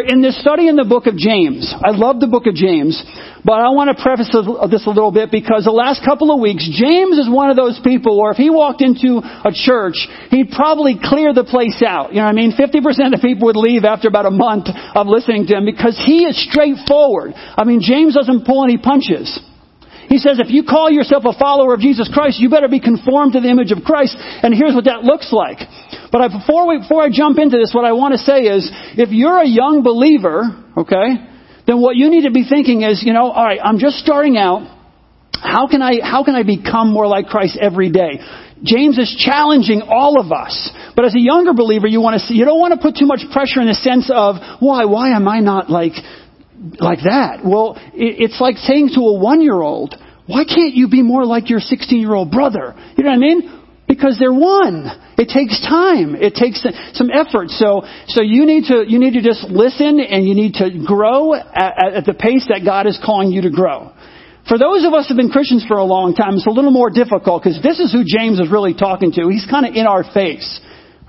In 0.00 0.22
this 0.22 0.40
study 0.40 0.68
in 0.68 0.76
the 0.76 0.88
book 0.88 1.04
of 1.04 1.16
James. 1.16 1.68
I 1.68 1.90
love 1.90 2.20
the 2.20 2.30
book 2.30 2.46
of 2.46 2.54
James, 2.54 2.96
but 3.44 3.60
I 3.60 3.68
want 3.74 3.92
to 3.92 3.98
preface 4.00 4.32
this 4.32 4.86
a 4.86 4.92
little 4.94 5.12
bit 5.12 5.28
because 5.28 5.68
the 5.68 5.74
last 5.74 6.00
couple 6.00 6.32
of 6.32 6.40
weeks, 6.40 6.64
James 6.64 7.18
is 7.18 7.28
one 7.28 7.50
of 7.50 7.56
those 7.56 7.80
people 7.84 8.16
where 8.16 8.32
if 8.32 8.38
he 8.38 8.48
walked 8.48 8.80
into 8.80 9.20
a 9.20 9.52
church, 9.52 10.08
he'd 10.30 10.54
probably 10.54 10.96
clear 10.96 11.34
the 11.34 11.44
place 11.44 11.82
out. 11.84 12.16
You 12.16 12.24
know 12.24 12.30
what 12.30 12.38
I 12.38 12.40
mean? 12.40 12.56
50% 12.56 13.12
of 13.12 13.20
people 13.20 13.52
would 13.52 13.60
leave 13.60 13.84
after 13.84 14.08
about 14.08 14.24
a 14.24 14.32
month 14.32 14.70
of 14.70 15.06
listening 15.06 15.44
to 15.50 15.58
him 15.58 15.66
because 15.66 16.00
he 16.00 16.24
is 16.24 16.38
straightforward. 16.48 17.34
I 17.36 17.64
mean, 17.68 17.82
James 17.82 18.14
doesn't 18.14 18.46
pull 18.46 18.64
any 18.64 18.78
punches. 18.78 19.28
He 20.08 20.18
says, 20.18 20.38
if 20.38 20.52
you 20.52 20.62
call 20.62 20.90
yourself 20.90 21.24
a 21.24 21.32
follower 21.32 21.72
of 21.72 21.80
Jesus 21.80 22.10
Christ, 22.12 22.38
you 22.38 22.50
better 22.50 22.68
be 22.68 22.80
conformed 22.80 23.32
to 23.32 23.40
the 23.40 23.48
image 23.48 23.72
of 23.72 23.80
Christ. 23.80 24.14
And 24.18 24.52
here's 24.52 24.74
what 24.74 24.84
that 24.84 25.08
looks 25.08 25.32
like. 25.32 25.64
But 26.12 26.20
I, 26.20 26.28
before, 26.28 26.68
we, 26.68 26.78
before 26.78 27.02
I 27.02 27.08
jump 27.10 27.38
into 27.38 27.56
this, 27.56 27.72
what 27.74 27.86
I 27.86 27.92
want 27.92 28.12
to 28.12 28.18
say 28.18 28.44
is, 28.44 28.70
if 29.00 29.08
you're 29.10 29.40
a 29.40 29.48
young 29.48 29.82
believer, 29.82 30.44
okay, 30.76 31.08
then 31.66 31.80
what 31.80 31.96
you 31.96 32.10
need 32.10 32.28
to 32.28 32.30
be 32.30 32.44
thinking 32.46 32.82
is, 32.82 33.02
you 33.02 33.14
know, 33.14 33.32
all 33.32 33.44
right, 33.44 33.58
I'm 33.64 33.78
just 33.78 33.96
starting 33.96 34.36
out. 34.36 34.68
How 35.32 35.66
can 35.66 35.80
I, 35.80 36.04
how 36.04 36.22
can 36.22 36.36
I 36.36 36.42
become 36.42 36.92
more 36.92 37.06
like 37.06 37.26
Christ 37.26 37.58
every 37.60 37.90
day? 37.90 38.20
James 38.62 38.98
is 38.98 39.16
challenging 39.18 39.82
all 39.82 40.20
of 40.20 40.30
us. 40.30 40.70
But 40.94 41.06
as 41.06 41.14
a 41.14 41.20
younger 41.20 41.54
believer, 41.54 41.88
you 41.88 42.00
want 42.00 42.20
to 42.20 42.26
see, 42.26 42.34
you 42.34 42.44
don't 42.44 42.60
want 42.60 42.74
to 42.74 42.80
put 42.80 42.94
too 42.94 43.06
much 43.06 43.24
pressure 43.32 43.60
in 43.60 43.66
the 43.66 43.74
sense 43.74 44.10
of, 44.12 44.36
why, 44.60 44.84
why 44.84 45.16
am 45.16 45.26
I 45.26 45.40
not 45.40 45.70
like, 45.70 45.94
like 46.78 47.00
that? 47.08 47.40
Well, 47.42 47.74
it's 47.94 48.38
like 48.38 48.56
saying 48.58 48.90
to 48.94 49.00
a 49.00 49.18
one 49.18 49.40
year 49.40 49.58
old, 49.58 49.96
why 50.26 50.44
can't 50.44 50.74
you 50.74 50.88
be 50.88 51.02
more 51.02 51.24
like 51.24 51.50
your 51.50 51.58
16 51.58 51.98
year 51.98 52.14
old 52.14 52.30
brother? 52.30 52.74
You 52.96 53.02
know 53.02 53.10
what 53.10 53.16
I 53.16 53.18
mean? 53.18 53.61
Because 53.92 54.16
they're 54.18 54.32
one. 54.32 54.88
It 55.20 55.28
takes 55.28 55.60
time. 55.60 56.16
It 56.16 56.32
takes 56.32 56.64
some 56.96 57.10
effort. 57.12 57.50
So, 57.50 57.84
so 58.08 58.22
you 58.22 58.46
need 58.46 58.72
to, 58.72 58.88
you 58.88 58.98
need 58.98 59.12
to 59.12 59.22
just 59.22 59.44
listen 59.52 60.00
and 60.00 60.24
you 60.26 60.34
need 60.34 60.54
to 60.64 60.70
grow 60.80 61.34
at, 61.34 62.00
at 62.00 62.04
the 62.06 62.14
pace 62.14 62.48
that 62.48 62.64
God 62.64 62.86
is 62.86 62.98
calling 63.04 63.30
you 63.30 63.42
to 63.42 63.50
grow. 63.50 63.92
For 64.48 64.56
those 64.56 64.88
of 64.88 64.94
us 64.96 65.06
who 65.06 65.14
have 65.14 65.20
been 65.20 65.28
Christians 65.28 65.66
for 65.68 65.76
a 65.76 65.84
long 65.84 66.14
time, 66.14 66.40
it's 66.40 66.46
a 66.46 66.50
little 66.50 66.72
more 66.72 66.88
difficult 66.88 67.44
because 67.44 67.60
this 67.60 67.80
is 67.80 67.92
who 67.92 68.00
James 68.00 68.40
is 68.40 68.50
really 68.50 68.72
talking 68.72 69.12
to. 69.12 69.28
He's 69.28 69.44
kind 69.44 69.66
of 69.68 69.76
in 69.76 69.84
our 69.84 70.08
face. 70.08 70.48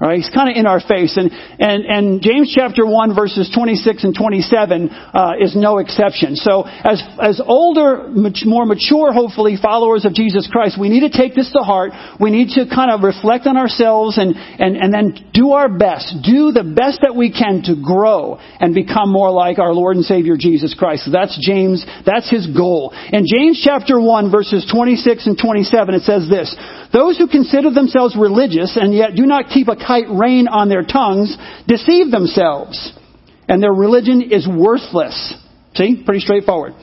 All 0.01 0.09
right, 0.09 0.17
he's 0.17 0.29
kind 0.33 0.49
of 0.49 0.57
in 0.57 0.65
our 0.65 0.81
face. 0.81 1.17
And, 1.17 1.29
and, 1.31 1.85
and 1.85 2.21
James 2.21 2.51
chapter 2.53 2.83
1 2.83 3.13
verses 3.13 3.51
26 3.53 4.03
and 4.03 4.15
27 4.17 4.89
uh, 4.89 5.33
is 5.39 5.55
no 5.55 5.77
exception. 5.77 6.35
So 6.35 6.63
as, 6.65 6.97
as 7.21 7.39
older, 7.45 8.09
much 8.09 8.41
more 8.43 8.65
mature, 8.65 9.13
hopefully, 9.13 9.55
followers 9.61 10.03
of 10.05 10.15
Jesus 10.15 10.49
Christ, 10.51 10.81
we 10.81 10.89
need 10.89 11.05
to 11.05 11.15
take 11.15 11.35
this 11.35 11.51
to 11.53 11.59
heart. 11.59 11.91
We 12.19 12.31
need 12.31 12.57
to 12.57 12.65
kind 12.65 12.89
of 12.89 13.05
reflect 13.05 13.45
on 13.45 13.55
ourselves 13.55 14.17
and, 14.17 14.33
and, 14.33 14.77
and 14.77 14.89
then 14.91 15.29
do 15.31 15.51
our 15.51 15.69
best. 15.69 16.09
Do 16.25 16.49
the 16.51 16.65
best 16.65 17.05
that 17.05 17.15
we 17.15 17.29
can 17.29 17.61
to 17.69 17.77
grow 17.77 18.41
and 18.59 18.73
become 18.73 19.13
more 19.13 19.29
like 19.29 19.59
our 19.59 19.73
Lord 19.73 19.95
and 19.95 20.05
Savior 20.05 20.37
Jesus 20.39 20.73
Christ. 20.73 21.07
That's 21.13 21.37
James, 21.37 21.85
that's 22.03 22.29
his 22.31 22.47
goal. 22.47 22.97
In 23.13 23.29
James 23.29 23.61
chapter 23.63 24.01
1 24.01 24.31
verses 24.31 24.65
26 24.73 25.27
and 25.27 25.37
27 25.37 25.93
it 25.93 26.01
says 26.01 26.25
this, 26.27 26.49
Those 26.91 27.19
who 27.19 27.27
consider 27.27 27.69
themselves 27.69 28.17
religious 28.17 28.75
and 28.75 28.91
yet 28.91 29.13
do 29.13 29.27
not 29.27 29.53
keep 29.53 29.67
a 29.67 29.82
tight 29.85 30.05
rein 30.09 30.47
on 30.47 30.69
their 30.69 30.83
tongues 30.83 31.35
deceive 31.67 32.11
themselves, 32.11 32.93
and 33.47 33.61
their 33.61 33.73
religion 33.73 34.21
is 34.31 34.47
worthless. 34.47 35.35
See? 35.75 36.03
Pretty 36.05 36.21
straightforward. 36.21 36.73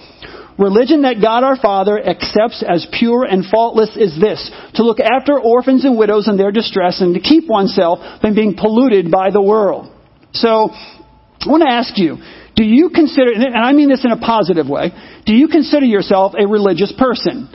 Religion 0.59 1.03
that 1.03 1.23
God 1.23 1.43
our 1.43 1.57
Father 1.57 1.99
accepts 1.99 2.63
as 2.63 2.87
pure 2.99 3.25
and 3.25 3.47
faultless 3.47 3.97
is 3.97 4.21
this 4.21 4.51
to 4.75 4.83
look 4.83 5.01
after 5.01 5.41
orphans 5.41 5.87
and 5.87 5.97
widows 5.97 6.29
in 6.29 6.37
their 6.37 6.53
distress 6.53 7.01
and 7.01 7.15
to 7.15 7.21
keep 7.21 7.49
oneself 7.49 8.21
from 8.21 8.35
being 8.35 8.55
polluted 8.55 9.11
by 9.11 9.31
the 9.31 9.41
world. 9.41 9.91
So, 10.35 10.69
I 10.71 11.49
want 11.49 11.63
to 11.63 11.73
ask 11.73 11.97
you, 11.97 12.19
do 12.57 12.65
you 12.65 12.91
consider, 12.95 13.33
and 13.33 13.57
I 13.57 13.73
mean 13.73 13.89
this 13.89 14.05
in 14.05 14.13
a 14.13 14.19
positive 14.19 14.69
way, 14.69 14.93
do 15.25 15.33
you 15.33 15.49
consider 15.49 15.87
yourself 15.87 16.35
a 16.39 16.47
religious 16.47 16.93
person? 16.99 17.49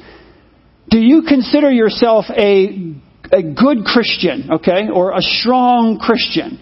Do 0.89 0.97
you 0.97 1.23
consider 1.27 1.71
yourself 1.71 2.25
a 2.35 2.95
a 3.31 3.41
good 3.41 3.86
Christian, 3.86 4.52
okay, 4.59 4.90
or 4.94 5.12
a 5.12 5.22
strong 5.22 6.00
Christian. 6.00 6.59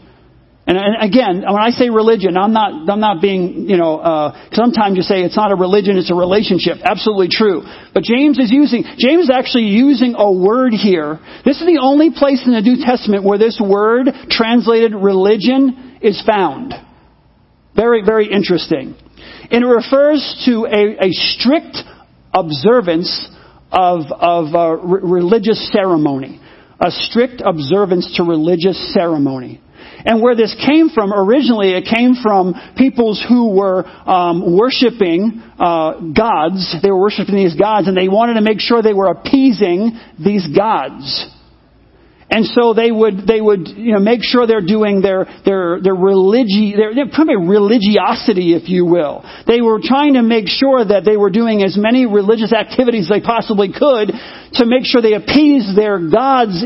And, 0.66 0.78
and 0.78 0.96
again, 1.03 1.44
when 1.44 1.62
I 1.62 1.72
say 1.72 1.90
religion, 1.90 2.38
I'm 2.38 2.53
not, 2.53 2.90
I'm 2.90 3.01
not 3.01 3.22
being, 3.22 3.68
you 3.68 3.75
know, 3.75 4.00
uh, 4.00 4.47
sometimes 4.53 4.96
you 4.96 5.03
say 5.03 5.22
it's 5.23 5.35
not 5.35 5.52
a 5.52 5.56
religion, 5.56 5.97
it's 5.97 6.12
a 6.12 6.16
relationship. 6.16 6.78
Absolutely 6.84 7.28
true. 7.29 7.63
But 7.94 8.03
James 8.03 8.40
is 8.40 8.50
using, 8.50 8.84
James 8.97 9.25
is 9.25 9.31
actually 9.34 9.75
using 9.75 10.16
a 10.18 10.31
word 10.31 10.72
here. 10.72 11.19
This 11.44 11.59
is 11.59 11.68
the 11.68 11.79
only 11.81 12.12
place 12.16 12.44
in 12.46 12.53
the 12.53 12.62
New 12.62 12.79
Testament 12.79 13.25
where 13.25 13.38
this 13.38 13.59
word 13.59 14.07
translated 14.29 14.96
religion 14.96 16.00
is 16.02 16.23
found. 16.25 16.73
Very, 17.75 18.02
very 18.06 18.31
interesting. 18.31 18.96
And 19.52 19.63
it 19.66 19.68
refers 19.68 20.44
to 20.46 20.66
a, 20.66 21.07
a 21.07 21.12
strict 21.12 21.75
observance 22.34 23.29
of, 23.69 24.06
of 24.12 24.53
religious 25.03 25.72
ceremony 25.73 26.40
a 26.79 26.91
strict 26.91 27.41
observance 27.44 28.16
to 28.17 28.23
religious 28.23 28.94
ceremony. 28.94 29.61
And 30.06 30.22
where 30.22 30.35
this 30.35 30.53
came 30.66 30.89
from, 30.89 31.13
originally 31.13 31.72
it 31.72 31.85
came 31.85 32.16
from 32.22 32.53
peoples 32.78 33.23
who 33.28 33.56
were 33.56 33.85
um, 33.85 34.57
worshiping 34.57 35.41
uh, 35.57 36.00
gods. 36.13 36.75
They 36.81 36.91
were 36.91 37.00
worshiping 37.00 37.35
these 37.35 37.56
gods, 37.56 37.88
and 37.88 37.95
they 37.95 38.09
wanted 38.09 38.35
to 38.35 38.41
make 38.41 38.59
sure 38.59 38.81
they 38.81 38.94
were 38.94 39.07
appeasing 39.11 39.97
these 40.19 40.45
gods. 40.47 41.29
And 42.33 42.47
so 42.47 42.73
they 42.73 42.89
would, 42.89 43.27
they 43.27 43.39
would, 43.39 43.67
you 43.67 43.94
know, 43.94 43.99
make 43.99 44.23
sure 44.23 44.47
they're 44.47 44.66
doing 44.66 45.03
their, 45.03 45.25
their, 45.45 45.77
their 45.79 45.94
religi, 45.94 46.75
their, 46.75 46.95
their 46.95 47.05
probably 47.05 47.38
religiosity, 47.38 48.55
if 48.57 48.67
you 48.67 48.88
will. 48.88 49.21
They 49.45 49.61
were 49.61 49.77
trying 49.79 50.16
to 50.16 50.23
make 50.23 50.47
sure 50.47 50.83
that 50.83 51.05
they 51.05 51.16
were 51.16 51.29
doing 51.29 51.61
as 51.61 51.77
many 51.77 52.07
religious 52.07 52.51
activities 52.51 53.07
they 53.07 53.22
possibly 53.22 53.69
could 53.69 54.09
to 54.53 54.66
make 54.66 54.81
sure 54.83 54.99
they 54.99 55.13
appeased 55.13 55.77
their 55.77 55.99
gods, 56.09 56.57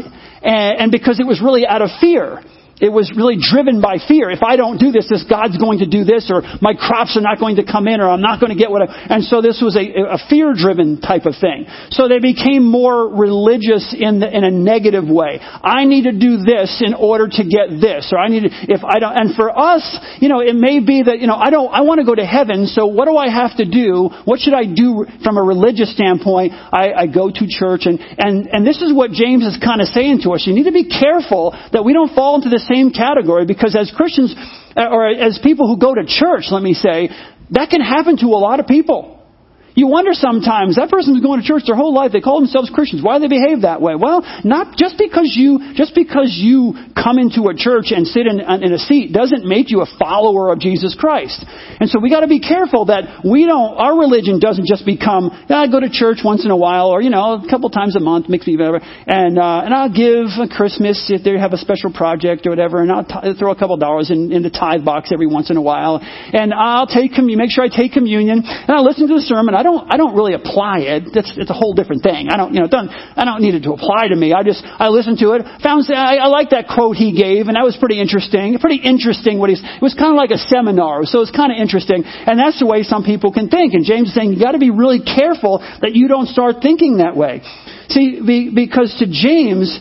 and, 0.41 0.79
and 0.79 0.89
because 0.89 1.19
it 1.19 1.27
was 1.27 1.41
really 1.43 1.67
out 1.67 1.81
of 1.81 1.89
fear. 1.99 2.39
It 2.79 2.93
was 2.93 3.09
really 3.09 3.41
driven 3.41 3.81
by 3.81 3.97
fear. 3.97 4.29
If 4.29 4.45
I 4.45 4.53
don't 4.55 4.77
do 4.77 4.93
this, 4.93 5.09
this 5.09 5.25
God's 5.25 5.57
going 5.57 5.81
to 5.81 5.89
do 5.89 6.05
this, 6.05 6.29
or 6.29 6.45
my 6.61 6.77
crops 6.77 7.17
are 7.17 7.25
not 7.25 7.41
going 7.41 7.57
to 7.57 7.65
come 7.65 7.89
in, 7.89 7.97
or 8.01 8.05
I'm 8.05 8.21
not 8.21 8.37
going 8.37 8.53
to 8.53 8.59
get 8.59 8.69
what 8.69 8.85
I, 8.85 9.17
and 9.17 9.25
so 9.25 9.41
this 9.41 9.57
was 9.65 9.73
a, 9.73 9.81
a 10.13 10.21
fear-driven 10.29 11.01
type 11.01 11.25
of 11.25 11.33
thing. 11.41 11.65
So 11.89 12.05
they 12.05 12.21
became 12.21 12.61
more 12.61 13.09
religious 13.09 13.97
in, 13.97 14.21
the, 14.21 14.29
in 14.29 14.45
a 14.45 14.53
negative 14.53 15.09
way. 15.09 15.41
I 15.41 15.89
need 15.89 16.05
to 16.05 16.13
do 16.13 16.45
this 16.45 16.77
in 16.85 16.93
order 16.93 17.25
to 17.25 17.41
get 17.41 17.81
this, 17.81 18.13
or 18.13 18.21
I 18.21 18.29
need 18.29 18.45
to, 18.45 18.53
if 18.69 18.85
I 18.85 19.01
don't, 19.01 19.17
and 19.17 19.33
for 19.33 19.49
us, 19.49 19.81
you 20.21 20.29
know, 20.29 20.45
it 20.45 20.53
may 20.53 20.77
be 20.77 21.01
that, 21.01 21.17
you 21.17 21.25
know, 21.25 21.33
I 21.33 21.49
don't, 21.49 21.73
I 21.73 21.81
want 21.81 21.97
to 21.97 22.05
go 22.05 22.13
to 22.13 22.25
heaven, 22.25 22.69
so 22.69 22.85
what 22.85 23.09
do 23.09 23.17
I 23.17 23.33
have 23.33 23.57
to 23.57 23.65
do? 23.65 24.13
What 24.29 24.37
should 24.37 24.53
I 24.53 24.69
do 24.69 25.09
from 25.25 25.41
a 25.41 25.43
religious 25.43 25.89
standpoint? 25.97 26.53
I, 26.53 26.93
I 26.93 27.05
go 27.09 27.33
to 27.33 27.43
church, 27.49 27.89
and, 27.89 27.97
and, 28.21 28.45
and 28.53 28.61
this 28.61 28.85
is 28.85 28.93
what 28.93 29.09
James 29.17 29.41
is 29.49 29.57
kind 29.57 29.81
of 29.81 29.89
saying 29.89 30.21
to 30.29 30.37
us. 30.37 30.45
You 30.45 30.53
need 30.53 30.69
to 30.69 30.77
be 30.77 30.85
careful 30.85 31.57
that 31.73 31.81
we 31.81 31.97
don't 31.97 32.13
fall 32.13 32.37
into 32.37 32.53
this 32.53 32.66
same 32.69 32.91
category 32.91 33.45
because 33.45 33.75
as 33.75 33.91
Christians, 33.95 34.35
uh, 34.75 34.87
or 34.91 35.07
as 35.07 35.39
people 35.43 35.67
who 35.67 35.79
go 35.79 35.93
to 35.95 36.03
church, 36.05 36.45
let 36.51 36.61
me 36.61 36.73
say, 36.73 37.09
that 37.51 37.69
can 37.69 37.81
happen 37.81 38.17
to 38.17 38.25
a 38.27 38.39
lot 38.39 38.59
of 38.59 38.67
people. 38.67 39.16
You 39.77 39.85
wonder 39.85 40.17
sometimes, 40.17 40.81
that 40.81 40.89
person's 40.89 41.21
going 41.21 41.37
to 41.39 41.45
church 41.45 41.69
their 41.69 41.77
whole 41.77 41.93
life, 41.93 42.09
they 42.09 42.19
call 42.19 42.41
themselves 42.41 42.73
Christians. 42.73 43.05
Why 43.05 43.21
do 43.21 43.29
they 43.29 43.37
behave 43.37 43.61
that 43.61 43.77
way? 43.77 43.93
Well, 43.93 44.25
not 44.41 44.73
just 44.73 44.97
because 44.97 45.37
you, 45.37 45.77
just 45.77 45.93
because 45.93 46.33
you 46.33 46.73
come 46.97 47.21
into 47.21 47.45
a 47.45 47.53
church 47.53 47.93
and 47.93 48.09
sit 48.09 48.25
in, 48.25 48.41
in 48.41 48.73
a 48.73 48.81
seat 48.81 49.13
doesn't 49.13 49.45
make 49.45 49.69
you 49.69 49.85
a 49.85 49.89
follower 50.01 50.49
of 50.49 50.57
Jesus 50.57 50.97
Christ. 50.97 51.45
And 51.77 51.93
so 51.93 52.01
we 52.01 52.09
gotta 52.09 52.25
be 52.25 52.41
careful 52.41 52.89
that 52.89 53.21
we 53.21 53.45
don't, 53.45 53.77
our 53.77 53.93
religion 53.93 54.41
doesn't 54.41 54.65
just 54.65 54.81
become, 54.81 55.29
yeah, 55.45 55.61
I 55.61 55.69
go 55.69 55.77
to 55.77 55.93
church 55.93 56.25
once 56.25 56.41
in 56.41 56.49
a 56.49 56.57
while, 56.57 56.89
or, 56.89 56.97
you 56.97 57.13
know, 57.13 57.37
a 57.37 57.45
couple 57.45 57.69
times 57.69 57.95
a 57.95 58.01
month, 58.01 58.33
makes 58.33 58.49
me 58.49 58.57
whatever, 58.57 58.81
and, 58.81 59.37
uh, 59.37 59.61
and 59.61 59.77
I'll 59.77 59.93
give 59.93 60.41
a 60.41 60.49
Christmas 60.49 61.05
if 61.13 61.21
they 61.21 61.37
have 61.37 61.53
a 61.53 61.61
special 61.61 61.93
project 61.93 62.47
or 62.47 62.49
whatever, 62.49 62.81
and 62.81 62.91
I'll 62.91 63.05
t- 63.05 63.37
throw 63.37 63.53
a 63.53 63.55
couple 63.55 63.77
dollars 63.77 64.09
in, 64.09 64.33
in 64.33 64.41
the 64.41 64.49
tithe 64.49 64.81
box 64.81 65.13
every 65.13 65.29
once 65.29 65.53
in 65.53 65.57
a 65.57 65.61
while, 65.61 66.01
and 66.01 66.49
I'll 66.49 66.89
take 66.89 67.13
communion, 67.13 67.45
make 67.45 67.53
sure 67.53 67.63
I 67.63 67.69
take 67.69 67.93
communion, 67.93 68.41
and 68.41 68.71
I'll 68.73 68.83
listen 68.83 69.07
to 69.07 69.13
the 69.13 69.21
sermon, 69.21 69.53
I 69.53 69.66
don't, 69.67 69.83
I 69.91 69.99
don't 69.99 70.15
really 70.15 70.31
apply 70.31 70.87
it. 70.87 71.11
That's, 71.11 71.27
it's 71.35 71.51
a 71.51 71.57
whole 71.57 71.75
different 71.75 72.01
thing. 72.01 72.31
I 72.31 72.39
don't, 72.39 72.55
you 72.55 72.63
know, 72.63 72.71
don't, 72.71 72.87
I 72.87 73.27
don't 73.27 73.43
need 73.43 73.53
it 73.59 73.67
to 73.67 73.75
apply 73.75 74.07
to 74.09 74.15
me. 74.15 74.31
I 74.31 74.47
just, 74.47 74.63
I 74.63 74.87
listened 74.87 75.19
to 75.19 75.35
it, 75.35 75.43
found, 75.59 75.83
I, 75.91 76.23
I 76.23 76.27
like 76.31 76.55
that 76.55 76.71
quote 76.71 76.95
he 76.95 77.11
gave, 77.11 77.51
and 77.51 77.59
that 77.59 77.67
was 77.67 77.75
pretty 77.75 77.99
interesting. 77.99 78.55
Pretty 78.63 78.79
interesting 78.79 79.37
what 79.37 79.51
he's, 79.51 79.59
it 79.59 79.83
was 79.83 79.91
kind 79.91 80.15
of 80.15 80.17
like 80.17 80.31
a 80.31 80.39
seminar, 80.39 81.03
so 81.03 81.19
it's 81.19 81.35
kind 81.35 81.51
of 81.51 81.59
interesting. 81.59 82.07
And 82.07 82.39
that's 82.39 82.63
the 82.63 82.65
way 82.65 82.87
some 82.87 83.03
people 83.03 83.35
can 83.35 83.51
think. 83.51 83.75
And 83.75 83.83
James 83.83 84.09
is 84.09 84.15
saying 84.15 84.31
you 84.31 84.39
gotta 84.39 84.63
be 84.63 84.71
really 84.71 85.03
careful 85.03 85.59
that 85.59 85.91
you 85.91 86.07
don't 86.07 86.31
start 86.31 86.63
thinking 86.63 87.03
that 87.03 87.19
way. 87.19 87.43
See, 87.91 88.23
be, 88.23 88.51
because 88.55 88.95
to 89.03 89.05
James, 89.11 89.75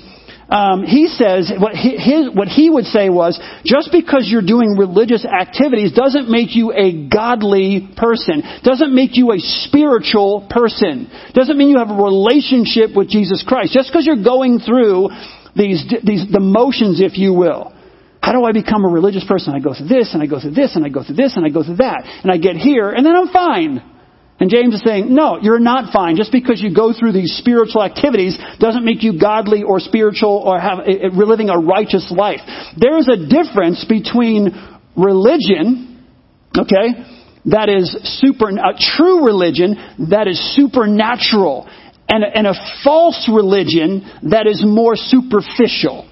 um, 0.48 0.84
he 0.84 1.08
says 1.08 1.50
what 1.58 1.74
he, 1.74 1.96
his, 1.96 2.30
what 2.32 2.46
he 2.46 2.70
would 2.70 2.84
say 2.84 3.08
was 3.10 3.40
just 3.64 3.90
because 3.90 4.28
you're 4.30 4.46
doing 4.46 4.76
religious 4.78 5.24
activities 5.24 5.92
doesn't 5.92 6.30
make 6.30 6.54
you 6.54 6.72
a 6.72 7.08
godly 7.08 7.88
person. 7.96 8.42
Doesn't 8.62 8.94
make 8.94 9.16
you 9.16 9.32
a 9.32 9.38
spiritual 9.38 10.46
person. 10.48 11.10
Doesn't 11.34 11.58
mean 11.58 11.68
you 11.68 11.78
have 11.78 11.90
a 11.90 12.00
relationship 12.00 12.94
with 12.94 13.08
jesus 13.08 13.42
christ. 13.46 13.72
Just 13.72 13.90
because 13.90 14.06
you're 14.06 14.22
going 14.22 14.60
through 14.60 15.08
these, 15.56 15.82
these 16.04 16.30
the 16.30 16.40
motions 16.40 17.00
if 17.00 17.18
you 17.18 17.32
will. 17.32 17.72
How 18.22 18.32
do 18.32 18.44
I 18.44 18.52
become 18.52 18.84
a 18.84 18.88
religious 18.88 19.24
person? 19.26 19.52
I 19.54 19.58
go 19.58 19.74
through 19.74 19.88
this 19.88 20.14
and 20.14 20.22
I 20.22 20.26
go 20.26 20.40
through 20.40 20.54
this 20.54 20.76
and 20.76 20.84
I 20.84 20.88
go 20.88 21.02
through 21.02 21.16
this 21.16 21.36
and 21.36 21.44
I 21.44 21.48
go 21.48 21.64
through 21.64 21.76
that. 21.76 22.02
And 22.22 22.30
I 22.30 22.38
get 22.38 22.54
here 22.56 22.90
and 22.90 23.04
then 23.04 23.16
I'm 23.16 23.28
fine. 23.28 23.95
And 24.38 24.50
James 24.50 24.74
is 24.74 24.82
saying, 24.84 25.14
no, 25.14 25.38
you're 25.40 25.58
not 25.58 25.92
fine. 25.92 26.16
Just 26.16 26.30
because 26.30 26.60
you 26.60 26.74
go 26.74 26.92
through 26.92 27.12
these 27.12 27.36
spiritual 27.38 27.82
activities 27.82 28.38
doesn't 28.60 28.84
make 28.84 29.02
you 29.02 29.18
godly 29.18 29.62
or 29.62 29.80
spiritual 29.80 30.42
or 30.44 30.60
have 30.60 30.80
eh, 30.80 31.04
eh, 31.04 31.08
living 31.12 31.48
a 31.48 31.58
righteous 31.58 32.12
life. 32.14 32.40
There 32.76 32.98
is 32.98 33.08
a 33.08 33.16
difference 33.16 33.86
between 33.88 34.52
religion, 34.94 36.04
okay, 36.56 37.16
that 37.46 37.68
is 37.70 37.96
super, 38.20 38.50
a 38.50 38.74
true 38.78 39.24
religion 39.24 39.76
that 40.10 40.28
is 40.28 40.38
supernatural, 40.54 41.66
and 42.08 42.24
and 42.24 42.46
a 42.46 42.54
false 42.84 43.28
religion 43.32 44.04
that 44.30 44.46
is 44.46 44.62
more 44.66 44.96
superficial. 44.96 46.08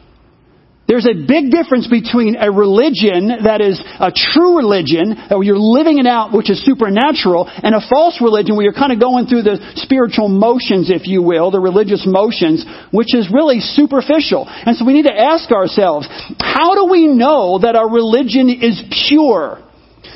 There's 0.87 1.09
a 1.09 1.17
big 1.17 1.49
difference 1.49 1.89
between 1.89 2.37
a 2.37 2.53
religion 2.53 3.33
that 3.49 3.65
is 3.65 3.81
a 3.81 4.13
true 4.13 4.61
religion, 4.61 5.17
where 5.33 5.43
you're 5.43 5.57
living 5.57 5.97
it 5.97 6.07
out, 6.07 6.37
which 6.37 6.51
is 6.51 6.61
supernatural, 6.61 7.49
and 7.49 7.75
a 7.75 7.81
false 7.89 8.21
religion 8.21 8.55
where 8.57 8.65
you're 8.65 8.77
kind 8.77 8.93
of 8.93 9.01
going 9.01 9.25
through 9.25 9.49
the 9.49 9.57
spiritual 9.81 10.29
motions, 10.29 10.93
if 10.93 11.09
you 11.09 11.23
will, 11.23 11.51
the 11.51 11.61
religious 11.61 12.05
motions, 12.05 12.69
which 12.93 13.15
is 13.17 13.33
really 13.33 13.61
superficial. 13.61 14.45
And 14.45 14.77
so 14.77 14.85
we 14.85 14.93
need 14.93 15.09
to 15.09 15.17
ask 15.17 15.51
ourselves, 15.51 16.07
how 16.37 16.77
do 16.77 16.85
we 16.93 17.07
know 17.09 17.59
that 17.65 17.77
our 17.77 17.89
religion 17.89 18.53
is 18.53 18.85
pure? 19.09 19.65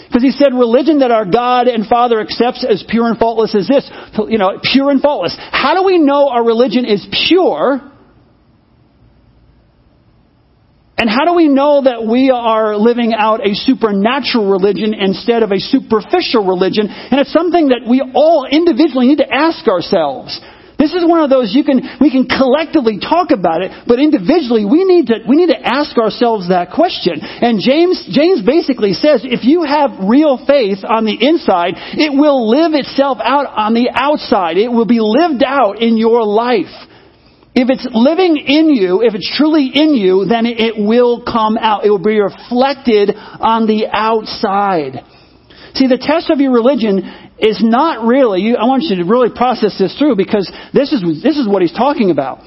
Because 0.09 0.23
he 0.23 0.33
said 0.33 0.53
religion 0.53 1.01
that 1.01 1.11
our 1.11 1.25
God 1.25 1.69
and 1.69 1.87
Father 1.87 2.21
accepts 2.21 2.65
as 2.65 2.85
pure 2.89 3.09
and 3.09 3.19
faultless 3.19 3.55
as 3.55 3.69
this. 3.69 3.89
You 4.29 4.37
know, 4.37 4.61
pure 4.61 4.91
and 4.91 5.01
faultless. 5.01 5.37
How 5.53 5.75
do 5.75 5.85
we 5.85 5.97
know 5.97 6.29
our 6.29 6.45
religion 6.45 6.85
is 6.85 7.07
pure? 7.27 7.81
And 10.99 11.09
how 11.09 11.25
do 11.25 11.35
we 11.35 11.47
know 11.47 11.83
that 11.87 12.03
we 12.03 12.31
are 12.35 12.77
living 12.77 13.15
out 13.15 13.47
a 13.47 13.55
supernatural 13.55 14.51
religion 14.51 14.95
instead 14.95 15.47
of 15.47 15.53
a 15.53 15.63
superficial 15.63 16.43
religion? 16.43 16.91
And 16.91 17.23
it's 17.23 17.33
something 17.33 17.69
that 17.69 17.87
we 17.89 18.03
all 18.03 18.51
individually 18.51 19.07
need 19.15 19.23
to 19.23 19.31
ask 19.33 19.63
ourselves. 19.69 20.35
This 20.79 20.95
is 20.95 21.03
one 21.03 21.19
of 21.23 21.31
those 21.31 21.55
you 21.55 21.67
can, 21.67 21.83
we 22.01 22.11
can 22.11 22.31
collectively 22.31 23.03
talk 23.03 23.35
about 23.35 23.63
it, 23.63 23.75
but 23.87 23.99
individually 23.99 24.63
we 24.63 24.87
need 24.87 25.11
to, 25.11 25.27
we 25.27 25.35
need 25.35 25.51
to 25.51 25.59
ask 25.59 25.99
ourselves 25.99 26.51
that 26.51 26.71
question. 26.71 27.19
And 27.19 27.59
James, 27.59 28.07
James 28.11 28.47
basically 28.47 28.95
says 28.95 29.27
if 29.27 29.43
you 29.43 29.67
have 29.67 30.07
real 30.07 30.39
faith 30.39 30.87
on 30.87 31.03
the 31.03 31.19
inside, 31.19 31.75
it 31.99 32.15
will 32.15 32.47
live 32.47 32.79
itself 32.79 33.19
out 33.19 33.47
on 33.47 33.75
the 33.75 33.91
outside. 33.91 34.57
It 34.57 34.71
will 34.71 34.87
be 34.87 35.03
lived 35.03 35.43
out 35.43 35.83
in 35.83 35.99
your 35.99 36.23
life. 36.23 36.71
If 37.59 37.71
it's 37.71 37.89
living 37.91 38.37
in 38.39 38.71
you, 38.71 39.03
if 39.03 39.19
it's 39.19 39.27
truly 39.37 39.67
in 39.75 39.95
you, 39.95 40.27
then 40.31 40.47
it 40.47 40.79
will 40.79 41.27
come 41.27 41.59
out. 41.59 41.85
It 41.85 41.91
will 41.91 41.99
be 41.99 42.21
reflected 42.21 43.11
on 43.19 43.67
the 43.67 43.91
outside. 43.91 45.03
See, 45.75 45.91
the 45.91 45.99
test 45.99 46.31
of 46.31 46.39
your 46.39 46.53
religion 46.53 47.03
is 47.43 47.59
not 47.59 48.07
really, 48.07 48.55
I 48.55 48.63
want 48.63 48.85
you 48.85 49.03
to 49.03 49.05
really 49.05 49.35
process 49.35 49.75
this 49.77 49.91
through 49.99 50.15
because 50.15 50.47
this 50.73 50.93
is, 50.93 51.03
this 51.21 51.37
is 51.37 51.49
what 51.49 51.63
he's 51.63 51.75
talking 51.75 52.13
about. 52.13 52.47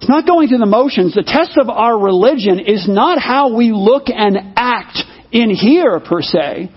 It's 0.00 0.08
not 0.08 0.26
going 0.26 0.48
through 0.48 0.64
the 0.64 0.66
motions. 0.66 1.12
The 1.12 1.28
test 1.28 1.58
of 1.60 1.68
our 1.68 1.98
religion 2.00 2.58
is 2.58 2.88
not 2.88 3.20
how 3.20 3.54
we 3.54 3.70
look 3.70 4.04
and 4.08 4.56
act 4.56 4.96
in 5.30 5.50
here 5.50 6.00
per 6.00 6.22
se. 6.22 6.72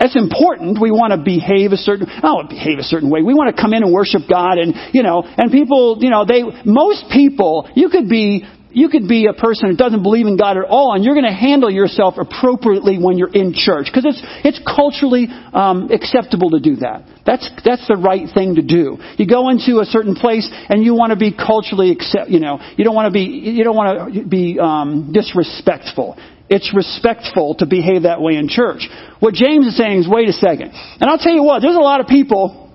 That's 0.00 0.16
important. 0.16 0.80
We 0.80 0.90
want 0.90 1.12
to 1.12 1.20
behave 1.22 1.72
a 1.72 1.76
certain, 1.76 2.08
oh, 2.24 2.42
behave 2.48 2.78
a 2.78 2.82
certain 2.82 3.10
way. 3.10 3.20
We 3.20 3.34
want 3.34 3.54
to 3.54 3.60
come 3.60 3.74
in 3.74 3.84
and 3.84 3.92
worship 3.92 4.22
God 4.28 4.56
and, 4.56 4.72
you 4.94 5.02
know, 5.02 5.22
and 5.22 5.52
people, 5.52 5.98
you 6.00 6.08
know, 6.08 6.24
they, 6.24 6.40
most 6.64 7.04
people, 7.12 7.68
you 7.76 7.90
could 7.90 8.08
be, 8.08 8.48
you 8.72 8.88
could 8.88 9.08
be 9.08 9.26
a 9.26 9.32
person 9.32 9.68
who 9.68 9.76
doesn't 9.76 10.02
believe 10.02 10.26
in 10.26 10.36
God 10.36 10.56
at 10.56 10.64
all, 10.64 10.94
and 10.94 11.04
you're 11.04 11.14
going 11.14 11.26
to 11.26 11.32
handle 11.32 11.70
yourself 11.70 12.14
appropriately 12.18 12.98
when 12.98 13.18
you're 13.18 13.32
in 13.32 13.52
church 13.52 13.86
because 13.86 14.06
it's 14.06 14.22
it's 14.44 14.60
culturally 14.64 15.26
um, 15.52 15.90
acceptable 15.90 16.50
to 16.50 16.60
do 16.60 16.76
that. 16.76 17.04
That's 17.26 17.50
that's 17.64 17.86
the 17.88 17.96
right 17.96 18.28
thing 18.32 18.54
to 18.54 18.62
do. 18.62 18.98
You 19.18 19.26
go 19.26 19.50
into 19.50 19.80
a 19.80 19.84
certain 19.84 20.14
place 20.14 20.48
and 20.68 20.84
you 20.84 20.94
want 20.94 21.10
to 21.10 21.18
be 21.18 21.34
culturally 21.34 21.90
accept. 21.90 22.30
You 22.30 22.40
know, 22.40 22.60
you 22.76 22.84
don't 22.84 22.94
want 22.94 23.06
to 23.06 23.12
be 23.12 23.26
you 23.26 23.64
don't 23.64 23.76
want 23.76 24.14
to 24.14 24.24
be 24.24 24.58
um, 24.60 25.10
disrespectful. 25.12 26.16
It's 26.50 26.74
respectful 26.74 27.54
to 27.60 27.66
behave 27.66 28.02
that 28.02 28.20
way 28.20 28.34
in 28.34 28.48
church. 28.48 28.88
What 29.20 29.34
James 29.34 29.66
is 29.66 29.76
saying 29.76 30.00
is, 30.00 30.08
wait 30.10 30.28
a 30.28 30.32
second. 30.32 30.72
And 30.74 31.08
I'll 31.08 31.18
tell 31.18 31.32
you 31.32 31.44
what, 31.44 31.62
there's 31.62 31.76
a 31.76 31.80
lot 31.80 32.00
of 32.00 32.08
people 32.08 32.66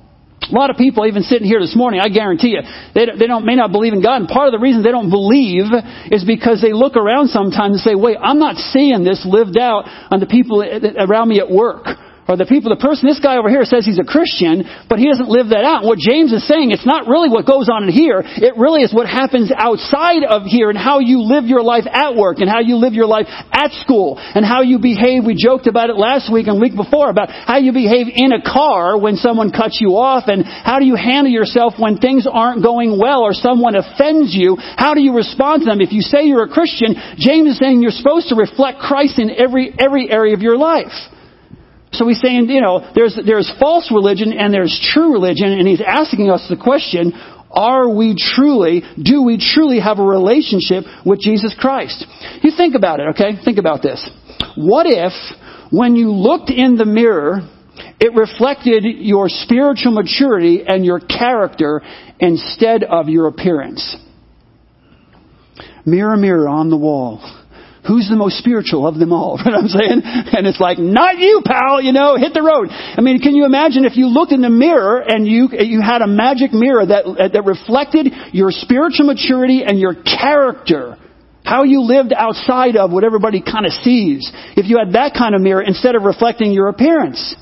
a 0.51 0.53
lot 0.53 0.69
of 0.69 0.77
people, 0.77 1.07
even 1.07 1.23
sitting 1.23 1.47
here 1.47 1.59
this 1.59 1.75
morning, 1.75 1.99
I 1.99 2.09
guarantee 2.09 2.49
you, 2.49 2.61
they, 2.93 3.07
they 3.17 3.25
don't, 3.25 3.45
may 3.45 3.55
not 3.55 3.71
believe 3.71 3.93
in 3.93 4.03
God. 4.03 4.21
And 4.21 4.27
part 4.27 4.47
of 4.47 4.51
the 4.51 4.59
reason 4.59 4.83
they 4.83 4.91
don't 4.91 5.09
believe 5.09 5.65
is 6.11 6.23
because 6.23 6.61
they 6.61 6.73
look 6.73 6.95
around 6.95 7.29
sometimes 7.29 7.75
and 7.75 7.81
say, 7.81 7.95
wait, 7.95 8.17
I'm 8.21 8.37
not 8.37 8.57
seeing 8.57 9.03
this 9.03 9.25
lived 9.25 9.57
out 9.57 9.85
on 10.11 10.19
the 10.19 10.27
people 10.27 10.61
around 10.61 11.29
me 11.29 11.39
at 11.39 11.49
work 11.49 11.87
or 12.27 12.37
the 12.37 12.49
people, 12.49 12.73
the 12.73 12.81
person, 12.81 13.05
this 13.05 13.21
guy 13.21 13.37
over 13.37 13.53
here 13.53 13.61
says 13.69 13.85
he's 13.85 14.01
a 14.01 14.07
Christian, 14.07 14.65
but 14.89 14.97
he 14.97 15.05
doesn't 15.05 15.29
live 15.29 15.53
that 15.53 15.61
out. 15.61 15.85
What 15.85 16.01
James 16.01 16.33
is 16.33 16.41
saying, 16.49 16.73
it's 16.73 16.85
not 16.85 17.05
really 17.05 17.29
what 17.29 17.45
goes 17.45 17.69
on 17.69 17.85
in 17.85 17.93
here. 17.93 18.25
It 18.25 18.57
really 18.57 18.81
is 18.81 18.89
what 18.89 19.05
happens 19.05 19.53
outside 19.53 20.25
of 20.25 20.49
here 20.49 20.73
and 20.73 20.77
how 20.77 21.05
you 21.05 21.21
live 21.21 21.45
your 21.45 21.61
life 21.61 21.85
at 21.85 22.17
work 22.17 22.41
and 22.41 22.49
how 22.49 22.65
you 22.65 22.81
live 22.81 22.97
your 22.97 23.05
life 23.05 23.29
at 23.29 23.77
school 23.85 24.17
and 24.17 24.41
how 24.41 24.65
you 24.65 24.81
behave. 24.81 25.21
We 25.21 25.37
joked 25.37 25.69
about 25.69 25.93
it 25.93 26.01
last 26.01 26.33
week 26.33 26.49
and 26.49 26.57
week 26.57 26.73
before 26.73 27.13
about 27.13 27.29
how 27.29 27.61
you 27.61 27.69
behave 27.69 28.09
in 28.09 28.33
a 28.33 28.41
car 28.41 28.97
when 28.97 29.21
someone 29.21 29.53
cuts 29.53 29.77
you 29.77 29.93
off 29.93 30.25
and 30.25 30.41
how 30.41 30.81
do 30.81 30.85
you 30.89 30.97
handle 30.97 31.29
yourself 31.29 31.77
when 31.77 32.01
things 32.01 32.25
aren't 32.25 32.65
going 32.65 32.97
well 32.97 33.21
or 33.21 33.37
someone 33.37 33.77
offends 33.77 34.33
you. 34.33 34.57
How 34.57 34.97
do 34.97 35.01
you 35.01 35.13
respond 35.13 35.61
to 35.61 35.69
them? 35.69 35.77
If 35.77 35.93
you 35.93 36.01
say 36.01 36.25
you're 36.25 36.45
a 36.45 36.49
Christian, 36.49 36.97
James 37.21 37.53
is 37.53 37.59
saying 37.61 37.85
you're 37.85 37.93
supposed 37.93 38.29
to 38.29 38.35
reflect 38.35 38.81
Christ 38.81 39.21
in 39.21 39.29
every, 39.29 39.69
every 39.77 40.09
area 40.09 40.33
of 40.33 40.41
your 40.41 40.57
life. 40.57 41.13
So 41.97 42.07
he's 42.07 42.21
saying, 42.21 42.49
you 42.49 42.61
know, 42.61 42.91
there's, 42.93 43.17
there's 43.25 43.51
false 43.59 43.91
religion 43.91 44.33
and 44.33 44.53
there's 44.53 44.77
true 44.93 45.13
religion, 45.13 45.47
and 45.47 45.67
he's 45.67 45.81
asking 45.81 46.29
us 46.29 46.45
the 46.49 46.57
question, 46.57 47.13
are 47.51 47.89
we 47.89 48.15
truly, 48.17 48.83
do 49.01 49.23
we 49.23 49.37
truly 49.37 49.79
have 49.79 49.99
a 49.99 50.03
relationship 50.03 50.83
with 51.05 51.21
Jesus 51.21 51.55
Christ? 51.57 52.05
You 52.41 52.51
think 52.55 52.75
about 52.75 52.99
it, 52.99 53.07
okay? 53.09 53.31
Think 53.43 53.57
about 53.57 53.81
this. 53.81 54.09
What 54.57 54.85
if, 54.87 55.13
when 55.71 55.95
you 55.95 56.11
looked 56.11 56.49
in 56.49 56.75
the 56.75 56.85
mirror, 56.85 57.47
it 57.99 58.13
reflected 58.13 58.83
your 58.83 59.29
spiritual 59.29 59.93
maturity 59.93 60.63
and 60.67 60.85
your 60.85 60.99
character 60.99 61.81
instead 62.19 62.83
of 62.83 63.07
your 63.07 63.27
appearance? 63.27 63.95
Mirror, 65.85 66.17
mirror 66.17 66.49
on 66.49 66.69
the 66.69 66.77
wall 66.77 67.44
who's 67.87 68.09
the 68.09 68.15
most 68.15 68.37
spiritual 68.37 68.87
of 68.87 68.97
them 68.97 69.13
all? 69.13 69.37
What 69.45 69.53
I'm 69.53 69.67
saying? 69.67 70.01
And 70.03 70.47
it's 70.47 70.59
like, 70.59 70.79
not 70.79 71.19
you, 71.19 71.41
pal, 71.45 71.81
you 71.81 71.93
know, 71.93 72.17
hit 72.17 72.33
the 72.33 72.41
road. 72.41 72.69
I 72.71 73.01
mean, 73.01 73.19
can 73.19 73.35
you 73.35 73.45
imagine 73.45 73.85
if 73.85 73.95
you 73.95 74.07
looked 74.07 74.31
in 74.31 74.41
the 74.41 74.49
mirror 74.49 74.99
and 74.99 75.27
you, 75.27 75.49
you 75.53 75.81
had 75.81 76.01
a 76.01 76.07
magic 76.07 76.51
mirror 76.51 76.85
that, 76.85 77.31
that 77.33 77.45
reflected 77.45 78.09
your 78.33 78.49
spiritual 78.49 79.05
maturity 79.05 79.63
and 79.63 79.79
your 79.79 79.93
character? 79.93 80.97
How 81.43 81.61
you 81.63 81.81
lived 81.81 82.11
outside 82.11 82.75
of 82.75 82.91
what 82.91 83.03
everybody 83.03 83.39
kind 83.39 83.67
of 83.67 83.71
sees. 83.71 84.31
If 84.57 84.65
you 84.65 84.79
had 84.81 84.93
that 84.93 85.13
kind 85.13 85.35
of 85.35 85.41
mirror 85.41 85.61
instead 85.61 85.93
of 85.93 86.01
reflecting 86.01 86.51
your 86.51 86.69
appearance. 86.69 87.35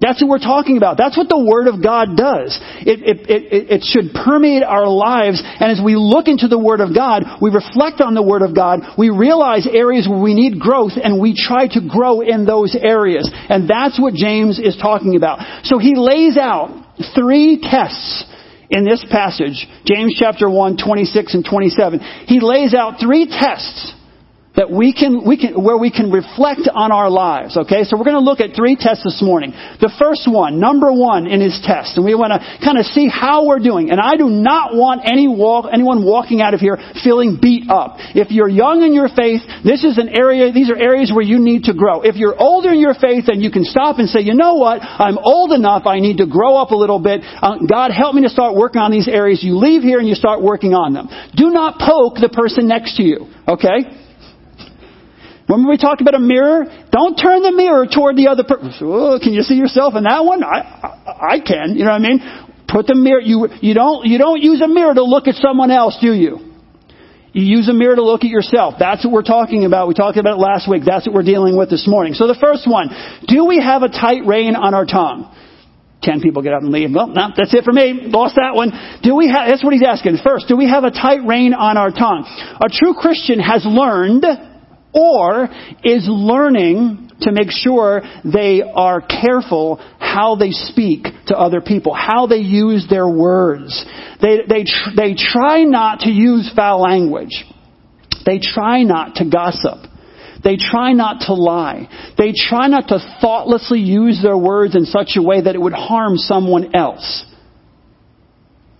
That's 0.00 0.22
what 0.22 0.30
we're 0.30 0.38
talking 0.38 0.78
about. 0.78 0.96
That's 0.96 1.16
what 1.16 1.28
the 1.28 1.38
Word 1.38 1.68
of 1.68 1.84
God 1.84 2.16
does. 2.16 2.58
It, 2.80 3.04
it, 3.04 3.18
it, 3.28 3.70
it, 3.70 3.82
should 3.84 4.16
permeate 4.16 4.62
our 4.62 4.88
lives, 4.88 5.42
and 5.44 5.70
as 5.70 5.80
we 5.84 5.94
look 5.94 6.26
into 6.26 6.48
the 6.48 6.58
Word 6.58 6.80
of 6.80 6.96
God, 6.96 7.24
we 7.42 7.50
reflect 7.50 8.00
on 8.00 8.14
the 8.14 8.22
Word 8.22 8.40
of 8.40 8.56
God, 8.56 8.80
we 8.96 9.10
realize 9.10 9.68
areas 9.68 10.08
where 10.08 10.20
we 10.20 10.32
need 10.32 10.58
growth, 10.58 10.92
and 10.96 11.20
we 11.20 11.36
try 11.36 11.68
to 11.76 11.84
grow 11.84 12.22
in 12.22 12.46
those 12.46 12.74
areas. 12.74 13.28
And 13.28 13.68
that's 13.68 14.00
what 14.00 14.14
James 14.14 14.58
is 14.58 14.76
talking 14.80 15.16
about. 15.16 15.44
So 15.68 15.76
he 15.76 15.92
lays 15.94 16.38
out 16.40 16.72
three 17.14 17.60
tests 17.60 18.24
in 18.70 18.84
this 18.84 19.04
passage, 19.10 19.68
James 19.84 20.16
chapter 20.18 20.48
1, 20.48 20.78
26 20.78 21.34
and 21.34 21.44
27. 21.44 22.00
He 22.26 22.40
lays 22.40 22.72
out 22.72 22.96
three 23.02 23.26
tests 23.26 23.92
that 24.56 24.70
we 24.70 24.92
can, 24.92 25.22
we 25.22 25.38
can, 25.38 25.54
where 25.62 25.78
we 25.78 25.90
can 25.90 26.10
reflect 26.10 26.66
on 26.66 26.90
our 26.90 27.08
lives. 27.08 27.56
Okay, 27.56 27.86
so 27.86 27.94
we're 27.94 28.08
going 28.08 28.18
to 28.18 28.26
look 28.26 28.40
at 28.42 28.56
three 28.56 28.74
tests 28.74 29.06
this 29.06 29.22
morning. 29.22 29.54
The 29.78 29.92
first 29.94 30.26
one, 30.26 30.58
number 30.58 30.90
one 30.90 31.30
in 31.30 31.38
his 31.38 31.62
test, 31.62 31.94
and 31.94 32.04
we 32.04 32.18
want 32.18 32.34
to 32.34 32.42
kind 32.58 32.74
of 32.74 32.84
see 32.90 33.06
how 33.06 33.46
we're 33.46 33.62
doing. 33.62 33.94
And 33.94 34.02
I 34.02 34.18
do 34.18 34.26
not 34.26 34.74
want 34.74 35.06
any 35.06 35.30
walk, 35.30 35.70
anyone 35.70 36.02
walking 36.02 36.42
out 36.42 36.54
of 36.54 36.58
here 36.58 36.78
feeling 37.04 37.38
beat 37.38 37.70
up. 37.70 38.02
If 38.18 38.34
you're 38.34 38.50
young 38.50 38.82
in 38.82 38.90
your 38.90 39.06
faith, 39.06 39.46
this 39.62 39.86
is 39.86 39.98
an 39.98 40.10
area, 40.10 40.50
these 40.50 40.68
are 40.68 40.76
areas 40.76 41.14
where 41.14 41.24
you 41.24 41.38
need 41.38 41.70
to 41.70 41.74
grow. 41.74 42.02
If 42.02 42.16
you're 42.16 42.34
older 42.34 42.74
in 42.74 42.82
your 42.82 42.98
faith, 42.98 43.30
then 43.30 43.40
you 43.40 43.54
can 43.54 43.62
stop 43.62 44.02
and 44.02 44.10
say, 44.10 44.20
you 44.20 44.34
know 44.34 44.58
what, 44.58 44.82
I'm 44.82 45.18
old 45.18 45.52
enough, 45.52 45.86
I 45.86 46.00
need 46.00 46.18
to 46.18 46.26
grow 46.26 46.56
up 46.58 46.74
a 46.74 46.76
little 46.76 46.98
bit. 46.98 47.22
Uh, 47.22 47.62
God, 47.70 47.92
help 47.94 48.14
me 48.14 48.22
to 48.22 48.30
start 48.30 48.56
working 48.56 48.82
on 48.82 48.90
these 48.90 49.06
areas. 49.06 49.44
You 49.46 49.56
leave 49.56 49.82
here 49.82 50.00
and 50.00 50.08
you 50.08 50.18
start 50.18 50.42
working 50.42 50.74
on 50.74 50.92
them. 50.92 51.06
Do 51.38 51.50
not 51.50 51.78
poke 51.78 52.18
the 52.18 52.28
person 52.28 52.66
next 52.66 52.96
to 52.96 53.02
you. 53.02 53.30
Okay? 53.46 54.09
Remember 55.50 55.70
we 55.70 55.78
talked 55.78 56.00
about 56.00 56.14
a 56.14 56.22
mirror? 56.22 56.64
Don't 56.92 57.16
turn 57.18 57.42
the 57.42 57.50
mirror 57.50 57.86
toward 57.90 58.14
the 58.14 58.28
other 58.28 58.44
person. 58.44 58.86
Oh, 58.86 59.18
can 59.18 59.32
you 59.32 59.42
see 59.42 59.58
yourself 59.58 59.94
in 59.96 60.04
that 60.04 60.24
one? 60.24 60.44
I, 60.44 60.62
I, 60.62 61.34
I 61.34 61.40
can. 61.42 61.74
You 61.74 61.82
know 61.84 61.90
what 61.90 61.98
I 61.98 62.06
mean? 62.06 62.20
Put 62.68 62.86
the 62.86 62.94
mirror. 62.94 63.18
You 63.18 63.48
you 63.60 63.74
don't 63.74 64.06
you 64.06 64.16
don't 64.16 64.40
use 64.40 64.62
a 64.62 64.68
mirror 64.68 64.94
to 64.94 65.02
look 65.02 65.26
at 65.26 65.34
someone 65.42 65.72
else, 65.72 65.98
do 66.00 66.14
you? 66.14 66.54
You 67.32 67.42
use 67.42 67.68
a 67.68 67.72
mirror 67.72 67.96
to 67.96 68.02
look 68.02 68.22
at 68.22 68.30
yourself. 68.30 68.74
That's 68.78 69.04
what 69.04 69.12
we're 69.12 69.26
talking 69.26 69.64
about. 69.64 69.88
We 69.88 69.94
talked 69.94 70.18
about 70.18 70.38
it 70.38 70.42
last 70.42 70.70
week. 70.70 70.82
That's 70.86 71.06
what 71.06 71.14
we're 71.14 71.26
dealing 71.26 71.58
with 71.58 71.70
this 71.70 71.86
morning. 71.86 72.14
So 72.14 72.26
the 72.26 72.38
first 72.38 72.70
one, 72.70 72.90
do 73.26 73.46
we 73.46 73.58
have 73.58 73.82
a 73.82 73.88
tight 73.88 74.26
rein 74.26 74.54
on 74.54 74.74
our 74.74 74.86
tongue? 74.86 75.34
Ten 76.02 76.20
people 76.20 76.42
get 76.42 76.54
up 76.54 76.62
and 76.62 76.70
leave. 76.70 76.90
Well, 76.94 77.08
no, 77.08 77.28
that's 77.36 77.54
it 77.54 77.62
for 77.62 77.72
me. 77.72 78.06
Lost 78.06 78.34
that 78.36 78.54
one. 78.54 78.72
Do 79.02 79.14
we 79.14 79.28
have, 79.28 79.50
that's 79.50 79.62
what 79.62 79.74
he's 79.74 79.84
asking. 79.86 80.18
First, 80.24 80.48
do 80.48 80.56
we 80.56 80.66
have 80.68 80.82
a 80.84 80.90
tight 80.90 81.26
rein 81.26 81.54
on 81.54 81.76
our 81.76 81.90
tongue? 81.90 82.24
A 82.58 82.70
true 82.70 82.94
Christian 82.94 83.38
has 83.38 83.66
learned 83.66 84.24
or 84.92 85.48
is 85.84 86.06
learning 86.08 87.10
to 87.20 87.32
make 87.32 87.50
sure 87.50 88.02
they 88.24 88.62
are 88.62 89.00
careful 89.00 89.76
how 89.98 90.36
they 90.36 90.50
speak 90.50 91.04
to 91.26 91.36
other 91.36 91.60
people, 91.60 91.94
how 91.94 92.26
they 92.26 92.38
use 92.38 92.86
their 92.88 93.08
words. 93.08 93.84
They, 94.20 94.38
they, 94.48 94.64
tr- 94.64 94.96
they 94.96 95.14
try 95.14 95.64
not 95.64 96.00
to 96.00 96.10
use 96.10 96.50
foul 96.54 96.80
language. 96.80 97.44
They 98.24 98.38
try 98.38 98.82
not 98.82 99.16
to 99.16 99.28
gossip. 99.28 99.90
They 100.42 100.56
try 100.56 100.92
not 100.92 101.26
to 101.26 101.34
lie. 101.34 101.88
They 102.16 102.32
try 102.34 102.68
not 102.68 102.88
to 102.88 102.98
thoughtlessly 103.20 103.80
use 103.80 104.20
their 104.22 104.38
words 104.38 104.74
in 104.74 104.86
such 104.86 105.12
a 105.16 105.22
way 105.22 105.42
that 105.42 105.54
it 105.54 105.60
would 105.60 105.74
harm 105.74 106.16
someone 106.16 106.74
else. 106.74 107.26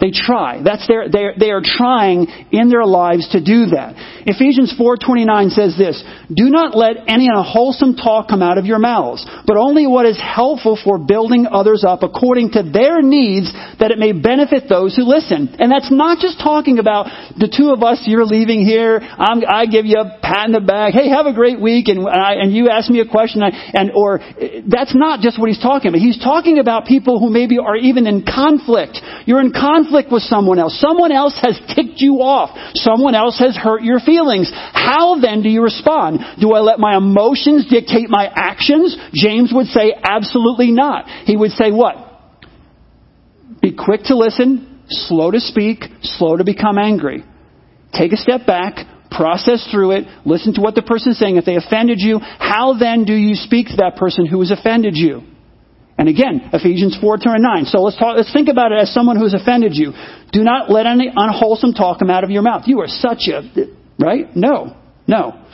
They 0.00 0.10
try. 0.10 0.62
That's 0.64 0.86
their, 0.88 1.08
they 1.08 1.28
they 1.38 1.50
are 1.50 1.62
trying 1.62 2.26
in 2.50 2.68
their 2.68 2.84
lives 2.84 3.28
to 3.32 3.44
do 3.44 3.76
that. 3.76 3.94
Ephesians 4.26 4.72
4.29 4.78 5.50
says 5.50 5.76
this, 5.76 6.02
Do 6.32 6.48
not 6.48 6.76
let 6.76 7.08
any 7.08 7.28
unwholesome 7.28 7.96
talk 7.96 8.28
come 8.28 8.42
out 8.42 8.58
of 8.58 8.64
your 8.64 8.78
mouths, 8.78 9.24
but 9.46 9.56
only 9.56 9.86
what 9.86 10.06
is 10.06 10.20
helpful 10.20 10.78
for 10.82 10.98
building 10.98 11.46
others 11.50 11.84
up 11.86 12.02
according 12.02 12.52
to 12.52 12.62
their 12.62 13.02
needs 13.02 13.52
that 13.80 13.90
it 13.90 13.98
may 13.98 14.12
benefit 14.12 14.68
those 14.68 14.96
who 14.96 15.04
listen. 15.04 15.56
And 15.58 15.70
that's 15.70 15.90
not 15.90 16.18
just 16.18 16.38
talking 16.40 16.78
about 16.78 17.06
the 17.36 17.48
two 17.48 17.70
of 17.70 17.82
us, 17.82 18.04
you're 18.04 18.24
leaving 18.24 18.64
here, 18.64 19.00
I'm, 19.00 19.42
i 19.46 19.66
give 19.66 19.86
you 19.86 20.00
a 20.00 20.18
pat 20.20 20.46
in 20.46 20.52
the 20.52 20.60
back, 20.60 20.92
hey, 20.92 21.08
have 21.08 21.26
a 21.26 21.34
great 21.34 21.60
week, 21.60 21.88
and, 21.88 22.08
I, 22.08 22.34
and 22.40 22.52
you 22.52 22.68
ask 22.68 22.90
me 22.90 23.00
a 23.00 23.08
question, 23.08 23.42
and, 23.42 23.90
or, 23.94 24.20
that's 24.68 24.94
not 24.94 25.20
just 25.20 25.38
what 25.40 25.48
he's 25.48 25.60
talking 25.60 25.88
about. 25.88 26.00
He's 26.00 26.18
talking 26.18 26.58
about 26.58 26.86
people 26.86 27.18
who 27.18 27.30
maybe 27.30 27.58
are 27.58 27.76
even 27.76 28.06
in 28.06 28.24
conflict. 28.24 29.00
You're 29.26 29.40
in 29.40 29.52
conflict 29.52 29.89
conflict 29.90 30.12
with 30.12 30.22
someone 30.22 30.58
else. 30.58 30.78
Someone 30.80 31.12
else 31.12 31.34
has 31.42 31.58
ticked 31.74 32.00
you 32.00 32.22
off. 32.22 32.56
Someone 32.74 33.14
else 33.14 33.38
has 33.38 33.56
hurt 33.56 33.82
your 33.82 33.98
feelings. 34.00 34.50
How 34.52 35.18
then 35.20 35.42
do 35.42 35.48
you 35.48 35.62
respond? 35.62 36.20
Do 36.40 36.52
I 36.52 36.60
let 36.60 36.78
my 36.78 36.96
emotions 36.96 37.68
dictate 37.68 38.08
my 38.08 38.30
actions? 38.34 38.96
James 39.12 39.52
would 39.52 39.66
say 39.66 39.92
absolutely 40.02 40.70
not. 40.70 41.06
He 41.24 41.36
would 41.36 41.50
say 41.52 41.70
what? 41.70 41.96
Be 43.60 43.76
quick 43.76 44.04
to 44.04 44.16
listen, 44.16 44.82
slow 44.88 45.30
to 45.30 45.40
speak, 45.40 45.84
slow 46.02 46.36
to 46.36 46.44
become 46.44 46.78
angry. 46.78 47.24
Take 47.92 48.12
a 48.12 48.16
step 48.16 48.46
back, 48.46 48.86
process 49.10 49.68
through 49.70 49.92
it, 49.92 50.04
listen 50.24 50.54
to 50.54 50.60
what 50.60 50.74
the 50.74 50.82
person 50.82 51.12
is 51.12 51.18
saying. 51.18 51.36
If 51.36 51.44
they 51.44 51.56
offended 51.56 51.98
you, 52.00 52.20
how 52.20 52.78
then 52.78 53.04
do 53.04 53.12
you 53.12 53.34
speak 53.34 53.66
to 53.68 53.76
that 53.78 53.96
person 53.96 54.24
who 54.24 54.38
has 54.40 54.50
offended 54.50 54.94
you? 54.96 55.22
And 56.00 56.08
again, 56.08 56.48
Ephesians 56.54 56.96
4, 56.98 57.18
9. 57.26 57.64
So 57.66 57.82
let's 57.82 57.98
talk, 57.98 58.16
let's 58.16 58.32
think 58.32 58.48
about 58.48 58.72
it 58.72 58.78
as 58.80 58.94
someone 58.94 59.18
who's 59.18 59.34
offended 59.34 59.72
you. 59.74 59.92
Do 60.32 60.42
not 60.42 60.70
let 60.70 60.86
any 60.86 61.12
unwholesome 61.14 61.74
talk 61.74 61.98
come 61.98 62.08
out 62.08 62.24
of 62.24 62.30
your 62.30 62.40
mouth. 62.40 62.62
You 62.64 62.80
are 62.80 62.88
such 62.88 63.28
a, 63.28 63.42
right? 63.98 64.34
No. 64.34 64.78
No. 65.06 65.44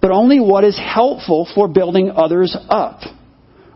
But 0.00 0.10
only 0.10 0.40
what 0.40 0.64
is 0.64 0.76
helpful 0.76 1.48
for 1.54 1.68
building 1.68 2.10
others 2.10 2.56
up 2.68 3.02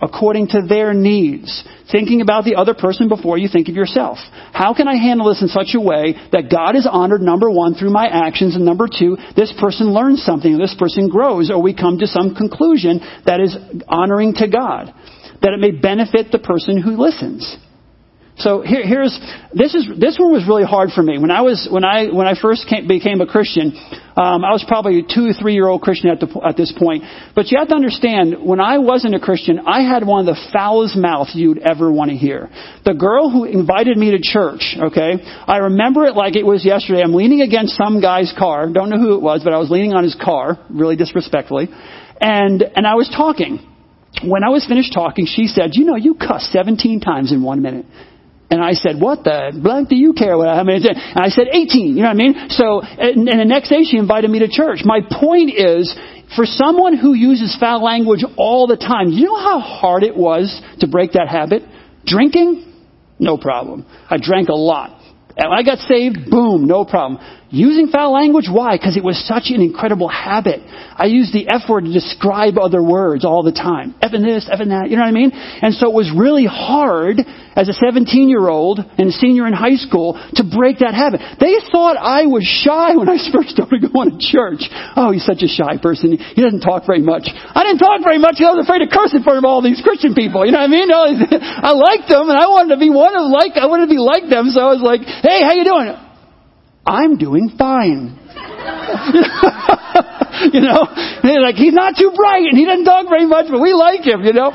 according 0.03 0.49
to 0.49 0.62
their 0.69 0.93
needs. 0.93 1.62
Thinking 1.93 2.23
about 2.23 2.45
the 2.45 2.57
other 2.57 2.75
person 2.75 3.09
before 3.09 3.38
you 3.38 3.47
think 3.47 3.69
of 3.69 3.76
yourself. 3.76 4.19
How 4.53 4.75
can 4.75 4.88
I 4.88 4.97
handle 4.97 5.29
this 5.29 5.43
in 5.43 5.47
such 5.47 5.76
a 5.76 5.81
way 5.81 6.17
that 6.33 6.50
God 6.50 6.75
is 6.75 6.88
honored, 6.91 7.21
number 7.21 7.49
one, 7.49 7.75
through 7.75 7.91
my 7.91 8.09
actions, 8.09 8.57
and 8.57 8.65
number 8.65 8.88
two, 8.88 9.17
this 9.37 9.55
person 9.61 9.95
learns 9.95 10.25
something, 10.25 10.59
this 10.59 10.75
person 10.76 11.09
grows, 11.09 11.53
or 11.53 11.62
we 11.62 11.73
come 11.73 11.99
to 11.99 12.09
some 12.09 12.35
conclusion 12.35 12.99
that 13.26 13.38
is 13.38 13.57
honoring 13.87 14.35
to 14.35 14.49
God 14.49 14.93
that 15.43 15.52
it 15.52 15.61
may 15.61 15.71
benefit 15.71 16.33
the 16.33 16.38
person 16.38 16.81
who 16.81 16.97
listens. 16.97 17.57
So 18.38 18.61
here, 18.61 18.87
here's 18.87 19.19
this 19.55 19.75
is 19.75 19.88
this 19.99 20.19
one 20.21 20.31
was 20.31 20.45
really 20.47 20.64
hard 20.64 20.90
for 20.95 21.02
me 21.02 21.16
when 21.16 21.31
I 21.31 21.40
was 21.40 21.66
when 21.71 21.85
I 21.85 22.12
when 22.12 22.26
I 22.26 22.35
first 22.38 22.69
came, 22.69 22.87
became 22.87 23.23
a 23.23 23.26
Christian. 23.26 23.73
Um, 24.12 24.45
I 24.45 24.52
was 24.52 24.62
probably 24.69 25.00
a 25.00 25.02
two 25.02 25.28
or 25.28 25.33
three 25.33 25.55
year 25.55 25.66
old 25.69 25.81
Christian 25.81 26.11
at 26.11 26.21
the, 26.21 26.28
at 26.45 26.55
this 26.55 26.73
point. 26.76 27.05
But 27.35 27.49
you 27.49 27.59
have 27.59 27.69
to 27.69 27.75
understand 27.75 28.37
when 28.45 28.61
I 28.61 28.76
wasn't 28.76 29.14
a 29.14 29.21
Christian, 29.21 29.61
I 29.66 29.88
had 29.88 30.07
one 30.07 30.21
of 30.21 30.26
the 30.26 30.40
foulest 30.52 30.97
mouths 30.97 31.33
you'd 31.35 31.64
ever 31.64 31.90
want 31.90 32.11
to 32.11 32.16
hear. 32.16 32.50
The 32.85 32.93
girl 32.93 33.31
who 33.31 33.45
invited 33.45 33.97
me 33.97 34.11
to 34.11 34.21
church, 34.21 34.76
okay, 34.93 35.16
I 35.47 35.73
remember 35.73 36.05
it 36.05 36.14
like 36.14 36.37
it 36.37 36.45
was 36.45 36.62
yesterday. 36.62 37.00
I'm 37.00 37.14
leaning 37.14 37.40
against 37.40 37.75
some 37.76 38.02
guy's 38.02 38.35
car. 38.37 38.69
Don't 38.71 38.90
know 38.90 39.00
who 39.00 39.14
it 39.16 39.23
was, 39.23 39.45
but 39.45 39.55
I 39.55 39.59
was 39.59 39.71
leaning 39.71 39.95
on 39.95 40.05
his 40.05 40.14
car, 40.14 40.59
really 40.69 40.97
disrespectfully, 40.97 41.69
and 42.21 42.61
and 42.61 42.87
I 42.87 42.97
was 42.97 43.09
talking 43.09 43.64
when 44.25 44.44
I 44.44 44.49
was 44.49 44.64
finished 44.66 44.92
talking, 44.92 45.26
she 45.26 45.46
said, 45.46 45.70
You 45.75 45.85
know, 45.85 45.96
you 45.96 46.14
cuss 46.14 46.49
17 46.52 47.00
times 47.00 47.32
in 47.32 47.42
one 47.42 47.62
minute. 47.62 47.87
And 48.49 48.62
I 48.62 48.73
said, 48.73 49.00
what 49.00 49.25
the 49.25 49.58
blank 49.61 49.88
do 49.88 49.96
you 49.96 50.12
care 50.12 50.38
what 50.38 50.46
I 50.46 50.62
mean? 50.62 50.80
And 50.87 51.18
I 51.18 51.30
said, 51.30 51.49
18. 51.50 51.96
You 51.96 52.02
know 52.02 52.02
what 52.02 52.11
I 52.11 52.14
mean? 52.14 52.35
So, 52.50 52.80
and, 52.80 53.28
and 53.28 53.40
the 53.40 53.44
next 53.44 53.70
day 53.70 53.82
she 53.82 53.96
invited 53.96 54.30
me 54.30 54.38
to 54.38 54.49
church. 54.49 54.82
My 54.85 55.00
point 55.00 55.50
is, 55.50 55.92
for 56.37 56.46
someone 56.46 56.96
who 56.96 57.14
uses 57.14 57.56
foul 57.58 57.82
language 57.82 58.25
all 58.37 58.68
the 58.68 58.76
time, 58.76 59.11
you 59.11 59.26
know 59.26 59.37
how 59.37 59.58
hard 59.58 60.04
it 60.04 60.16
was 60.16 60.62
to 60.78 60.87
break 60.87 61.12
that 61.12 61.28
habit? 61.28 61.62
Drinking? 62.04 62.73
No 63.18 63.37
problem. 63.37 63.85
I 64.08 64.16
drank 64.20 64.49
a 64.49 64.54
lot. 64.54 64.96
And 65.37 65.52
I 65.52 65.62
got 65.62 65.78
saved, 65.78 66.31
boom, 66.31 66.66
no 66.66 66.85
problem. 66.87 67.21
Using 67.50 67.88
foul 67.88 68.12
language? 68.14 68.49
Why? 68.50 68.76
Because 68.76 68.97
it 68.97 69.05
was 69.05 69.23
such 69.28 69.55
an 69.55 69.61
incredible 69.61 70.09
habit. 70.09 70.61
I 70.64 71.07
used 71.07 71.33
the 71.35 71.47
F 71.49 71.69
word 71.69 71.85
to 71.85 71.93
describe 71.93 72.57
other 72.59 72.83
words 72.83 73.25
all 73.25 73.43
the 73.43 73.52
time. 73.52 73.95
F 74.00 74.12
and 74.14 74.25
this, 74.25 74.49
F 74.50 74.61
and 74.61 74.71
that, 74.71 74.88
you 74.88 74.97
know 74.97 75.02
what 75.02 75.09
I 75.09 75.12
mean? 75.12 75.31
And 75.35 75.75
so 75.75 75.90
it 75.90 75.95
was 75.95 76.11
really 76.16 76.47
hard 76.47 77.19
as 77.57 77.69
a 77.69 77.73
17 77.73 78.29
year 78.29 78.47
old 78.47 78.79
and 78.79 79.09
a 79.09 79.17
senior 79.17 79.49
in 79.49 79.57
high 79.57 79.81
school 79.81 80.21
to 80.37 80.45
break 80.45 80.85
that 80.85 80.93
habit. 80.93 81.25
They 81.41 81.57
thought 81.73 81.97
I 81.97 82.29
was 82.29 82.45
shy 82.45 82.95
when 82.95 83.09
I 83.09 83.17
first 83.33 83.57
started 83.57 83.89
going 83.89 84.13
to 84.13 84.21
church. 84.21 84.69
Oh, 84.95 85.11
he's 85.11 85.25
such 85.25 85.41
a 85.41 85.49
shy 85.49 85.81
person. 85.81 86.21
He 86.21 86.41
doesn't 86.45 86.61
talk 86.61 86.85
very 86.85 87.01
much. 87.01 87.33
I 87.33 87.65
didn't 87.65 87.81
talk 87.81 88.05
very 88.05 88.21
much 88.21 88.37
because 88.37 88.53
I 88.53 88.55
was 88.61 88.69
afraid 88.69 88.85
to 88.85 88.93
curse 88.93 89.17
in 89.17 89.25
front 89.25 89.41
of 89.41 89.49
all 89.49 89.65
these 89.65 89.81
Christian 89.81 90.13
people. 90.13 90.45
You 90.45 90.53
know 90.53 90.61
what 90.61 90.71
I 90.71 90.77
mean? 90.77 90.93
I 90.93 91.73
liked 91.73 92.13
them 92.13 92.29
and 92.29 92.37
I 92.37 92.53
wanted 92.53 92.77
to 92.77 92.81
be 92.81 92.93
one 92.93 93.17
of 93.17 93.33
like, 93.33 93.57
I 93.57 93.67
wanted 93.67 93.89
to 93.89 93.93
be 93.97 93.99
like 93.99 94.29
them. 94.29 94.53
So 94.53 94.61
I 94.61 94.77
was 94.77 94.85
like, 94.85 95.01
hey, 95.03 95.41
how 95.41 95.57
you 95.57 95.65
doing? 95.65 95.97
I'm 96.87 97.19
doing 97.19 97.51
fine. 97.59 98.15
you 100.55 100.63
know, 100.63 100.87
like, 101.25 101.57
he's 101.57 101.75
not 101.75 101.97
too 101.99 102.13
bright 102.15 102.47
and 102.47 102.57
he 102.57 102.65
doesn't 102.65 102.85
talk 102.85 103.09
very 103.09 103.27
much, 103.27 103.47
but 103.51 103.59
we 103.59 103.75
like 103.75 104.07
him, 104.07 104.23
you 104.23 104.33
know, 104.33 104.53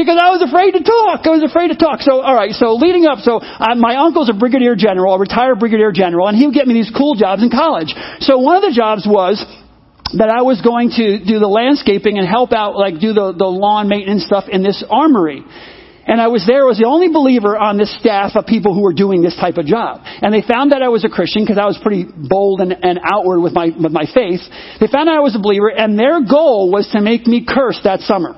because 0.00 0.16
I 0.16 0.32
was 0.32 0.40
afraid 0.40 0.72
to 0.72 0.82
talk. 0.82 1.28
I 1.28 1.32
was 1.36 1.44
afraid 1.44 1.68
to 1.68 1.76
talk. 1.76 2.00
So, 2.00 2.24
all 2.24 2.34
right, 2.34 2.56
so 2.56 2.74
leading 2.80 3.04
up, 3.04 3.20
so 3.20 3.38
uh, 3.38 3.76
my 3.76 4.00
uncle's 4.00 4.32
a 4.32 4.36
brigadier 4.36 4.74
general, 4.74 5.14
a 5.14 5.20
retired 5.20 5.60
brigadier 5.60 5.92
general, 5.92 6.26
and 6.26 6.36
he 6.36 6.48
would 6.48 6.56
get 6.56 6.66
me 6.66 6.74
these 6.74 6.90
cool 6.90 7.14
jobs 7.14 7.44
in 7.44 7.52
college. 7.52 7.92
So 8.24 8.40
one 8.40 8.56
of 8.56 8.64
the 8.64 8.72
jobs 8.72 9.04
was, 9.04 9.36
that 10.14 10.26
I 10.26 10.42
was 10.42 10.60
going 10.60 10.90
to 10.98 11.22
do 11.22 11.38
the 11.38 11.46
landscaping 11.46 12.18
and 12.18 12.26
help 12.26 12.52
out, 12.52 12.74
like 12.74 12.98
do 12.98 13.12
the, 13.12 13.30
the 13.30 13.46
lawn 13.46 13.86
maintenance 13.86 14.26
stuff 14.26 14.50
in 14.50 14.62
this 14.62 14.82
armory. 14.90 15.44
And 16.06 16.20
I 16.20 16.26
was 16.26 16.42
there, 16.42 16.66
was 16.66 16.78
the 16.78 16.90
only 16.90 17.06
believer 17.06 17.54
on 17.54 17.78
this 17.78 17.94
staff 18.00 18.34
of 18.34 18.46
people 18.46 18.74
who 18.74 18.82
were 18.82 18.96
doing 18.96 19.22
this 19.22 19.36
type 19.36 19.58
of 19.58 19.66
job. 19.66 20.02
And 20.02 20.34
they 20.34 20.42
found 20.42 20.72
that 20.72 20.82
I 20.82 20.88
was 20.88 21.04
a 21.04 21.08
Christian 21.08 21.44
because 21.44 21.58
I 21.58 21.66
was 21.70 21.78
pretty 21.78 22.02
bold 22.02 22.60
and, 22.60 22.74
and 22.74 22.98
outward 22.98 23.38
with 23.38 23.54
my, 23.54 23.70
with 23.70 23.92
my 23.92 24.10
faith. 24.10 24.42
They 24.80 24.90
found 24.90 25.06
out 25.08 25.14
I 25.14 25.22
was 25.22 25.36
a 25.36 25.38
believer 25.38 25.70
and 25.70 25.94
their 25.94 26.18
goal 26.26 26.72
was 26.72 26.90
to 26.90 27.00
make 27.00 27.28
me 27.28 27.46
curse 27.46 27.78
that 27.84 28.00
summer. 28.00 28.34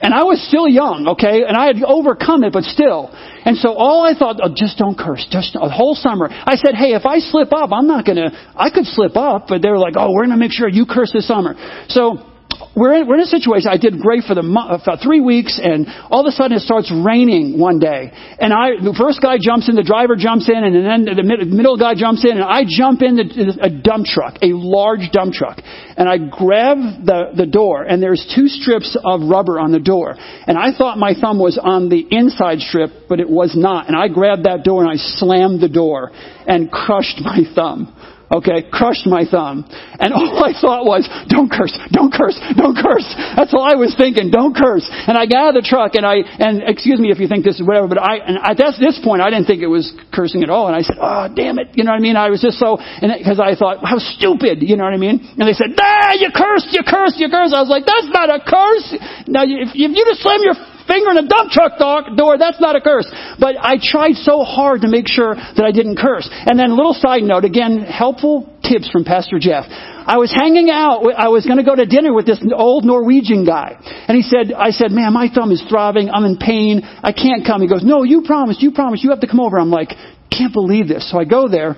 And 0.00 0.14
I 0.14 0.24
was 0.24 0.40
still 0.48 0.66
young, 0.66 1.08
okay? 1.08 1.44
And 1.44 1.56
I 1.56 1.66
had 1.66 1.82
overcome 1.84 2.44
it, 2.44 2.52
but 2.52 2.64
still. 2.64 3.12
And 3.44 3.56
so 3.56 3.74
all 3.74 4.00
I 4.00 4.16
thought, 4.16 4.40
oh, 4.42 4.48
just 4.48 4.78
don't 4.78 4.96
curse. 4.96 5.26
Just 5.30 5.56
a 5.60 5.68
whole 5.68 5.94
summer. 5.94 6.28
I 6.30 6.56
said, 6.56 6.74
hey, 6.74 6.96
if 6.96 7.04
I 7.04 7.18
slip 7.18 7.52
up, 7.52 7.70
I'm 7.72 7.86
not 7.86 8.06
gonna, 8.06 8.32
I 8.56 8.70
could 8.70 8.86
slip 8.86 9.16
up, 9.16 9.46
but 9.48 9.60
they 9.60 9.68
were 9.68 9.78
like, 9.78 9.94
oh, 9.96 10.12
we're 10.12 10.24
gonna 10.24 10.40
make 10.40 10.52
sure 10.52 10.68
you 10.68 10.86
curse 10.88 11.12
this 11.12 11.28
summer. 11.28 11.54
So, 11.88 12.29
we're 12.76 12.94
in, 12.94 13.08
we're 13.08 13.16
in 13.16 13.26
a 13.26 13.32
situation, 13.32 13.70
I 13.70 13.76
did 13.76 13.98
great 14.00 14.24
for 14.24 14.34
the 14.34 14.42
uh, 14.42 14.78
for 14.84 14.96
three 15.02 15.20
weeks, 15.20 15.60
and 15.62 15.86
all 16.10 16.20
of 16.20 16.26
a 16.26 16.32
sudden 16.32 16.56
it 16.56 16.60
starts 16.60 16.92
raining 16.92 17.58
one 17.58 17.78
day. 17.78 18.12
And 18.38 18.52
I, 18.52 18.80
the 18.80 18.94
first 18.96 19.20
guy 19.20 19.36
jumps 19.40 19.68
in, 19.68 19.76
the 19.76 19.86
driver 19.86 20.16
jumps 20.16 20.48
in, 20.48 20.56
and 20.56 20.74
then 20.74 21.04
the 21.04 21.46
middle 21.46 21.76
guy 21.76 21.94
jumps 21.94 22.24
in, 22.24 22.38
and 22.38 22.44
I 22.44 22.64
jump 22.66 23.02
in 23.02 23.16
the, 23.16 23.58
a 23.60 23.70
dump 23.70 24.06
truck, 24.06 24.38
a 24.42 24.52
large 24.52 25.10
dump 25.12 25.34
truck. 25.34 25.58
And 25.96 26.08
I 26.08 26.18
grab 26.18 27.04
the, 27.04 27.32
the 27.36 27.46
door, 27.46 27.82
and 27.82 28.02
there's 28.02 28.22
two 28.34 28.48
strips 28.48 28.96
of 28.96 29.22
rubber 29.28 29.58
on 29.58 29.72
the 29.72 29.80
door. 29.80 30.16
And 30.18 30.56
I 30.56 30.76
thought 30.76 30.98
my 30.98 31.14
thumb 31.14 31.38
was 31.38 31.58
on 31.60 31.88
the 31.88 32.06
inside 32.10 32.60
strip, 32.60 33.08
but 33.08 33.20
it 33.20 33.28
was 33.28 33.54
not. 33.56 33.88
And 33.88 33.96
I 33.96 34.08
grabbed 34.08 34.44
that 34.44 34.64
door 34.64 34.82
and 34.82 34.90
I 34.90 34.96
slammed 34.96 35.60
the 35.60 35.68
door 35.68 36.10
and 36.46 36.70
crushed 36.70 37.20
my 37.20 37.40
thumb. 37.54 37.94
Okay, 38.30 38.66
crushed 38.70 39.06
my 39.06 39.26
thumb. 39.26 39.66
And 39.98 40.14
all 40.16 40.38
I 40.42 40.54
thought 40.54 40.86
was, 40.86 41.04
don't 41.26 41.50
curse, 41.50 41.74
don't 41.90 42.14
curse, 42.14 42.38
don't 42.54 42.78
curse. 42.78 43.06
That's 43.34 43.52
all 43.52 43.66
I 43.66 43.74
was 43.74 43.94
thinking, 43.98 44.30
don't 44.30 44.54
curse. 44.54 44.86
And 44.86 45.18
I 45.18 45.26
got 45.26 45.50
out 45.50 45.56
of 45.56 45.62
the 45.62 45.66
truck 45.66 45.98
and 45.98 46.06
I, 46.06 46.22
and 46.22 46.62
excuse 46.62 47.02
me 47.02 47.10
if 47.10 47.18
you 47.18 47.26
think 47.26 47.44
this 47.44 47.58
is 47.58 47.66
whatever, 47.66 47.90
but 47.90 47.98
I, 47.98 48.22
and 48.22 48.38
at 48.38 48.56
this 48.56 49.00
point 49.02 49.20
I 49.20 49.30
didn't 49.30 49.50
think 49.50 49.62
it 49.62 49.70
was 49.70 49.90
cursing 50.14 50.42
at 50.42 50.50
all. 50.50 50.70
And 50.70 50.76
I 50.76 50.82
said, 50.86 50.96
oh, 51.00 51.26
damn 51.34 51.58
it. 51.58 51.74
You 51.74 51.82
know 51.84 51.90
what 51.90 52.00
I 52.00 52.04
mean? 52.04 52.16
I 52.16 52.30
was 52.30 52.40
just 52.40 52.62
so, 52.62 52.78
and 52.78 53.10
because 53.10 53.42
I 53.42 53.58
thought, 53.58 53.82
how 53.82 53.98
stupid, 53.98 54.62
you 54.62 54.78
know 54.78 54.86
what 54.86 54.94
I 54.94 55.02
mean? 55.02 55.18
And 55.36 55.44
they 55.44 55.56
said, 55.56 55.74
ah, 55.74 56.14
you 56.14 56.30
cursed, 56.30 56.70
you 56.70 56.86
cursed, 56.86 57.18
you 57.18 57.28
cursed. 57.28 57.52
I 57.52 57.60
was 57.60 57.72
like, 57.72 57.84
that's 57.84 58.08
not 58.14 58.30
a 58.30 58.38
curse. 58.38 58.88
Now, 59.26 59.42
if, 59.42 59.74
if 59.74 59.90
you 59.90 60.02
just 60.06 60.22
slam 60.22 60.40
your 60.46 60.54
finger 60.86 61.10
in 61.10 61.18
a 61.18 61.26
dump 61.26 61.50
truck 61.50 61.78
door, 61.78 62.38
that's 62.38 62.60
not 62.60 62.76
a 62.76 62.80
curse. 62.80 63.08
But 63.38 63.56
I 63.58 63.76
tried 63.80 64.14
so 64.20 64.44
hard 64.44 64.82
to 64.82 64.88
make 64.88 65.08
sure 65.08 65.34
that 65.34 65.64
I 65.64 65.72
didn't 65.72 65.96
curse. 65.96 66.28
And 66.30 66.58
then 66.58 66.76
little 66.76 66.94
side 66.94 67.22
note, 67.22 67.44
again, 67.44 67.80
helpful 67.80 68.48
tips 68.62 68.88
from 68.90 69.04
Pastor 69.04 69.38
Jeff. 69.38 69.66
I 69.68 70.16
was 70.18 70.32
hanging 70.32 70.70
out, 70.70 71.06
I 71.16 71.28
was 71.28 71.46
going 71.46 71.58
to 71.58 71.64
go 71.64 71.76
to 71.76 71.86
dinner 71.86 72.12
with 72.12 72.26
this 72.26 72.42
old 72.54 72.84
Norwegian 72.84 73.44
guy. 73.44 73.76
And 74.08 74.16
he 74.16 74.22
said, 74.22 74.52
I 74.52 74.70
said, 74.70 74.90
man, 74.90 75.12
my 75.12 75.28
thumb 75.32 75.52
is 75.52 75.62
throbbing, 75.68 76.10
I'm 76.10 76.24
in 76.24 76.36
pain, 76.36 76.82
I 76.82 77.12
can't 77.12 77.46
come. 77.46 77.62
He 77.62 77.68
goes, 77.68 77.84
no, 77.84 78.02
you 78.02 78.22
promised, 78.26 78.62
you 78.62 78.72
promised, 78.72 79.04
you 79.04 79.10
have 79.10 79.20
to 79.20 79.28
come 79.28 79.40
over. 79.40 79.58
I'm 79.58 79.70
like, 79.70 79.90
can't 80.30 80.52
believe 80.52 80.88
this. 80.88 81.10
So 81.10 81.18
I 81.18 81.24
go 81.24 81.48
there, 81.48 81.76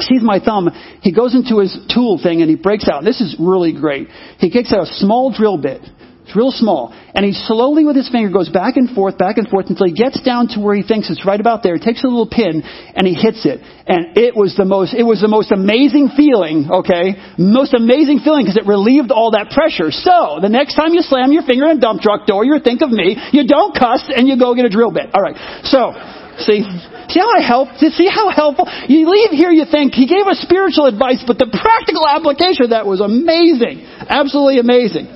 sees 0.00 0.22
my 0.22 0.40
thumb, 0.40 0.68
he 1.00 1.12
goes 1.12 1.34
into 1.34 1.60
his 1.60 1.76
tool 1.92 2.18
thing 2.20 2.42
and 2.42 2.50
he 2.50 2.56
breaks 2.56 2.88
out. 2.88 3.04
This 3.04 3.20
is 3.20 3.36
really 3.38 3.72
great. 3.72 4.08
He 4.38 4.50
takes 4.50 4.72
out 4.72 4.82
a 4.82 4.92
small 5.00 5.32
drill 5.32 5.58
bit 5.58 5.80
it's 6.24 6.34
real 6.34 6.50
small. 6.50 6.88
And 7.14 7.20
he 7.20 7.36
slowly 7.36 7.84
with 7.84 7.96
his 7.96 8.08
finger 8.08 8.32
goes 8.32 8.48
back 8.48 8.80
and 8.80 8.88
forth, 8.88 9.18
back 9.20 9.36
and 9.36 9.46
forth 9.46 9.68
until 9.68 9.84
he 9.84 9.92
gets 9.92 10.24
down 10.24 10.48
to 10.56 10.60
where 10.60 10.74
he 10.74 10.82
thinks 10.82 11.12
it's 11.12 11.24
right 11.26 11.38
about 11.38 11.62
there. 11.62 11.76
He 11.76 11.84
takes 11.84 12.02
a 12.02 12.08
little 12.08 12.28
pin 12.28 12.64
and 12.64 13.06
he 13.06 13.12
hits 13.12 13.44
it. 13.44 13.60
And 13.84 14.16
it 14.16 14.32
was 14.32 14.56
the 14.56 14.64
most, 14.64 14.96
it 14.96 15.04
was 15.04 15.20
the 15.20 15.28
most 15.28 15.52
amazing 15.52 16.16
feeling, 16.16 16.72
okay? 16.80 17.20
Most 17.36 17.76
amazing 17.76 18.24
feeling 18.24 18.48
because 18.48 18.56
it 18.56 18.64
relieved 18.64 19.12
all 19.12 19.36
that 19.36 19.52
pressure. 19.52 19.92
So, 19.92 20.40
the 20.40 20.48
next 20.48 20.80
time 20.80 20.96
you 20.96 21.04
slam 21.04 21.28
your 21.28 21.44
finger 21.44 21.68
in 21.68 21.76
a 21.76 21.80
dump 21.80 22.00
truck 22.00 22.24
door, 22.24 22.40
you 22.40 22.56
think 22.64 22.80
of 22.80 22.88
me, 22.88 23.20
you 23.36 23.44
don't 23.44 23.76
cuss 23.76 24.08
and 24.08 24.24
you 24.24 24.40
go 24.40 24.56
get 24.56 24.64
a 24.64 24.72
drill 24.72 24.90
bit. 24.90 25.12
Alright. 25.12 25.36
So, 25.68 25.92
See, 26.34 26.66
see 26.66 27.20
how 27.20 27.30
I 27.30 27.46
help? 27.46 27.68
See 27.78 28.10
how 28.10 28.26
helpful? 28.26 28.66
You 28.88 29.06
leave 29.06 29.30
here, 29.30 29.52
you 29.52 29.66
think 29.70 29.94
he 29.94 30.08
gave 30.08 30.26
us 30.26 30.42
spiritual 30.42 30.86
advice, 30.86 31.22
but 31.22 31.38
the 31.38 31.46
practical 31.46 32.02
application 32.08 32.66
of 32.66 32.70
that 32.70 32.86
was 32.86 32.98
amazing, 32.98 33.86
absolutely 34.08 34.58
amazing. 34.58 35.06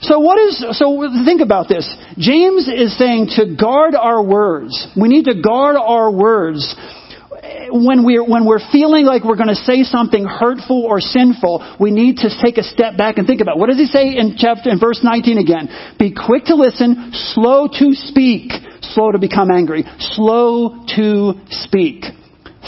So 0.00 0.20
what 0.20 0.38
is, 0.38 0.64
so 0.78 1.08
think 1.24 1.40
about 1.40 1.68
this. 1.68 1.88
James 2.16 2.68
is 2.68 2.96
saying 2.96 3.30
to 3.36 3.56
guard 3.56 3.94
our 3.94 4.22
words. 4.22 4.86
We 4.96 5.08
need 5.08 5.24
to 5.24 5.42
guard 5.42 5.76
our 5.76 6.10
words 6.10 6.76
when 7.70 8.04
we're, 8.04 8.24
when 8.24 8.46
we're 8.46 8.62
feeling 8.72 9.04
like 9.04 9.24
we're 9.24 9.36
going 9.36 9.48
to 9.48 9.62
say 9.66 9.82
something 9.82 10.24
hurtful 10.24 10.84
or 10.84 11.00
sinful, 11.00 11.76
we 11.80 11.90
need 11.90 12.16
to 12.18 12.30
take 12.42 12.58
a 12.58 12.62
step 12.62 12.96
back 12.96 13.18
and 13.18 13.26
think 13.26 13.40
about 13.40 13.56
it. 13.56 13.58
what 13.58 13.68
does 13.68 13.78
he 13.78 13.86
say 13.86 14.16
in 14.16 14.36
chapter 14.36 14.70
in 14.70 14.78
verse 14.78 15.00
19 15.02 15.38
again? 15.38 15.68
Be 15.98 16.14
quick 16.14 16.44
to 16.46 16.54
listen, 16.54 17.10
slow 17.34 17.68
to 17.68 17.92
speak, 17.92 18.52
slow 18.80 19.12
to 19.12 19.18
become 19.18 19.50
angry, 19.50 19.84
slow 19.98 20.84
to 20.96 21.34
speak. 21.50 22.04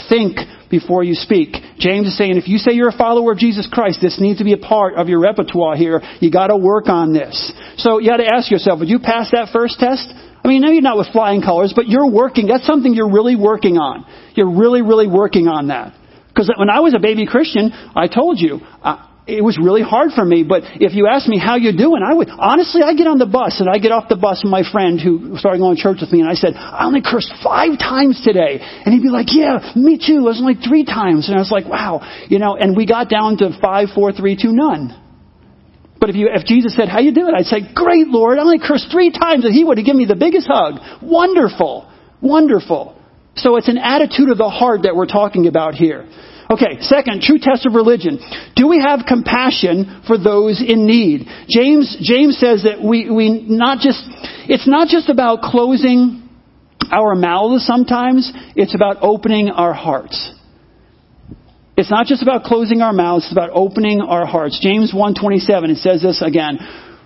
Think 0.09 0.37
before 0.69 1.03
you 1.03 1.15
speak. 1.15 1.55
James 1.81 2.07
is 2.07 2.17
saying 2.17 2.37
if 2.37 2.47
you 2.47 2.57
say 2.57 2.73
you're 2.73 2.89
a 2.89 2.97
follower 2.97 3.33
of 3.33 3.39
Jesus 3.39 3.67
Christ, 3.69 3.99
this 4.01 4.21
needs 4.21 4.37
to 4.37 4.45
be 4.45 4.53
a 4.53 4.57
part 4.57 4.95
of 4.95 5.09
your 5.09 5.19
repertoire 5.19 5.75
here. 5.75 5.99
You 6.21 6.31
got 6.31 6.47
to 6.47 6.57
work 6.57 6.87
on 6.87 7.11
this. 7.11 7.51
So 7.77 7.99
you 7.99 8.07
got 8.09 8.17
to 8.17 8.29
ask 8.31 8.49
yourself, 8.51 8.79
would 8.79 8.89
you 8.89 8.99
pass 8.99 9.31
that 9.31 9.49
first 9.51 9.79
test? 9.79 10.07
I 10.43 10.47
mean, 10.47 10.61
maybe 10.61 10.81
not 10.81 10.97
with 10.97 11.11
flying 11.11 11.41
colors, 11.41 11.73
but 11.75 11.87
you're 11.87 12.09
working. 12.09 12.47
That's 12.47 12.65
something 12.65 12.93
you're 12.93 13.11
really 13.11 13.35
working 13.35 13.77
on. 13.77 14.05
You're 14.35 14.55
really, 14.55 14.81
really 14.81 15.07
working 15.07 15.47
on 15.47 15.67
that. 15.67 15.93
Because 16.29 16.49
when 16.57 16.69
I 16.69 16.79
was 16.79 16.93
a 16.93 16.99
baby 16.99 17.27
Christian, 17.27 17.71
I 17.73 18.07
told 18.07 18.39
you, 18.39 18.61
uh, 18.81 19.05
it 19.31 19.43
was 19.43 19.57
really 19.57 19.81
hard 19.81 20.11
for 20.11 20.25
me. 20.25 20.43
But 20.43 20.63
if 20.83 20.93
you 20.93 21.07
ask 21.07 21.27
me 21.27 21.39
how 21.39 21.55
you 21.55 21.71
doing, 21.71 22.03
I 22.03 22.13
would 22.13 22.29
honestly 22.29 22.83
I 22.83 22.93
get 22.93 23.07
on 23.07 23.17
the 23.17 23.25
bus 23.25 23.59
and 23.59 23.69
I 23.69 23.79
get 23.79 23.91
off 23.91 24.09
the 24.09 24.19
bus 24.19 24.43
with 24.43 24.51
my 24.51 24.67
friend 24.67 24.99
who 24.99 25.37
started 25.39 25.59
going 25.59 25.75
to 25.75 25.81
church 25.81 25.99
with 26.01 26.11
me 26.11 26.19
and 26.21 26.29
I 26.29 26.35
said, 26.35 26.53
I 26.55 26.85
only 26.85 27.01
cursed 27.01 27.31
five 27.43 27.79
times 27.79 28.21
today. 28.23 28.59
And 28.59 28.93
he'd 28.93 29.01
be 29.01 29.09
like, 29.09 29.31
Yeah, 29.31 29.73
me 29.75 29.95
too. 29.95 30.19
It 30.19 30.27
was 30.27 30.43
only 30.43 30.59
three 30.59 30.83
times. 30.83 31.31
And 31.31 31.37
I 31.37 31.41
was 31.41 31.51
like, 31.51 31.65
Wow, 31.65 32.03
you 32.27 32.39
know, 32.39 32.55
and 32.55 32.75
we 32.75 32.85
got 32.85 33.09
down 33.09 33.37
to 33.39 33.55
five, 33.61 33.89
four, 33.95 34.11
three, 34.11 34.35
two, 34.35 34.51
none. 34.51 34.97
But 35.99 36.09
if 36.09 36.15
you 36.15 36.29
if 36.33 36.45
Jesus 36.45 36.75
said, 36.75 36.89
How 36.89 36.99
you 36.99 37.13
doing? 37.13 37.33
I'd 37.33 37.47
say, 37.47 37.61
Great 37.73 38.07
Lord, 38.07 38.37
I 38.37 38.41
only 38.41 38.59
cursed 38.59 38.91
three 38.91 39.11
times 39.11 39.45
and 39.45 39.53
he 39.53 39.63
would 39.63 39.77
have 39.77 39.85
given 39.85 39.99
me 39.99 40.05
the 40.05 40.19
biggest 40.19 40.47
hug. 40.51 40.81
Wonderful. 41.01 41.87
Wonderful. 42.21 42.97
So 43.35 43.55
it's 43.55 43.69
an 43.69 43.77
attitude 43.77 44.29
of 44.29 44.37
the 44.37 44.49
heart 44.49 44.83
that 44.83 44.95
we're 44.95 45.07
talking 45.07 45.47
about 45.47 45.73
here. 45.75 46.07
Okay, 46.49 46.81
second, 46.81 47.21
true 47.21 47.37
test 47.39 47.65
of 47.65 47.73
religion. 47.73 48.19
Do 48.55 48.67
we 48.67 48.79
have 48.79 49.01
compassion 49.07 50.03
for 50.07 50.17
those 50.17 50.61
in 50.65 50.85
need? 50.85 51.27
James, 51.47 51.97
James 52.01 52.37
says 52.37 52.63
that 52.63 52.83
we, 52.83 53.09
we 53.09 53.45
not 53.47 53.79
just, 53.79 54.03
it's 54.49 54.67
not 54.67 54.87
just 54.87 55.09
about 55.09 55.41
closing 55.41 56.27
our 56.91 57.15
mouths 57.15 57.65
sometimes, 57.65 58.31
it's 58.55 58.75
about 58.75 58.97
opening 59.01 59.49
our 59.49 59.73
hearts. 59.73 60.33
It's 61.77 61.89
not 61.89 62.05
just 62.05 62.21
about 62.21 62.43
closing 62.43 62.81
our 62.81 62.93
mouths, 62.93 63.25
it's 63.25 63.31
about 63.31 63.51
opening 63.53 64.01
our 64.01 64.25
hearts. 64.25 64.59
James 64.61 64.91
1:27 64.93 65.69
it 65.69 65.77
says 65.77 66.01
this 66.01 66.21
again. 66.21 66.59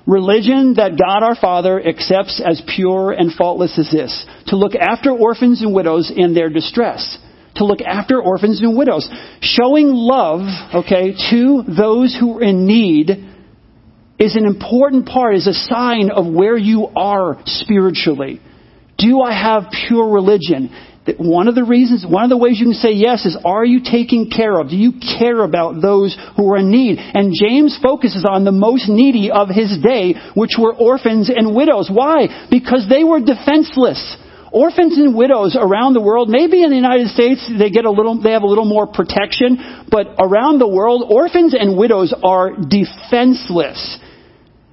Religion 0.08 0.76
that 0.76 1.00
God 1.00 1.24
our 1.24 1.36
Father 1.36 1.82
accepts 1.82 2.42
as 2.44 2.62
pure 2.76 3.12
and 3.12 3.34
faultless 3.34 3.78
is 3.78 3.90
this, 3.92 4.26
to 4.48 4.56
look 4.56 4.76
after 4.76 5.12
orphans 5.12 5.62
and 5.62 5.74
widows 5.74 6.12
in 6.16 6.34
their 6.34 6.50
distress 6.50 7.18
to 7.56 7.66
look 7.66 7.82
after 7.82 8.22
orphans 8.22 8.62
and 8.62 8.78
widows. 8.78 9.10
Showing 9.42 9.90
love, 9.92 10.42
okay, 10.74 11.14
to 11.32 11.64
those 11.68 12.16
who 12.20 12.38
are 12.38 12.44
in 12.44 12.68
need 12.68 13.10
is 14.20 14.36
an 14.36 14.46
important 14.46 15.08
part, 15.08 15.36
is 15.36 15.48
a 15.48 15.54
sign 15.54 16.10
of 16.10 16.26
where 16.26 16.58
you 16.58 16.88
are 16.96 17.38
spiritually. 17.46 18.40
Do 18.98 19.22
I 19.22 19.34
have 19.34 19.72
pure 19.88 20.10
religion? 20.10 20.70
That 21.06 21.20
One 21.20 21.48
of 21.48 21.54
the 21.54 21.64
reasons, 21.64 22.06
one 22.08 22.24
of 22.24 22.30
the 22.30 22.38
ways 22.38 22.58
you 22.60 22.66
can 22.66 22.74
say 22.74 22.94
yes 22.94 23.26
is, 23.26 23.38
are 23.46 23.64
you 23.64 23.82
taking 23.84 24.32
care 24.32 24.58
of? 24.60 24.70
Do 24.70 24.76
you 24.76 24.94
care 25.20 25.44
about 25.44 25.82
those 25.82 26.18
who 26.36 26.50
are 26.52 26.58
in 26.58 26.72
need? 26.72 26.98
And 26.98 27.34
James 27.34 27.78
focuses 27.84 28.26
on 28.28 28.44
the 28.44 28.52
most 28.52 28.90
needy 28.90 29.30
of 29.30 29.50
his 29.50 29.78
day, 29.84 30.16
which 30.34 30.58
were 30.58 30.74
orphans 30.74 31.30
and 31.30 31.56
widows. 31.56 31.92
Why? 31.94 32.48
Because 32.50 32.88
they 32.90 33.04
were 33.04 33.20
defenseless 33.20 34.18
orphans 34.56 34.98
and 34.98 35.14
widows 35.14 35.58
around 35.60 35.94
the 35.94 36.02
world, 36.02 36.30
maybe 36.30 36.64
in 36.64 36.70
the 36.70 36.80
United 36.80 37.10
States 37.12 37.44
they 37.60 37.70
get 37.70 37.84
a 37.84 37.92
little, 37.92 38.16
they 38.24 38.32
have 38.32 38.44
a 38.44 38.48
little 38.48 38.64
more 38.64 38.88
protection, 38.88 39.84
but 39.92 40.16
around 40.18 40.60
the 40.60 40.68
world, 40.68 41.04
orphans 41.12 41.54
and 41.54 41.78
widows 41.78 42.16
are 42.24 42.56
defenseless. 42.56 44.00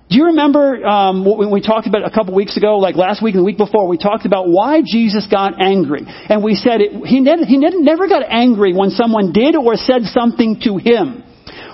Do 0.08 0.18
you 0.18 0.26
remember 0.26 0.86
um, 0.86 1.24
when 1.24 1.50
we 1.50 1.60
talked 1.60 1.88
about 1.88 2.06
a 2.06 2.10
couple 2.14 2.34
weeks 2.34 2.56
ago, 2.56 2.78
like 2.78 2.94
last 2.94 3.22
week 3.22 3.34
and 3.34 3.40
the 3.40 3.44
week 3.44 3.58
before, 3.58 3.88
we 3.88 3.98
talked 3.98 4.24
about 4.24 4.46
why 4.46 4.82
Jesus 4.84 5.26
got 5.26 5.60
angry, 5.60 6.02
and 6.06 6.44
we 6.44 6.54
said 6.54 6.80
it, 6.80 6.92
he, 7.04 7.18
never, 7.18 7.44
he 7.44 7.58
never 7.58 8.06
got 8.06 8.22
angry 8.28 8.72
when 8.72 8.90
someone 8.90 9.32
did 9.32 9.56
or 9.56 9.74
said 9.74 10.02
something 10.04 10.60
to 10.62 10.76
him. 10.76 11.24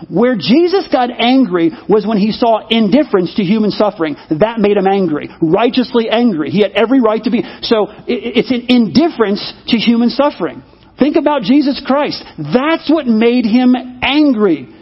Where 0.09 0.37
Jesus 0.37 0.89
got 0.93 1.11
angry 1.11 1.71
was 1.89 2.07
when 2.07 2.19
he 2.19 2.33
saw 2.33 2.67
indifference 2.69 3.35
to 3.37 3.43
human 3.43 3.71
suffering. 3.71 4.17
That 4.31 4.59
made 4.59 4.77
him 4.77 4.87
angry. 4.87 5.29
Righteously 5.43 6.09
angry. 6.11 6.51
He 6.51 6.63
had 6.63 6.73
every 6.73 7.01
right 7.01 7.23
to 7.25 7.31
be. 7.31 7.43
So 7.63 7.87
it's 8.07 8.51
an 8.51 8.67
indifference 8.69 9.43
to 9.69 9.77
human 9.77 10.11
suffering. 10.11 10.63
Think 10.99 11.17
about 11.17 11.43
Jesus 11.43 11.83
Christ. 11.87 12.25
That's 12.39 12.91
what 12.91 13.07
made 13.07 13.45
him 13.45 13.75
angry. 14.03 14.75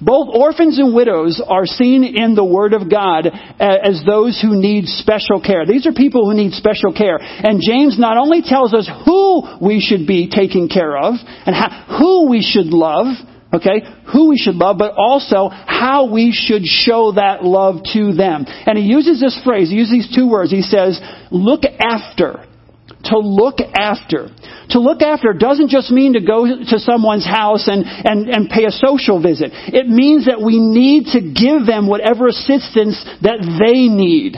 Both 0.00 0.28
orphans 0.34 0.78
and 0.78 0.94
widows 0.94 1.40
are 1.46 1.66
seen 1.66 2.04
in 2.04 2.34
the 2.34 2.44
Word 2.44 2.74
of 2.74 2.90
God 2.90 3.26
as 3.60 4.02
those 4.04 4.40
who 4.40 4.60
need 4.60 4.86
special 4.86 5.40
care. 5.40 5.66
These 5.66 5.86
are 5.86 5.92
people 5.92 6.28
who 6.28 6.36
need 6.36 6.52
special 6.52 6.92
care. 6.92 7.18
And 7.20 7.60
James 7.62 7.98
not 7.98 8.16
only 8.16 8.42
tells 8.42 8.74
us 8.74 8.90
who 9.04 9.42
we 9.64 9.80
should 9.80 10.06
be 10.06 10.28
taking 10.28 10.68
care 10.68 10.96
of 10.96 11.14
and 11.46 11.54
how, 11.54 11.98
who 11.98 12.28
we 12.28 12.42
should 12.42 12.66
love, 12.66 13.06
Okay? 13.54 13.86
Who 14.12 14.28
we 14.28 14.36
should 14.36 14.56
love, 14.56 14.78
but 14.78 14.94
also 14.96 15.48
how 15.48 16.10
we 16.10 16.32
should 16.32 16.64
show 16.64 17.12
that 17.12 17.44
love 17.44 17.76
to 17.94 18.12
them. 18.12 18.44
And 18.48 18.76
he 18.76 18.84
uses 18.84 19.20
this 19.20 19.40
phrase, 19.44 19.70
he 19.70 19.76
uses 19.76 19.92
these 19.92 20.16
two 20.16 20.28
words. 20.28 20.50
He 20.50 20.62
says, 20.62 21.00
look 21.30 21.62
after. 21.64 22.44
To 23.04 23.18
look 23.18 23.60
after. 23.60 24.28
To 24.70 24.80
look 24.80 25.02
after 25.02 25.34
doesn't 25.34 25.68
just 25.68 25.90
mean 25.90 26.14
to 26.14 26.20
go 26.20 26.46
to 26.46 26.78
someone's 26.78 27.26
house 27.26 27.68
and, 27.68 27.84
and, 27.84 28.28
and 28.28 28.48
pay 28.48 28.64
a 28.64 28.70
social 28.70 29.22
visit. 29.22 29.50
It 29.52 29.86
means 29.86 30.24
that 30.26 30.40
we 30.40 30.58
need 30.58 31.12
to 31.12 31.20
give 31.20 31.66
them 31.66 31.86
whatever 31.86 32.28
assistance 32.28 32.96
that 33.20 33.44
they 33.60 33.88
need. 33.92 34.36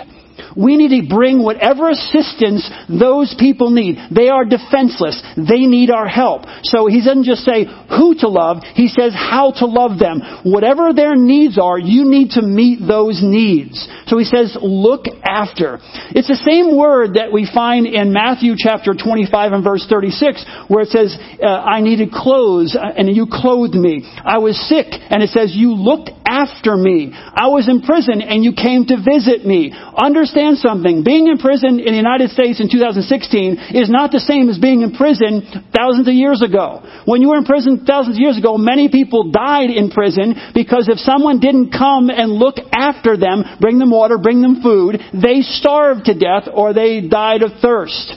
We 0.57 0.77
need 0.77 0.95
to 1.01 1.09
bring 1.09 1.43
whatever 1.43 1.91
assistance 1.91 2.69
those 2.89 3.35
people 3.39 3.71
need. 3.71 3.99
They 4.15 4.29
are 4.29 4.45
defenseless. 4.45 5.21
They 5.37 5.67
need 5.67 5.91
our 5.91 6.09
help. 6.09 6.43
So 6.63 6.87
he 6.87 7.05
doesn't 7.05 7.25
just 7.25 7.45
say 7.45 7.65
who 7.65 8.15
to 8.21 8.29
love, 8.29 8.63
he 8.75 8.89
says 8.89 9.13
how 9.15 9.53
to 9.59 9.67
love 9.67 9.99
them. 9.99 10.21
Whatever 10.45 10.93
their 10.93 11.15
needs 11.15 11.59
are, 11.59 11.79
you 11.79 12.09
need 12.09 12.31
to 12.31 12.43
meet 12.43 12.81
those 12.81 13.21
needs. 13.23 13.87
So 14.07 14.19
he 14.19 14.25
says, 14.25 14.57
look 14.61 15.05
after. 15.23 15.79
It's 16.15 16.29
the 16.29 16.41
same 16.47 16.77
word 16.77 17.15
that 17.15 17.33
we 17.33 17.49
find 17.53 17.87
in 17.87 18.13
Matthew 18.13 18.55
chapter 18.57 18.95
25 18.95 19.53
and 19.53 19.65
verse 19.65 19.87
36, 19.91 20.45
where 20.69 20.83
it 20.83 20.91
says, 20.91 21.17
uh, 21.43 21.47
I 21.47 21.81
needed 21.81 22.13
clothes 22.13 22.77
uh, 22.79 22.87
and 22.97 23.11
you 23.15 23.27
clothed 23.31 23.75
me. 23.75 24.07
I 24.25 24.39
was 24.39 24.57
sick 24.69 24.87
and 24.91 25.23
it 25.23 25.31
says, 25.31 25.53
you 25.55 25.75
looked 25.75 26.11
after 26.25 26.77
me. 26.77 27.11
I 27.13 27.49
was 27.49 27.69
in 27.69 27.83
prison 27.83 28.23
and 28.23 28.45
you 28.45 28.55
came 28.55 28.87
to 28.87 28.97
visit 29.03 29.45
me. 29.45 29.75
Understand 29.75 30.46
something. 30.55 31.03
Being 31.03 31.27
in 31.27 31.39
prison 31.39 31.83
in 31.83 31.91
the 31.91 31.99
United 31.99 32.31
States 32.31 32.63
in 32.63 32.71
2016 32.71 33.75
is 33.75 33.91
not 33.91 34.15
the 34.15 34.23
same 34.23 34.47
as 34.47 34.63
being 34.63 34.87
in 34.87 34.95
prison 34.95 35.43
thousands 35.75 36.07
of 36.07 36.15
years 36.15 36.43
ago. 36.43 36.87
When 37.05 37.23
you 37.23 37.35
were 37.35 37.43
in 37.43 37.45
prison 37.45 37.83
thousands 37.83 38.17
of 38.17 38.23
years 38.23 38.39
ago, 38.39 38.55
many 38.55 38.87
people 38.87 39.35
died 39.35 39.75
in 39.75 39.91
prison 39.91 40.39
because 40.55 40.87
if 40.87 41.03
someone 41.03 41.41
didn't 41.41 41.75
come 41.75 42.07
and 42.11 42.39
look 42.39 42.63
after 42.71 43.17
them, 43.19 43.43
bring 43.59 43.83
them 43.83 43.91
water, 43.91 44.19
bring 44.19 44.41
them 44.41 44.63
food, 44.63 45.03
they 45.11 45.43
starved 45.43 46.07
to 46.07 46.15
death 46.15 46.47
or 46.47 46.71
they 46.73 47.03
died 47.03 47.43
of 47.43 47.51
thirst. 47.59 48.15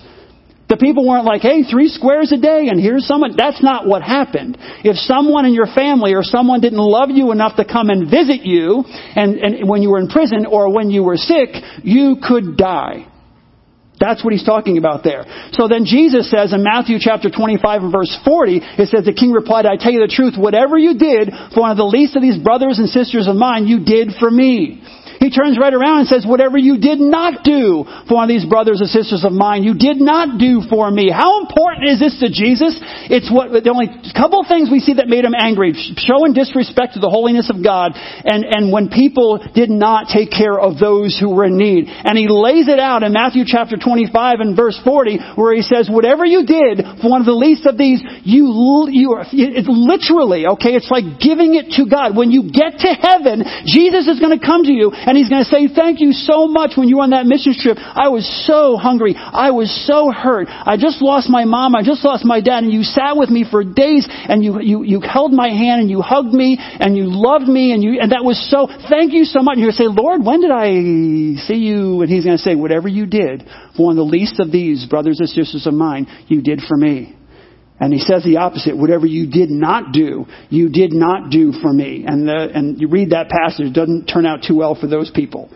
The 0.69 0.77
people 0.77 1.07
weren't 1.07 1.25
like, 1.25 1.41
hey, 1.41 1.63
three 1.63 1.89
squares 1.89 2.31
a 2.31 2.37
day 2.37 2.69
and 2.69 2.79
here's 2.79 3.07
someone. 3.07 3.33
That's 3.35 3.61
not 3.63 3.87
what 3.87 4.03
happened. 4.03 4.55
If 4.85 4.97
someone 4.97 5.45
in 5.45 5.53
your 5.53 5.65
family 5.65 6.13
or 6.13 6.21
someone 6.21 6.61
didn't 6.61 6.77
love 6.77 7.09
you 7.09 7.31
enough 7.31 7.57
to 7.57 7.65
come 7.65 7.89
and 7.89 8.05
visit 8.05 8.45
you 8.45 8.85
and, 8.85 9.39
and 9.39 9.67
when 9.67 9.81
you 9.81 9.89
were 9.89 9.99
in 9.99 10.07
prison 10.07 10.45
or 10.45 10.71
when 10.71 10.91
you 10.91 11.01
were 11.03 11.17
sick, 11.17 11.49
you 11.83 12.17
could 12.21 12.55
die. 12.55 13.09
That's 13.99 14.23
what 14.23 14.31
he's 14.31 14.45
talking 14.45 14.77
about 14.77 15.03
there. 15.03 15.25
So 15.51 15.67
then 15.67 15.83
Jesus 15.83 16.31
says 16.31 16.53
in 16.53 16.63
Matthew 16.63 16.97
chapter 17.01 17.29
25 17.29 17.83
and 17.83 17.91
verse 17.91 18.15
40, 18.23 18.61
it 18.79 18.87
says, 18.87 19.03
the 19.03 19.13
king 19.13 19.31
replied, 19.33 19.65
I 19.65 19.75
tell 19.75 19.91
you 19.91 19.99
the 19.99 20.13
truth, 20.13 20.39
whatever 20.39 20.77
you 20.77 20.95
did 20.97 21.33
for 21.53 21.67
one 21.67 21.71
of 21.71 21.77
the 21.77 21.89
least 21.89 22.15
of 22.15 22.21
these 22.21 22.39
brothers 22.39 22.79
and 22.79 22.87
sisters 22.87 23.27
of 23.27 23.35
mine, 23.35 23.67
you 23.67 23.83
did 23.83 24.15
for 24.17 24.31
me. 24.31 24.79
He 25.19 25.27
turns 25.29 25.59
right 25.59 25.73
around 25.75 25.99
and 25.99 26.07
says, 26.07 26.23
whatever 26.23 26.57
you 26.57 26.79
did 26.79 27.03
not 27.03 27.43
do 27.43 27.83
for 28.07 28.15
one 28.15 28.23
of 28.23 28.31
these 28.31 28.47
brothers 28.47 28.79
and 28.79 28.87
sisters 28.87 29.27
of 29.27 29.35
mine, 29.35 29.67
you 29.67 29.75
did 29.75 29.99
not 29.99 30.39
do 30.39 30.63
for 30.71 30.87
me. 30.87 31.11
How 31.11 31.43
important 31.43 31.91
is 31.91 31.99
this 31.99 32.15
to 32.23 32.31
Jesus? 32.31 32.79
It's 33.11 33.27
what, 33.27 33.51
the 33.51 33.67
only 33.67 33.91
couple 34.15 34.39
things 34.47 34.71
we 34.71 34.79
see 34.79 34.95
that 34.95 35.11
made 35.11 35.27
him 35.27 35.35
angry. 35.35 35.75
Showing 35.75 36.31
disrespect 36.31 36.95
to 36.95 37.03
the 37.03 37.11
holiness 37.11 37.51
of 37.51 37.59
God 37.59 37.99
and, 37.99 38.47
and 38.47 38.71
when 38.71 38.87
people 38.87 39.43
did 39.51 39.67
not 39.67 40.07
take 40.07 40.31
care 40.31 40.55
of 40.55 40.79
those 40.79 41.19
who 41.19 41.35
were 41.35 41.51
in 41.51 41.59
need. 41.59 41.91
And 41.91 42.15
he 42.15 42.31
lays 42.31 42.71
it 42.71 42.79
out 42.79 43.03
in 43.03 43.11
Matthew 43.11 43.43
chapter 43.43 43.75
25 43.75 44.39
and 44.39 44.55
verse 44.55 44.79
40 44.87 45.35
where 45.35 45.51
he 45.51 45.67
says, 45.67 45.91
whatever 45.91 46.23
you 46.23 46.47
did 46.47 46.79
for 47.03 47.11
one 47.11 47.19
of 47.19 47.27
the 47.27 47.35
least 47.35 47.67
of 47.67 47.75
these, 47.75 47.99
you, 48.23 48.87
you 48.87 49.19
are, 49.19 49.27
it's 49.27 49.67
literally, 49.67 50.47
okay, 50.55 50.79
it's 50.79 50.87
like 50.87 51.19
giving 51.19 51.59
it 51.59 51.75
to 51.75 51.91
God. 51.91 52.15
When 52.15 52.31
you 52.31 52.47
get 52.47 52.79
to 52.87 52.91
heaven, 52.95 53.43
Jesus 53.67 54.07
is 54.07 54.23
going 54.23 54.31
to 54.31 54.39
come 54.39 54.63
to 54.63 54.71
you 54.71 54.95
and 55.09 55.17
he's 55.17 55.25
going 55.27 55.41
to 55.41 55.49
say, 55.49 55.65
thank 55.65 55.99
you 55.99 56.13
so 56.13 56.45
much 56.45 56.77
when 56.77 56.87
you 56.87 56.97
were 56.97 57.01
on 57.01 57.17
that 57.17 57.25
mission 57.25 57.57
trip. 57.57 57.81
I 57.81 58.09
was 58.09 58.29
so 58.45 58.77
hungry. 58.77 59.15
I 59.17 59.49
was 59.49 59.73
so 59.89 60.13
hurt. 60.13 60.45
I 60.47 60.77
just 60.77 61.01
lost 61.01 61.33
my 61.33 61.45
mom. 61.45 61.73
I 61.73 61.81
just 61.81 62.05
lost 62.05 62.23
my 62.23 62.41
dad. 62.41 62.61
And 62.61 62.71
you 62.71 62.83
sat 62.83 63.17
with 63.17 63.33
me 63.33 63.41
for 63.41 63.63
days 63.63 64.05
and 64.07 64.43
you, 64.43 64.61
you, 64.61 64.83
you 64.83 65.01
held 65.01 65.33
my 65.33 65.49
hand 65.49 65.81
and 65.81 65.89
you 65.89 66.01
hugged 66.01 66.29
me 66.31 66.57
and 66.59 66.95
you 66.95 67.09
loved 67.09 67.49
me 67.49 67.73
and 67.73 67.81
you, 67.81 67.97
and 67.99 68.11
that 68.11 68.23
was 68.23 68.37
so, 68.53 68.69
thank 68.87 69.11
you 69.11 69.25
so 69.25 69.41
much. 69.41 69.57
And 69.57 69.65
you're 69.65 69.73
going 69.73 69.81
to 69.81 69.89
say, 69.89 70.01
Lord, 70.01 70.21
when 70.23 70.41
did 70.41 70.51
I 70.51 71.41
see 71.41 71.57
you? 71.57 72.05
And 72.05 72.09
he's 72.11 72.23
going 72.23 72.37
to 72.37 72.43
say, 72.43 72.53
whatever 72.53 72.87
you 72.87 73.07
did 73.07 73.49
for 73.75 73.89
one 73.89 73.97
of 73.97 74.05
the 74.05 74.11
least 74.11 74.39
of 74.39 74.51
these 74.51 74.85
brothers 74.85 75.17
and 75.19 75.27
sisters 75.27 75.65
of 75.65 75.73
mine, 75.73 76.05
you 76.27 76.43
did 76.43 76.61
for 76.61 76.77
me. 76.77 77.18
And 77.79 77.93
he 77.93 77.99
says 77.99 78.23
the 78.23 78.37
opposite. 78.37 78.77
Whatever 78.77 79.05
you 79.05 79.29
did 79.29 79.49
not 79.49 79.93
do, 79.93 80.25
you 80.49 80.69
did 80.69 80.91
not 80.91 81.29
do 81.29 81.53
for 81.53 81.71
me. 81.71 82.03
And, 82.05 82.27
the, 82.27 82.49
and 82.53 82.79
you 82.79 82.89
read 82.89 83.11
that 83.11 83.29
passage, 83.29 83.67
it 83.67 83.73
doesn't 83.73 84.05
turn 84.05 84.25
out 84.25 84.43
too 84.45 84.55
well 84.55 84.75
for 84.75 84.87
those 84.87 85.09
people. 85.11 85.49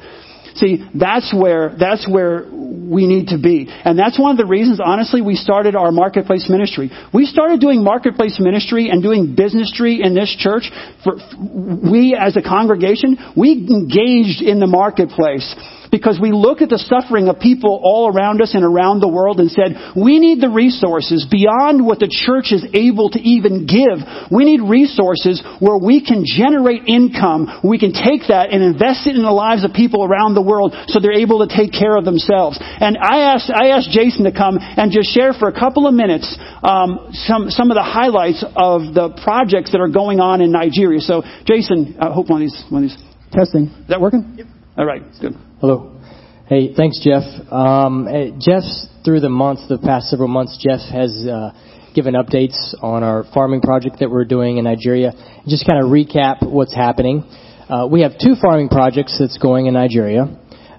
See, 0.56 0.86
that's 0.94 1.34
where, 1.34 1.76
that's 1.78 2.08
where 2.08 2.46
we 2.84 3.08
need 3.08 3.30
to 3.30 3.40
be. 3.40 3.68
And 3.70 3.98
that's 3.98 4.20
one 4.20 4.32
of 4.32 4.38
the 4.38 4.46
reasons, 4.46 4.80
honestly, 4.84 5.22
we 5.22 5.36
started 5.36 5.76
our 5.76 5.92
marketplace 5.92 6.48
ministry. 6.50 6.92
We 7.14 7.26
started 7.26 7.60
doing 7.60 7.84
marketplace 7.84 8.38
ministry 8.40 8.90
and 8.90 9.02
doing 9.02 9.36
business 9.36 9.54
businessry 9.54 10.02
in 10.04 10.14
this 10.14 10.36
church. 10.38 10.70
For, 11.04 11.16
we 11.38 12.18
as 12.20 12.36
a 12.38 12.42
congregation, 12.42 13.18
we 13.36 13.52
engaged 13.52 14.42
in 14.42 14.60
the 14.60 14.68
marketplace 14.68 15.56
because 15.94 16.18
we 16.18 16.34
look 16.34 16.66
at 16.66 16.74
the 16.74 16.82
suffering 16.82 17.30
of 17.30 17.38
people 17.38 17.78
all 17.86 18.10
around 18.10 18.42
us 18.42 18.58
and 18.58 18.66
around 18.66 18.98
the 18.98 19.08
world 19.08 19.38
and 19.38 19.46
said, 19.54 19.94
we 19.94 20.18
need 20.18 20.42
the 20.42 20.50
resources 20.50 21.30
beyond 21.30 21.86
what 21.86 22.02
the 22.02 22.10
church 22.10 22.50
is 22.50 22.66
able 22.74 23.14
to 23.14 23.22
even 23.22 23.70
give. 23.70 24.02
We 24.34 24.42
need 24.42 24.66
resources 24.66 25.38
where 25.62 25.78
we 25.78 26.02
can 26.02 26.26
generate 26.26 26.90
income. 26.90 27.62
We 27.62 27.78
can 27.78 27.94
take 27.94 28.26
that 28.34 28.50
and 28.50 28.66
invest 28.66 29.06
it 29.06 29.14
in 29.14 29.22
the 29.22 29.30
lives 29.30 29.62
of 29.62 29.78
people 29.78 30.02
around 30.02 30.34
the 30.34 30.42
world 30.42 30.74
so 30.90 30.98
they're 30.98 31.14
able 31.14 31.46
to 31.46 31.50
take 31.54 31.70
care 31.70 31.94
of 31.94 32.10
themselves. 32.10 32.58
And 32.80 32.98
I 32.98 33.34
asked, 33.34 33.52
I 33.54 33.70
asked 33.70 33.92
Jason 33.92 34.26
to 34.26 34.32
come 34.32 34.58
and 34.60 34.92
just 34.92 35.14
share 35.14 35.34
for 35.34 35.48
a 35.48 35.54
couple 35.54 35.88
of 35.88 35.94
minutes 35.94 36.38
um, 36.64 37.10
some, 37.14 37.50
some 37.50 37.72
of 37.72 37.76
the 37.76 37.84
highlights 37.84 38.44
of 38.56 38.94
the 38.94 39.20
projects 39.24 39.72
that 39.72 39.82
are 39.82 39.90
going 39.90 40.20
on 40.20 40.42
in 40.42 40.52
Nigeria. 40.52 41.00
So, 41.00 41.24
Jason, 41.46 41.98
I 42.00 42.12
hope 42.12 42.30
one 42.30 42.42
of 42.42 42.50
these, 42.50 42.64
one 42.70 42.84
of 42.84 42.90
these 42.90 43.00
testing. 43.32 43.68
Is 43.68 43.88
that 43.90 44.02
working? 44.02 44.36
Yep. 44.38 44.48
All 44.78 44.86
right, 44.86 45.04
good. 45.22 45.34
Hello. 45.60 46.00
Hey, 46.48 46.74
thanks, 46.76 47.00
Jeff. 47.04 47.24
Um, 47.52 48.08
Jeff's 48.40 48.88
through 49.04 49.20
the 49.20 49.30
months, 49.30 49.68
the 49.68 49.78
past 49.78 50.08
several 50.08 50.28
months, 50.28 50.58
Jeff 50.58 50.80
has 50.92 51.26
uh, 51.28 51.52
given 51.94 52.16
updates 52.16 52.56
on 52.82 53.04
our 53.04 53.24
farming 53.34 53.62
project 53.62 53.98
that 54.00 54.10
we're 54.10 54.26
doing 54.26 54.58
in 54.58 54.64
Nigeria. 54.64 55.12
Just 55.48 55.68
kind 55.68 55.84
of 55.84 55.90
recap 55.92 56.42
what's 56.42 56.74
happening. 56.74 57.24
Uh, 57.70 57.88
we 57.90 58.02
have 58.02 58.14
two 58.20 58.36
farming 58.42 58.70
projects 58.70 59.18
that's 59.20 59.38
going 59.38 59.68
in 59.68 59.74
Nigeria. 59.74 60.26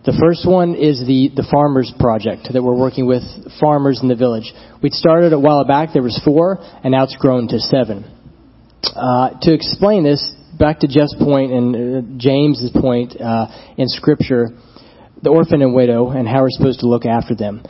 The 0.05 0.12
first 0.21 0.47
one 0.47 0.75
is 0.75 1.01
the, 1.01 1.33
the 1.35 1.49
farmers 1.51 1.90
project 1.99 2.53
that 2.53 2.62
we're 2.62 2.77
working 2.77 3.07
with 3.07 3.23
farmers 3.59 4.01
in 4.03 4.09
the 4.09 4.14
village. 4.14 4.53
We 4.83 4.90
started 4.90 5.33
a 5.33 5.40
while 5.40 5.64
back, 5.64 5.95
there 5.95 6.03
was 6.03 6.21
four, 6.23 6.59
and 6.61 6.93
now 6.93 7.05
it's 7.05 7.17
grown 7.17 7.49
to 7.49 7.59
seven. 7.59 8.05
Uh, 8.85 9.31
to 9.40 9.55
explain 9.55 10.05
this, 10.05 10.21
back 10.59 10.81
to 10.81 10.88
Jeff's 10.88 11.17
point 11.19 11.53
and 11.53 11.75
uh, 11.75 12.19
James's 12.19 12.71
point 12.71 13.19
uh, 13.19 13.47
in 13.79 13.88
Scripture, 13.88 14.49
the 15.23 15.31
orphan 15.31 15.62
and 15.62 15.75
widow 15.75 16.11
and 16.11 16.29
how 16.29 16.43
we're 16.43 16.51
supposed 16.51 16.81
to 16.81 16.87
look 16.87 17.07
after 17.07 17.35
them. 17.35 17.64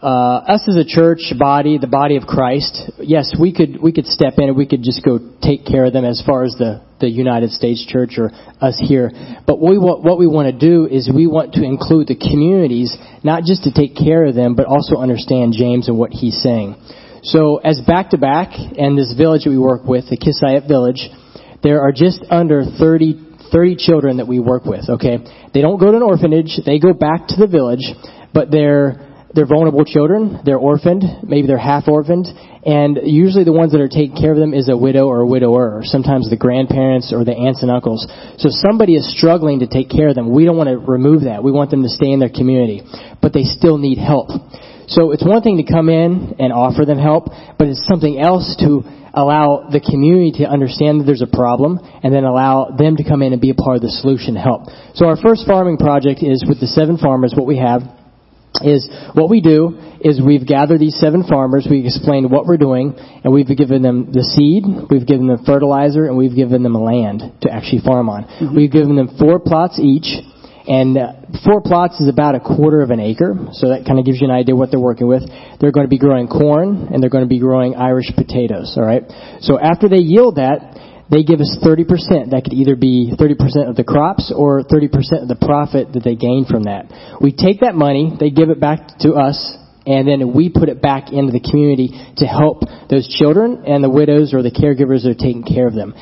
Uh, 0.00 0.54
us 0.54 0.62
as 0.68 0.76
a 0.76 0.84
church 0.84 1.32
body, 1.36 1.78
the 1.78 1.86
body 1.86 2.16
of 2.16 2.24
Christ, 2.24 2.90
yes, 2.98 3.34
we 3.40 3.52
could 3.52 3.80
we 3.82 3.92
could 3.92 4.06
step 4.06 4.34
in 4.38 4.48
and 4.48 4.56
we 4.56 4.66
could 4.66 4.82
just 4.82 5.04
go 5.04 5.18
take 5.42 5.64
care 5.64 5.84
of 5.84 5.92
them 5.92 6.04
as 6.04 6.22
far 6.26 6.42
as 6.44 6.54
the 6.58 6.82
the 7.02 7.10
United 7.10 7.50
States 7.50 7.84
Church 7.84 8.16
or 8.16 8.30
us 8.62 8.80
here. 8.80 9.10
But 9.46 9.60
we 9.60 9.76
what 9.76 10.18
we 10.18 10.26
want 10.26 10.48
to 10.48 10.56
do 10.56 10.86
is 10.86 11.10
we 11.12 11.26
want 11.26 11.54
to 11.54 11.62
include 11.62 12.08
the 12.08 12.16
communities, 12.16 12.96
not 13.22 13.42
just 13.42 13.64
to 13.64 13.72
take 13.74 13.94
care 13.94 14.24
of 14.24 14.34
them, 14.34 14.54
but 14.54 14.66
also 14.66 14.96
understand 14.96 15.52
James 15.52 15.88
and 15.88 15.98
what 15.98 16.10
he's 16.10 16.40
saying. 16.40 16.76
So 17.22 17.58
as 17.58 17.80
back 17.86 18.10
to 18.10 18.18
back, 18.18 18.54
and 18.54 18.98
this 18.98 19.14
village 19.16 19.44
that 19.44 19.50
we 19.50 19.58
work 19.58 19.84
with, 19.84 20.10
the 20.10 20.16
Kisayet 20.16 20.66
village, 20.66 21.10
there 21.62 21.80
are 21.82 21.92
just 21.92 22.24
under 22.30 22.64
30, 22.64 23.38
30 23.52 23.76
children 23.76 24.16
that 24.16 24.26
we 24.26 24.40
work 24.40 24.64
with, 24.64 24.88
okay? 24.88 25.18
They 25.54 25.60
don't 25.60 25.78
go 25.78 25.90
to 25.92 25.96
an 25.96 26.02
orphanage, 26.02 26.58
they 26.66 26.80
go 26.80 26.92
back 26.92 27.28
to 27.28 27.36
the 27.36 27.46
village, 27.46 27.86
but 28.34 28.50
they're, 28.50 29.11
they're 29.34 29.46
vulnerable 29.46 29.84
children, 29.84 30.40
they're 30.44 30.58
orphaned, 30.58 31.04
maybe 31.22 31.46
they're 31.46 31.58
half 31.58 31.88
orphaned, 31.88 32.26
and 32.64 33.00
usually 33.02 33.44
the 33.44 33.52
ones 33.52 33.72
that 33.72 33.80
are 33.80 33.88
taking 33.88 34.14
care 34.14 34.30
of 34.30 34.38
them 34.38 34.54
is 34.54 34.68
a 34.68 34.76
widow 34.76 35.06
or 35.06 35.20
a 35.20 35.26
widower, 35.26 35.78
or 35.78 35.82
sometimes 35.84 36.30
the 36.30 36.36
grandparents 36.36 37.12
or 37.12 37.24
the 37.24 37.32
aunts 37.32 37.62
and 37.62 37.70
uncles. 37.70 38.06
So 38.38 38.50
somebody 38.50 38.94
is 38.94 39.08
struggling 39.10 39.60
to 39.60 39.66
take 39.66 39.88
care 39.88 40.08
of 40.08 40.14
them, 40.14 40.32
we 40.32 40.44
don't 40.44 40.56
want 40.56 40.68
to 40.68 40.78
remove 40.78 41.24
that. 41.24 41.42
We 41.42 41.50
want 41.50 41.70
them 41.70 41.82
to 41.82 41.88
stay 41.88 42.12
in 42.12 42.20
their 42.20 42.30
community. 42.30 42.82
But 43.20 43.32
they 43.32 43.44
still 43.44 43.78
need 43.78 43.98
help. 43.98 44.28
So 44.86 45.12
it's 45.12 45.24
one 45.24 45.42
thing 45.42 45.56
to 45.58 45.64
come 45.64 45.88
in 45.88 46.36
and 46.38 46.52
offer 46.52 46.84
them 46.84 46.98
help, 46.98 47.32
but 47.58 47.68
it's 47.68 47.84
something 47.88 48.20
else 48.20 48.56
to 48.60 48.82
allow 49.14 49.68
the 49.70 49.80
community 49.80 50.44
to 50.44 50.48
understand 50.48 51.00
that 51.00 51.04
there's 51.04 51.22
a 51.22 51.30
problem 51.30 51.78
and 52.02 52.12
then 52.12 52.24
allow 52.24 52.74
them 52.76 52.96
to 52.96 53.04
come 53.04 53.22
in 53.22 53.32
and 53.32 53.40
be 53.40 53.50
a 53.50 53.54
part 53.54 53.76
of 53.76 53.82
the 53.82 53.90
solution 53.90 54.34
to 54.34 54.40
help. 54.40 54.68
So 54.94 55.06
our 55.06 55.16
first 55.16 55.46
farming 55.46 55.76
project 55.78 56.22
is 56.22 56.44
with 56.46 56.60
the 56.60 56.66
seven 56.66 56.96
farmers. 56.96 57.34
What 57.36 57.46
we 57.46 57.58
have 57.58 57.82
is 58.60 58.88
what 59.14 59.30
we 59.30 59.40
do 59.40 59.78
is 60.00 60.20
we've 60.20 60.46
gathered 60.46 60.80
these 60.80 60.98
seven 60.98 61.24
farmers, 61.24 61.66
we 61.70 61.86
explained 61.86 62.30
what 62.30 62.44
we're 62.44 62.58
doing, 62.58 62.94
and 63.24 63.32
we've 63.32 63.48
given 63.48 63.82
them 63.82 64.12
the 64.12 64.22
seed, 64.22 64.64
we've 64.90 65.06
given 65.06 65.26
them 65.26 65.44
fertilizer, 65.46 66.04
and 66.04 66.16
we've 66.16 66.36
given 66.36 66.62
them 66.62 66.74
land 66.74 67.22
to 67.42 67.50
actually 67.50 67.80
farm 67.80 68.10
on. 68.10 68.24
Mm-hmm. 68.24 68.56
We've 68.56 68.70
given 68.70 68.96
them 68.96 69.16
four 69.18 69.38
plots 69.38 69.78
each, 69.78 70.10
and 70.66 70.98
uh, 70.98 71.12
four 71.44 71.62
plots 71.62 71.98
is 72.00 72.08
about 72.08 72.34
a 72.34 72.40
quarter 72.40 72.82
of 72.82 72.90
an 72.90 73.00
acre, 73.00 73.34
so 73.52 73.70
that 73.70 73.86
kind 73.86 73.98
of 73.98 74.04
gives 74.04 74.20
you 74.20 74.28
an 74.28 74.34
idea 74.34 74.54
what 74.54 74.70
they're 74.70 74.82
working 74.82 75.08
with. 75.08 75.22
They're 75.58 75.72
going 75.72 75.86
to 75.86 75.90
be 75.90 75.98
growing 75.98 76.28
corn, 76.28 76.90
and 76.92 77.02
they're 77.02 77.10
going 77.10 77.24
to 77.24 77.30
be 77.30 77.40
growing 77.40 77.74
Irish 77.74 78.12
potatoes, 78.14 78.74
alright? 78.76 79.02
So 79.40 79.58
after 79.58 79.88
they 79.88 80.02
yield 80.02 80.36
that, 80.36 80.71
they 81.12 81.22
give 81.22 81.44
us 81.44 81.52
30%. 81.60 82.32
That 82.32 82.40
could 82.48 82.56
either 82.56 82.74
be 82.74 83.12
30% 83.12 83.68
of 83.68 83.76
the 83.76 83.84
crops 83.84 84.32
or 84.34 84.64
30% 84.64 85.20
of 85.20 85.28
the 85.28 85.36
profit 85.36 85.92
that 85.92 86.02
they 86.02 86.16
gain 86.16 86.48
from 86.48 86.64
that. 86.64 86.88
We 87.20 87.36
take 87.36 87.60
that 87.60 87.76
money, 87.76 88.16
they 88.18 88.30
give 88.30 88.48
it 88.48 88.58
back 88.58 88.96
to 89.04 89.12
us, 89.12 89.36
and 89.84 90.08
then 90.08 90.32
we 90.32 90.48
put 90.48 90.72
it 90.72 90.80
back 90.80 91.12
into 91.12 91.30
the 91.30 91.44
community 91.44 91.92
to 92.16 92.24
help 92.24 92.64
those 92.88 93.04
children 93.12 93.64
and 93.68 93.84
the 93.84 93.92
widows 93.92 94.32
or 94.32 94.40
the 94.40 94.50
caregivers 94.50 95.04
that 95.04 95.12
are 95.12 95.20
taking 95.20 95.44
care 95.44 95.68
of 95.68 95.74
them. 95.76 95.92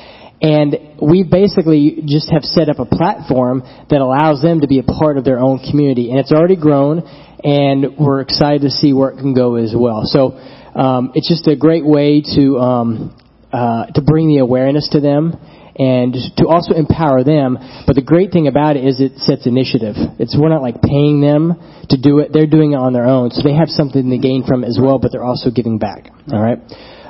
And 0.41 1.03
we 1.03 1.27
basically 1.27 2.07
just 2.07 2.31
have 2.31 2.45
set 2.45 2.71
up 2.71 2.79
a 2.79 2.87
platform 2.87 3.67
that 3.91 4.01
allows 4.01 4.41
them 4.41 4.63
to 4.63 4.69
be 4.69 4.79
a 4.79 4.87
part 4.87 5.19
of 5.19 5.25
their 5.25 5.39
own 5.39 5.59
community. 5.59 6.11
And 6.11 6.19
it's 6.19 6.33
already 6.33 6.57
grown, 6.57 7.03
and 7.43 7.99
we're 7.99 8.23
excited 8.23 8.63
to 8.63 8.71
see 8.71 8.95
where 8.95 9.11
it 9.11 9.19
can 9.19 9.35
go 9.35 9.57
as 9.57 9.75
well. 9.77 10.03
So 10.05 10.39
um, 10.79 11.13
it's 11.15 11.29
just 11.29 11.47
a 11.49 11.57
great 11.57 11.85
way 11.85 12.23
to 12.37 12.59
um, 12.59 13.20
uh, 13.53 13.87
to 13.87 14.03
bring 14.03 14.29
the 14.29 14.39
awareness 14.39 14.89
to 14.93 15.01
them 15.01 15.35
and 15.77 16.15
to 16.37 16.47
also 16.47 16.75
empower 16.75 17.25
them. 17.25 17.57
But 17.87 17.97
the 17.97 18.03
great 18.03 18.33
thing 18.33 18.47
about 18.47 18.77
it 18.77 18.85
is 18.85 19.01
it 19.01 19.19
sets 19.19 19.47
initiative. 19.47 19.97
It's 20.19 20.37
we're 20.37 20.51
not 20.51 20.63
like 20.63 20.83
paying 20.83 21.21
them 21.21 21.57
to 21.89 21.97
do 21.97 22.19
it; 22.19 22.33
they're 22.33 22.51
doing 22.51 22.73
it 22.73 22.81
on 22.81 22.93
their 22.93 23.07
own, 23.07 23.31
so 23.31 23.43
they 23.43 23.55
have 23.55 23.69
something 23.69 24.11
to 24.11 24.19
gain 24.19 24.45
from 24.47 24.65
it 24.65 24.69
as 24.69 24.79
well. 24.81 24.99
But 24.99 25.13
they're 25.13 25.25
also 25.25 25.51
giving 25.51 25.79
back. 25.79 26.11
All 26.33 26.43
right. 26.43 26.59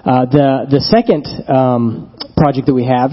Uh, 0.01 0.25
the 0.27 0.67
the 0.71 0.81
second 0.81 1.27
um, 1.49 2.15
project 2.37 2.67
that 2.67 2.75
we 2.75 2.87
have 2.87 3.11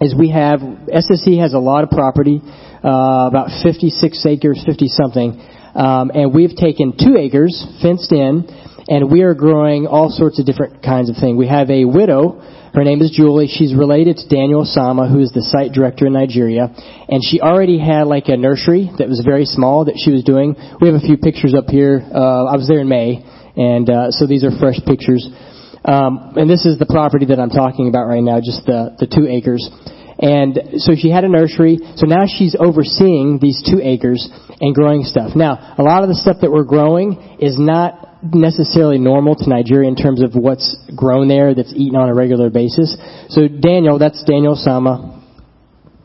is 0.00 0.14
we 0.14 0.30
have 0.30 0.60
SSC 0.60 1.40
has 1.40 1.54
a 1.54 1.58
lot 1.58 1.84
of 1.84 1.90
property, 1.90 2.42
uh, 2.44 3.30
about 3.30 3.48
56 3.62 4.26
acres, 4.26 4.62
50 4.66 4.88
something, 4.88 5.40
um, 5.74 6.10
and 6.12 6.34
we've 6.34 6.54
taken 6.54 6.92
two 6.98 7.16
acres 7.16 7.54
fenced 7.80 8.12
in, 8.12 8.46
and 8.88 9.10
we 9.10 9.22
are 9.22 9.34
growing 9.34 9.86
all 9.86 10.10
sorts 10.10 10.38
of 10.38 10.46
different 10.46 10.82
kinds 10.82 11.08
of 11.08 11.16
things. 11.16 11.36
We 11.38 11.48
have 11.48 11.70
a 11.70 11.84
widow. 11.84 12.40
Her 12.74 12.84
name 12.84 13.00
is 13.00 13.10
Julie. 13.10 13.48
She's 13.48 13.74
related 13.74 14.16
to 14.18 14.28
Daniel 14.28 14.64
Osama, 14.64 15.10
who 15.10 15.20
is 15.20 15.30
the 15.30 15.42
site 15.42 15.72
director 15.72 16.06
in 16.06 16.12
Nigeria. 16.12 16.68
And 17.08 17.22
she 17.22 17.40
already 17.40 17.78
had 17.78 18.06
like 18.06 18.28
a 18.28 18.36
nursery 18.36 18.90
that 18.98 19.08
was 19.08 19.22
very 19.24 19.46
small 19.46 19.86
that 19.86 19.96
she 19.96 20.10
was 20.10 20.24
doing. 20.24 20.56
We 20.80 20.88
have 20.88 20.96
a 20.96 21.06
few 21.06 21.16
pictures 21.16 21.54
up 21.54 21.66
here. 21.68 22.02
Uh, 22.02 22.50
I 22.50 22.56
was 22.56 22.68
there 22.68 22.80
in 22.80 22.88
May, 22.88 23.24
and 23.56 23.88
uh, 23.88 24.10
so 24.10 24.26
these 24.26 24.44
are 24.44 24.50
fresh 24.58 24.80
pictures. 24.84 25.24
Um, 25.84 26.34
and 26.36 26.48
this 26.48 26.64
is 26.64 26.78
the 26.78 26.86
property 26.86 27.26
that 27.26 27.38
I'm 27.38 27.50
talking 27.50 27.88
about 27.88 28.08
right 28.08 28.22
now, 28.22 28.40
just 28.40 28.64
the, 28.66 28.96
the 28.98 29.06
two 29.06 29.28
acres. 29.28 29.68
And 30.18 30.80
so 30.80 30.94
she 30.96 31.10
had 31.10 31.24
a 31.24 31.28
nursery. 31.28 31.78
So 31.96 32.06
now 32.06 32.24
she's 32.26 32.56
overseeing 32.58 33.38
these 33.40 33.62
two 33.62 33.80
acres 33.82 34.28
and 34.60 34.74
growing 34.74 35.04
stuff. 35.04 35.36
Now, 35.36 35.74
a 35.76 35.82
lot 35.82 36.02
of 36.02 36.08
the 36.08 36.14
stuff 36.14 36.38
that 36.40 36.50
we're 36.50 36.64
growing 36.64 37.38
is 37.40 37.58
not 37.58 38.03
necessarily 38.32 38.98
normal 38.98 39.34
to 39.36 39.48
Nigeria 39.48 39.88
in 39.88 39.96
terms 39.96 40.22
of 40.22 40.34
what's 40.34 40.76
grown 40.96 41.28
there 41.28 41.54
that's 41.54 41.72
eaten 41.74 41.96
on 41.96 42.08
a 42.08 42.14
regular 42.14 42.50
basis. 42.50 42.96
So 43.28 43.48
Daniel, 43.48 43.98
that's 43.98 44.22
Daniel 44.24 44.56
Sama. 44.56 45.22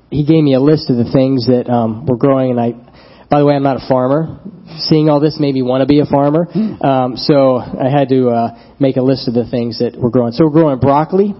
He 0.10 0.26
gave 0.26 0.44
me 0.44 0.56
a 0.56 0.60
list 0.60 0.90
of 0.90 0.98
the 0.98 1.10
things 1.12 1.48
that 1.48 1.70
um, 1.70 2.06
we're 2.06 2.18
growing, 2.18 2.52
and 2.52 2.60
I. 2.60 2.74
By 3.30 3.38
the 3.38 3.46
way, 3.46 3.54
I'm 3.54 3.62
not 3.62 3.78
a 3.78 3.88
farmer. 3.88 4.40
Seeing 4.90 5.08
all 5.08 5.20
this 5.20 5.38
made 5.40 5.54
me 5.54 5.62
want 5.62 5.82
to 5.82 5.86
be 5.86 6.00
a 6.00 6.06
farmer. 6.06 6.48
Um, 6.84 7.16
so 7.16 7.58
I 7.58 7.88
had 7.88 8.10
to 8.10 8.30
uh, 8.30 8.74
make 8.80 8.98
a 8.98 9.04
list 9.04 9.28
of 9.28 9.36
the 9.36 9.46
things 9.46 9.78
that 9.78 9.94
we're 9.96 10.10
growing. 10.10 10.32
So 10.32 10.46
we're 10.46 10.58
growing 10.58 10.80
broccoli, 10.80 11.36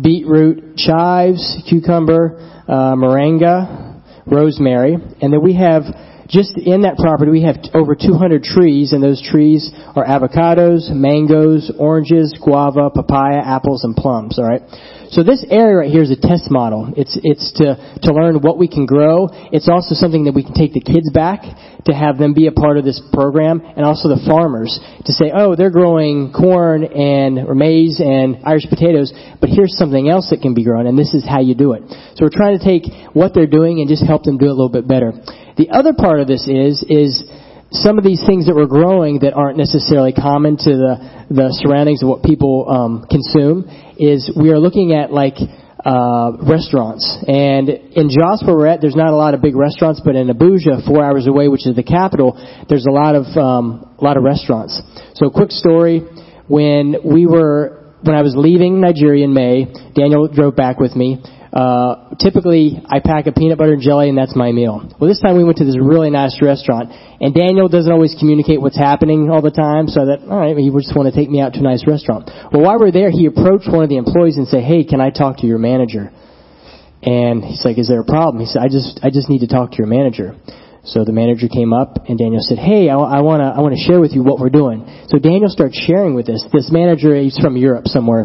beetroot, 0.00 0.76
chives, 0.76 1.60
cucumber, 1.68 2.38
uh, 2.68 2.94
moringa, 2.94 4.02
rosemary, 4.24 4.94
and 4.94 5.32
then 5.32 5.42
we 5.42 5.54
have 5.56 5.82
just 6.32 6.56
in 6.56 6.82
that 6.82 6.96
property, 6.96 7.30
we 7.30 7.42
have 7.42 7.56
over 7.74 7.94
200 7.94 8.42
trees, 8.42 8.92
and 8.92 9.02
those 9.02 9.20
trees 9.20 9.70
are 9.94 10.04
avocados, 10.04 10.88
mangoes, 10.90 11.70
oranges, 11.78 12.34
guava, 12.42 12.88
papaya, 12.88 13.44
apples, 13.44 13.84
and 13.84 13.94
plums. 13.94 14.38
All 14.38 14.48
right. 14.48 14.62
So 15.12 15.22
this 15.22 15.44
area 15.50 15.76
right 15.76 15.90
here 15.90 16.00
is 16.00 16.10
a 16.10 16.16
test 16.16 16.50
model. 16.50 16.88
It's 16.96 17.20
it's 17.22 17.52
to 17.60 17.76
to 18.00 18.14
learn 18.14 18.40
what 18.40 18.56
we 18.56 18.66
can 18.66 18.86
grow. 18.86 19.28
It's 19.52 19.68
also 19.68 19.94
something 19.94 20.24
that 20.24 20.32
we 20.32 20.42
can 20.42 20.54
take 20.54 20.72
the 20.72 20.80
kids 20.80 21.12
back 21.12 21.44
to 21.84 21.92
have 21.92 22.16
them 22.16 22.32
be 22.32 22.46
a 22.46 22.52
part 22.52 22.78
of 22.78 22.84
this 22.84 22.96
program, 23.12 23.60
and 23.60 23.84
also 23.84 24.08
the 24.08 24.24
farmers 24.26 24.80
to 25.04 25.12
say, 25.12 25.30
oh, 25.34 25.54
they're 25.54 25.70
growing 25.70 26.32
corn 26.32 26.84
and 26.84 27.44
or 27.44 27.54
maize 27.54 28.00
and 28.00 28.40
Irish 28.44 28.64
potatoes, 28.70 29.12
but 29.38 29.50
here's 29.50 29.76
something 29.76 30.08
else 30.08 30.30
that 30.30 30.40
can 30.40 30.54
be 30.54 30.64
grown, 30.64 30.86
and 30.86 30.96
this 30.96 31.12
is 31.12 31.28
how 31.28 31.40
you 31.40 31.54
do 31.54 31.72
it. 31.72 31.82
So 32.16 32.24
we're 32.24 32.32
trying 32.32 32.58
to 32.58 32.64
take 32.64 32.88
what 33.12 33.34
they're 33.34 33.46
doing 33.50 33.80
and 33.80 33.88
just 33.90 34.06
help 34.06 34.22
them 34.24 34.38
do 34.38 34.46
it 34.46 34.54
a 34.54 34.56
little 34.56 34.72
bit 34.72 34.88
better. 34.88 35.12
The 35.58 35.68
other 35.76 35.92
part 35.92 36.20
of 36.20 36.26
this 36.26 36.48
is 36.48 36.80
is 36.88 37.20
some 37.72 37.98
of 37.98 38.04
these 38.04 38.22
things 38.26 38.46
that 38.46 38.54
we're 38.54 38.66
growing 38.66 39.20
that 39.20 39.32
aren't 39.34 39.56
necessarily 39.56 40.12
common 40.12 40.56
to 40.58 40.70
the 40.76 41.24
the 41.30 41.48
surroundings 41.64 42.02
of 42.02 42.08
what 42.08 42.22
people 42.22 42.68
um, 42.68 43.06
consume 43.08 43.64
is 43.96 44.30
we 44.36 44.50
are 44.50 44.58
looking 44.58 44.92
at 44.92 45.12
like 45.12 45.36
uh, 45.84 46.36
restaurants. 46.46 47.02
And 47.26 47.68
in 47.68 48.08
Jos, 48.08 48.44
where 48.46 48.54
we're 48.54 48.66
at, 48.68 48.80
there's 48.80 48.94
not 48.94 49.08
a 49.08 49.16
lot 49.16 49.34
of 49.34 49.42
big 49.42 49.56
restaurants, 49.56 50.00
but 50.04 50.14
in 50.14 50.28
Abuja, 50.28 50.86
four 50.86 51.02
hours 51.02 51.26
away, 51.26 51.48
which 51.48 51.66
is 51.66 51.74
the 51.74 51.82
capital, 51.82 52.36
there's 52.68 52.86
a 52.86 52.92
lot 52.92 53.14
of 53.14 53.26
um, 53.36 53.96
a 53.98 54.04
lot 54.04 54.16
of 54.16 54.22
restaurants. 54.22 54.80
So, 55.14 55.30
quick 55.30 55.50
story: 55.50 56.02
when 56.48 56.96
we 57.04 57.26
were 57.26 57.94
when 58.02 58.14
I 58.14 58.22
was 58.22 58.34
leaving 58.36 58.80
Nigeria 58.80 59.24
in 59.24 59.32
May, 59.32 59.66
Daniel 59.94 60.28
drove 60.28 60.56
back 60.56 60.78
with 60.78 60.94
me. 60.94 61.22
Uh, 61.52 62.16
typically, 62.16 62.80
I 62.88 63.00
pack 63.00 63.26
a 63.26 63.32
peanut 63.32 63.58
butter 63.58 63.74
and 63.74 63.82
jelly, 63.82 64.08
and 64.08 64.16
that's 64.16 64.34
my 64.34 64.52
meal. 64.52 64.88
Well, 64.98 65.08
this 65.08 65.20
time 65.20 65.36
we 65.36 65.44
went 65.44 65.58
to 65.58 65.66
this 65.66 65.76
really 65.78 66.08
nice 66.08 66.40
restaurant, 66.40 66.88
and 67.20 67.34
Daniel 67.34 67.68
doesn't 67.68 67.92
always 67.92 68.16
communicate 68.18 68.60
what's 68.60 68.78
happening 68.78 69.28
all 69.28 69.42
the 69.42 69.50
time, 69.52 69.86
so 69.86 70.06
that 70.06 70.24
all 70.24 70.40
right, 70.40 70.56
he 70.56 70.72
just 70.72 70.96
want 70.96 71.12
to 71.12 71.14
take 71.14 71.28
me 71.28 71.40
out 71.40 71.52
to 71.52 71.60
a 71.60 71.62
nice 71.62 71.84
restaurant. 71.86 72.30
Well, 72.52 72.64
while 72.64 72.80
we're 72.80 72.90
there, 72.90 73.10
he 73.10 73.26
approached 73.26 73.68
one 73.68 73.84
of 73.84 73.90
the 73.90 73.98
employees 73.98 74.38
and 74.38 74.48
said, 74.48 74.64
"Hey, 74.64 74.84
can 74.84 75.00
I 75.02 75.10
talk 75.10 75.44
to 75.44 75.46
your 75.46 75.58
manager?" 75.58 76.10
And 77.02 77.44
he's 77.44 77.64
like, 77.66 77.76
"Is 77.76 77.88
there 77.88 78.00
a 78.00 78.08
problem?" 78.08 78.40
He 78.40 78.48
said, 78.48 78.62
"I 78.62 78.68
just, 78.68 79.00
I 79.02 79.10
just 79.10 79.28
need 79.28 79.40
to 79.40 79.48
talk 79.48 79.72
to 79.72 79.76
your 79.76 79.88
manager." 79.88 80.34
So 80.84 81.04
the 81.04 81.12
manager 81.12 81.46
came 81.46 81.72
up 81.72 82.08
and 82.08 82.18
Daniel 82.18 82.40
said, 82.40 82.58
"Hey, 82.58 82.88
I, 82.88 82.96
I 82.96 83.20
want 83.20 83.44
to 83.44 83.52
I 83.52 83.60
want 83.60 83.76
to 83.76 83.82
share 83.84 84.00
with 84.00 84.12
you 84.16 84.24
what 84.24 84.40
we're 84.40 84.50
doing." 84.50 84.88
So 85.12 85.18
Daniel 85.18 85.52
starts 85.52 85.76
sharing 85.76 86.14
with 86.14 86.30
us. 86.30 86.42
This 86.50 86.72
manager, 86.72 87.14
he's 87.14 87.38
from 87.38 87.56
Europe 87.56 87.86
somewhere, 87.86 88.24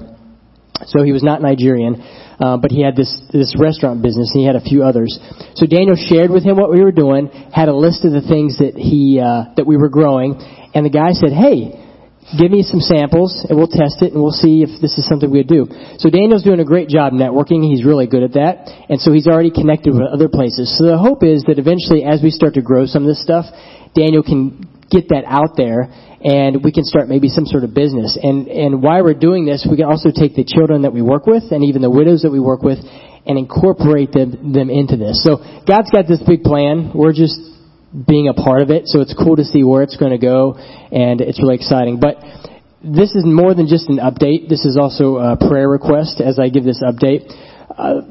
so 0.86 1.04
he 1.04 1.12
was 1.12 1.24
not 1.24 1.42
Nigerian 1.42 2.04
uh, 2.40 2.58
but 2.58 2.72
he 2.72 2.84
had 2.84 2.96
this 2.96 3.10
this 3.34 3.56
restaurant 3.58 4.02
business 4.02 4.32
and 4.34 4.42
he 4.42 4.46
had 4.46 4.56
a 4.56 4.62
few 4.62 4.84
others. 4.84 5.18
So 5.56 5.66
Daniel 5.66 5.96
shared 5.98 6.30
with 6.30 6.44
him 6.44 6.58
what 6.58 6.72
we 6.72 6.84
were 6.84 6.92
doing, 6.92 7.28
had 7.52 7.68
a 7.68 7.76
list 7.76 8.06
of 8.06 8.12
the 8.13 8.22
things 8.22 8.60
that 8.60 8.78
he 8.78 9.20
uh, 9.20 9.54
that 9.58 9.66
we 9.66 9.78
were 9.78 9.90
growing, 9.90 10.38
and 10.74 10.86
the 10.86 10.94
guy 10.94 11.13
said, 11.13 11.34
"Hey." 11.34 11.84
Give 12.28 12.52
me 12.52 12.62
some 12.62 12.82
samples 12.82 13.32
and 13.48 13.58
we'll 13.58 13.72
test 13.72 14.04
it 14.04 14.12
and 14.12 14.22
we'll 14.22 14.36
see 14.36 14.60
if 14.60 14.82
this 14.84 15.00
is 15.00 15.08
something 15.08 15.32
we 15.32 15.40
would 15.40 15.48
do. 15.48 15.63
So 15.96 16.10
Daniel's 16.10 16.44
doing 16.44 16.60
a 16.60 16.68
great 16.68 16.90
job 16.90 17.13
networking. 17.13 17.63
He's 17.63 17.86
really 17.86 18.06
good 18.06 18.22
at 18.22 18.34
that. 18.34 18.68
And 18.90 19.00
so 19.00 19.13
he's 19.13 19.28
already 19.28 19.50
connected 19.50 19.94
with 19.94 20.04
other 20.12 20.28
places. 20.28 20.76
So 20.78 20.92
the 20.92 20.98
hope 20.98 21.24
is 21.24 21.48
that 21.48 21.56
eventually 21.56 22.04
as 22.04 22.20
we 22.22 22.32
start 22.32 22.56
to 22.56 22.62
grow 22.62 22.86
some 22.86 23.04
of 23.04 23.08
this 23.08 23.24
stuff, 23.24 23.46
Daniel 23.96 24.24
can 24.24 24.68
get 24.89 25.10
that 25.10 25.23
out 25.26 25.58
there 25.58 25.89
and 26.23 26.63
we 26.63 26.71
can 26.71 26.84
start 26.84 27.08
maybe 27.08 27.30
some 27.30 27.45
sort 27.45 27.63
of 27.63 27.73
business. 27.73 28.17
And, 28.21 28.47
and 28.47 28.82
while 28.82 29.04
we're 29.04 29.13
doing 29.13 29.45
this, 29.45 29.67
we 29.69 29.78
can 29.78 29.86
also 29.86 30.10
take 30.10 30.36
the 30.36 30.43
children 30.43 30.82
that 30.82 30.93
we 30.93 31.02
work 31.02 31.26
with 31.28 31.52
and 31.52 31.63
even 31.63 31.82
the 31.82 31.91
widows 31.91 32.23
that 32.23 32.32
we 32.32 32.39
work 32.39 32.63
with 32.63 32.80
and 33.28 33.38
incorporate 33.38 34.12
them, 34.12 34.54
them 34.54 34.69
into 34.69 34.95
this. 34.97 35.21
So 35.23 35.38
God's 35.67 35.91
got 35.91 36.08
this 36.08 36.23
big 36.26 36.43
plan. 36.43 36.91
We're 36.95 37.13
just 37.13 37.38
being 38.08 38.28
a 38.30 38.34
part 38.34 38.62
of 38.62 38.69
it. 38.69 38.88
So 38.88 39.02
it's 39.02 39.13
cool 39.13 39.36
to 39.36 39.43
see 39.43 39.63
where 39.63 39.84
it's 39.84 39.97
going 39.97 40.12
to 40.12 40.21
go 40.21 40.56
and 40.56 41.21
it's 41.21 41.41
really 41.41 41.56
exciting. 41.56 42.00
But 42.00 42.17
this 42.84 43.13
is 43.15 43.23
more 43.26 43.54
than 43.54 43.67
just 43.67 43.89
an 43.89 43.97
update. 43.97 44.50
This 44.50 44.65
is 44.65 44.78
also 44.78 45.17
a 45.17 45.38
prayer 45.38 45.67
request 45.67 46.21
as 46.21 46.39
I 46.39 46.50
give 46.50 46.63
this 46.63 46.82
update. 46.82 47.28
Uh, 47.78 48.02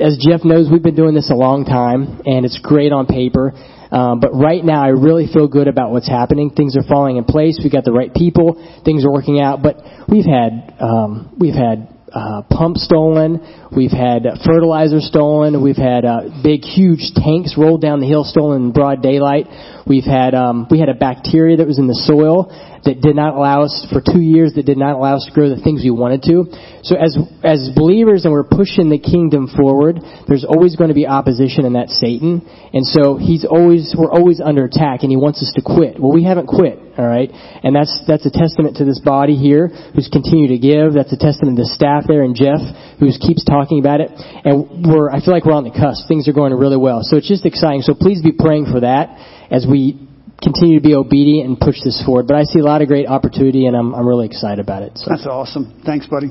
as 0.00 0.16
Jeff 0.16 0.44
knows, 0.44 0.68
we've 0.70 0.82
been 0.82 0.96
doing 0.96 1.14
this 1.14 1.30
a 1.30 1.34
long 1.34 1.64
time, 1.64 2.22
and 2.24 2.46
it's 2.46 2.58
great 2.62 2.92
on 2.92 3.06
paper. 3.06 3.52
Um, 3.94 4.18
but 4.18 4.34
right 4.34 4.64
now, 4.64 4.82
I 4.82 4.88
really 4.88 5.28
feel 5.32 5.46
good 5.46 5.68
about 5.68 5.92
what's 5.92 6.08
happening. 6.08 6.50
Things 6.50 6.76
are 6.76 6.82
falling 6.82 7.16
in 7.16 7.24
place. 7.24 7.60
We've 7.62 7.70
got 7.70 7.84
the 7.84 7.92
right 7.92 8.12
people. 8.12 8.58
Things 8.84 9.04
are 9.04 9.12
working 9.12 9.38
out. 9.38 9.62
But 9.62 9.76
we've 10.08 10.26
had 10.26 10.74
um, 10.80 11.36
we've 11.38 11.54
had 11.54 11.94
uh, 12.12 12.42
pumps 12.50 12.84
stolen. 12.84 13.38
We've 13.74 13.94
had 13.94 14.26
fertilizer 14.44 15.00
stolen. 15.00 15.62
We've 15.62 15.76
had 15.76 16.04
uh, 16.04 16.42
big, 16.42 16.62
huge 16.62 17.12
tanks 17.14 17.54
rolled 17.56 17.82
down 17.82 18.00
the 18.00 18.06
hill 18.06 18.24
stolen 18.24 18.66
in 18.66 18.72
broad 18.72 19.00
daylight. 19.00 19.46
We've 19.86 20.04
had 20.04 20.34
um, 20.34 20.66
we 20.70 20.80
had 20.80 20.88
a 20.88 20.94
bacteria 20.94 21.58
that 21.58 21.66
was 21.66 21.78
in 21.78 21.86
the 21.86 22.00
soil 22.08 22.48
that 22.84 23.00
did 23.00 23.16
not 23.16 23.34
allow 23.34 23.64
us 23.64 23.86
for 23.92 24.00
two 24.00 24.20
years 24.20 24.52
that 24.54 24.64
did 24.64 24.76
not 24.76 24.96
allow 24.96 25.16
us 25.16 25.24
to 25.28 25.32
grow 25.32 25.48
the 25.48 25.60
things 25.60 25.84
we 25.84 25.90
wanted 25.92 26.24
to. 26.28 26.48
So 26.84 26.96
as 26.96 27.16
as 27.44 27.68
believers 27.76 28.24
and 28.24 28.32
we're 28.32 28.48
pushing 28.48 28.88
the 28.88 29.00
kingdom 29.00 29.48
forward, 29.48 30.00
there's 30.28 30.44
always 30.44 30.76
going 30.76 30.88
to 30.88 30.96
be 30.96 31.06
opposition, 31.06 31.68
and 31.68 31.76
that's 31.76 31.92
Satan. 32.00 32.44
And 32.72 32.84
so 32.84 33.16
he's 33.16 33.44
always 33.44 33.92
we're 33.92 34.12
always 34.12 34.40
under 34.40 34.64
attack, 34.64 35.04
and 35.04 35.12
he 35.12 35.20
wants 35.20 35.44
us 35.44 35.52
to 35.56 35.62
quit. 35.64 36.00
Well, 36.00 36.12
we 36.12 36.24
haven't 36.24 36.48
quit, 36.48 36.80
all 36.96 37.08
right, 37.08 37.28
and 37.28 37.76
that's 37.76 37.92
that's 38.08 38.24
a 38.24 38.32
testament 38.32 38.80
to 38.80 38.88
this 38.88 39.00
body 39.04 39.36
here 39.36 39.68
who's 39.68 40.08
continued 40.08 40.56
to 40.56 40.60
give. 40.60 40.96
That's 40.96 41.12
a 41.12 41.20
testament 41.20 41.60
to 41.60 41.68
the 41.68 41.72
staff 41.72 42.04
there 42.08 42.24
and 42.24 42.32
Jeff 42.32 42.60
who 43.00 43.12
keeps 43.20 43.44
talking 43.44 43.80
about 43.80 44.00
it. 44.00 44.08
And 44.12 44.84
we're 44.84 45.12
I 45.12 45.20
feel 45.20 45.32
like 45.36 45.44
we're 45.44 45.56
on 45.56 45.64
the 45.64 45.76
cusp. 45.76 46.08
Things 46.08 46.28
are 46.28 46.36
going 46.36 46.56
really 46.56 46.80
well. 46.80 47.00
So 47.04 47.16
it's 47.16 47.28
just 47.28 47.44
exciting. 47.44 47.84
So 47.84 47.92
please 47.92 48.24
be 48.24 48.32
praying 48.32 48.72
for 48.72 48.80
that 48.80 49.12
as 49.54 49.66
we 49.70 49.94
continue 50.42 50.80
to 50.80 50.82
be 50.82 50.94
obedient 50.94 51.48
and 51.48 51.58
push 51.58 51.76
this 51.84 52.02
forward. 52.04 52.26
But 52.26 52.36
I 52.36 52.42
see 52.42 52.58
a 52.58 52.64
lot 52.64 52.82
of 52.82 52.88
great 52.88 53.06
opportunity, 53.06 53.66
and 53.66 53.76
I'm, 53.76 53.94
I'm 53.94 54.06
really 54.06 54.26
excited 54.26 54.58
about 54.58 54.82
it. 54.82 54.98
So. 54.98 55.06
That's 55.08 55.26
awesome. 55.26 55.80
Thanks, 55.86 56.06
buddy. 56.06 56.28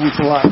Thanks 0.00 0.16
a 0.18 0.24
lot. 0.24 0.48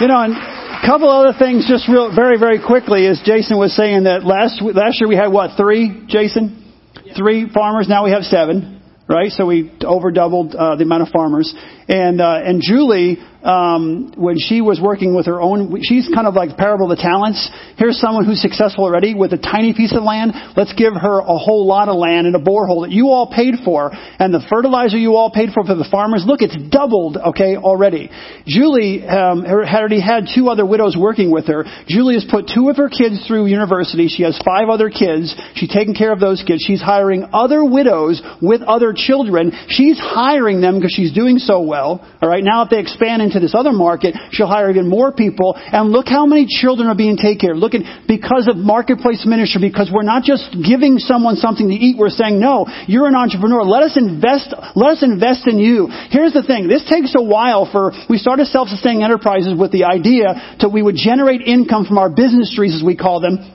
You 0.00 0.08
know, 0.08 0.18
and 0.18 0.34
a 0.34 0.82
couple 0.84 1.08
other 1.08 1.38
things 1.38 1.66
just 1.68 1.88
real, 1.88 2.14
very, 2.14 2.38
very 2.38 2.58
quickly 2.58 3.06
is 3.06 3.22
Jason 3.24 3.58
was 3.58 3.74
saying 3.74 4.04
that 4.04 4.24
last, 4.24 4.60
last 4.60 5.00
year 5.00 5.08
we 5.08 5.16
had 5.16 5.28
what, 5.28 5.56
three, 5.56 6.04
Jason? 6.08 6.74
Three 7.16 7.48
farmers, 7.48 7.88
now 7.88 8.04
we 8.04 8.10
have 8.10 8.22
seven, 8.22 8.82
right? 9.08 9.30
So 9.30 9.46
we 9.46 9.72
over 9.84 10.10
doubled 10.10 10.54
uh, 10.54 10.76
the 10.76 10.82
amount 10.82 11.02
of 11.02 11.08
farmers. 11.08 11.54
And, 11.88 12.20
uh, 12.20 12.44
and 12.44 12.60
Julie, 12.60 13.16
um, 13.42 14.12
when 14.16 14.36
she 14.36 14.60
was 14.60 14.76
working 14.76 15.16
with 15.16 15.24
her 15.24 15.40
own, 15.40 15.80
she's 15.80 16.04
kind 16.12 16.26
of 16.26 16.34
like 16.34 16.58
parable 16.58 16.90
of 16.90 16.98
the 16.98 17.00
talents. 17.00 17.48
Here's 17.78 17.96
someone 17.96 18.26
who's 18.26 18.42
successful 18.42 18.84
already 18.84 19.14
with 19.14 19.32
a 19.32 19.38
tiny 19.38 19.72
piece 19.72 19.96
of 19.96 20.02
land. 20.02 20.36
Let's 20.52 20.74
give 20.76 20.92
her 20.92 21.20
a 21.20 21.38
whole 21.38 21.64
lot 21.64 21.88
of 21.88 21.96
land 21.96 22.26
and 22.26 22.36
a 22.36 22.42
borehole 22.42 22.84
that 22.84 22.92
you 22.92 23.08
all 23.08 23.32
paid 23.32 23.54
for, 23.64 23.90
and 23.94 24.34
the 24.34 24.44
fertilizer 24.50 24.98
you 24.98 25.16
all 25.16 25.30
paid 25.30 25.50
for 25.54 25.64
for 25.64 25.76
the 25.76 25.88
farmers. 25.90 26.24
Look, 26.26 26.42
it's 26.42 26.56
doubled, 26.68 27.16
okay, 27.16 27.56
already. 27.56 28.10
Julie 28.44 29.06
um, 29.06 29.44
had 29.44 29.80
already 29.80 30.00
had 30.02 30.28
two 30.28 30.50
other 30.50 30.66
widows 30.66 30.96
working 30.98 31.32
with 31.32 31.46
her. 31.46 31.64
Julie 31.86 32.20
has 32.20 32.26
put 32.28 32.50
two 32.52 32.68
of 32.68 32.76
her 32.76 32.90
kids 32.90 33.24
through 33.26 33.46
university. 33.46 34.08
She 34.08 34.24
has 34.24 34.36
five 34.44 34.68
other 34.68 34.90
kids. 34.90 35.32
She's 35.54 35.72
taking 35.72 35.94
care 35.94 36.12
of 36.12 36.20
those 36.20 36.44
kids. 36.44 36.60
She's 36.66 36.82
hiring 36.82 37.30
other 37.32 37.64
widows 37.64 38.20
with 38.42 38.60
other 38.60 38.92
children. 38.92 39.56
She's 39.68 39.96
hiring 39.96 40.60
them 40.60 40.76
because 40.76 40.92
she's 40.92 41.14
doing 41.14 41.38
so 41.38 41.62
well 41.62 41.77
well. 41.78 42.02
All 42.20 42.28
right. 42.28 42.42
Now, 42.42 42.66
if 42.66 42.70
they 42.70 42.82
expand 42.82 43.22
into 43.22 43.38
this 43.38 43.54
other 43.54 43.72
market, 43.72 44.18
she'll 44.34 44.50
hire 44.50 44.70
even 44.70 44.88
more 44.88 45.12
people. 45.12 45.54
And 45.54 45.90
look 45.94 46.10
how 46.10 46.26
many 46.26 46.46
children 46.48 46.88
are 46.90 46.98
being 46.98 47.16
taken 47.16 47.38
care 47.38 47.52
of. 47.54 47.58
Look 47.58 47.74
at 47.74 47.86
because 48.10 48.50
of 48.50 48.58
marketplace 48.58 49.22
ministry, 49.22 49.62
because 49.62 49.90
we're 49.94 50.06
not 50.06 50.26
just 50.26 50.50
giving 50.58 50.98
someone 50.98 51.36
something 51.36 51.68
to 51.68 51.78
eat. 51.78 51.94
We're 51.98 52.10
saying, 52.10 52.40
no, 52.40 52.66
you're 52.90 53.06
an 53.06 53.14
entrepreneur. 53.14 53.62
Let 53.62 53.86
us 53.86 53.94
invest. 53.94 54.50
Let 54.74 54.98
us 54.98 55.02
invest 55.06 55.46
in 55.46 55.58
you. 55.58 55.86
Here's 56.10 56.34
the 56.34 56.42
thing. 56.42 56.66
This 56.66 56.82
takes 56.90 57.14
a 57.14 57.22
while 57.22 57.70
for. 57.70 57.94
We 58.10 58.18
started 58.18 58.50
self-sustaining 58.50 59.02
enterprises 59.02 59.54
with 59.54 59.70
the 59.70 59.84
idea 59.84 60.34
that 60.58 60.70
we 60.72 60.82
would 60.82 60.96
generate 60.96 61.42
income 61.42 61.86
from 61.86 61.98
our 61.98 62.10
business 62.10 62.50
trees, 62.54 62.74
as 62.74 62.82
we 62.82 62.96
call 62.96 63.20
them 63.20 63.54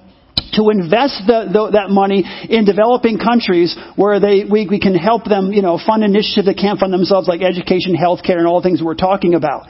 to 0.54 0.70
invest 0.70 1.24
the, 1.26 1.50
the, 1.52 1.72
that 1.78 1.90
money 1.90 2.24
in 2.50 2.66
developing 2.66 3.18
countries 3.18 3.76
where 3.96 4.20
they, 4.20 4.46
we, 4.50 4.68
we 4.68 4.80
can 4.80 4.96
help 4.96 5.26
them, 5.26 5.52
you 5.52 5.62
know, 5.62 5.80
fund 5.80 6.04
initiatives 6.04 6.48
that 6.48 6.58
can't 6.58 6.80
fund 6.80 6.94
themselves 6.94 7.28
like 7.28 7.42
education, 7.42 7.96
healthcare, 7.96 8.38
and 8.38 8.48
all 8.48 8.62
the 8.62 8.68
things 8.68 8.82
we're 8.82 8.96
talking 8.96 9.34
about. 9.34 9.68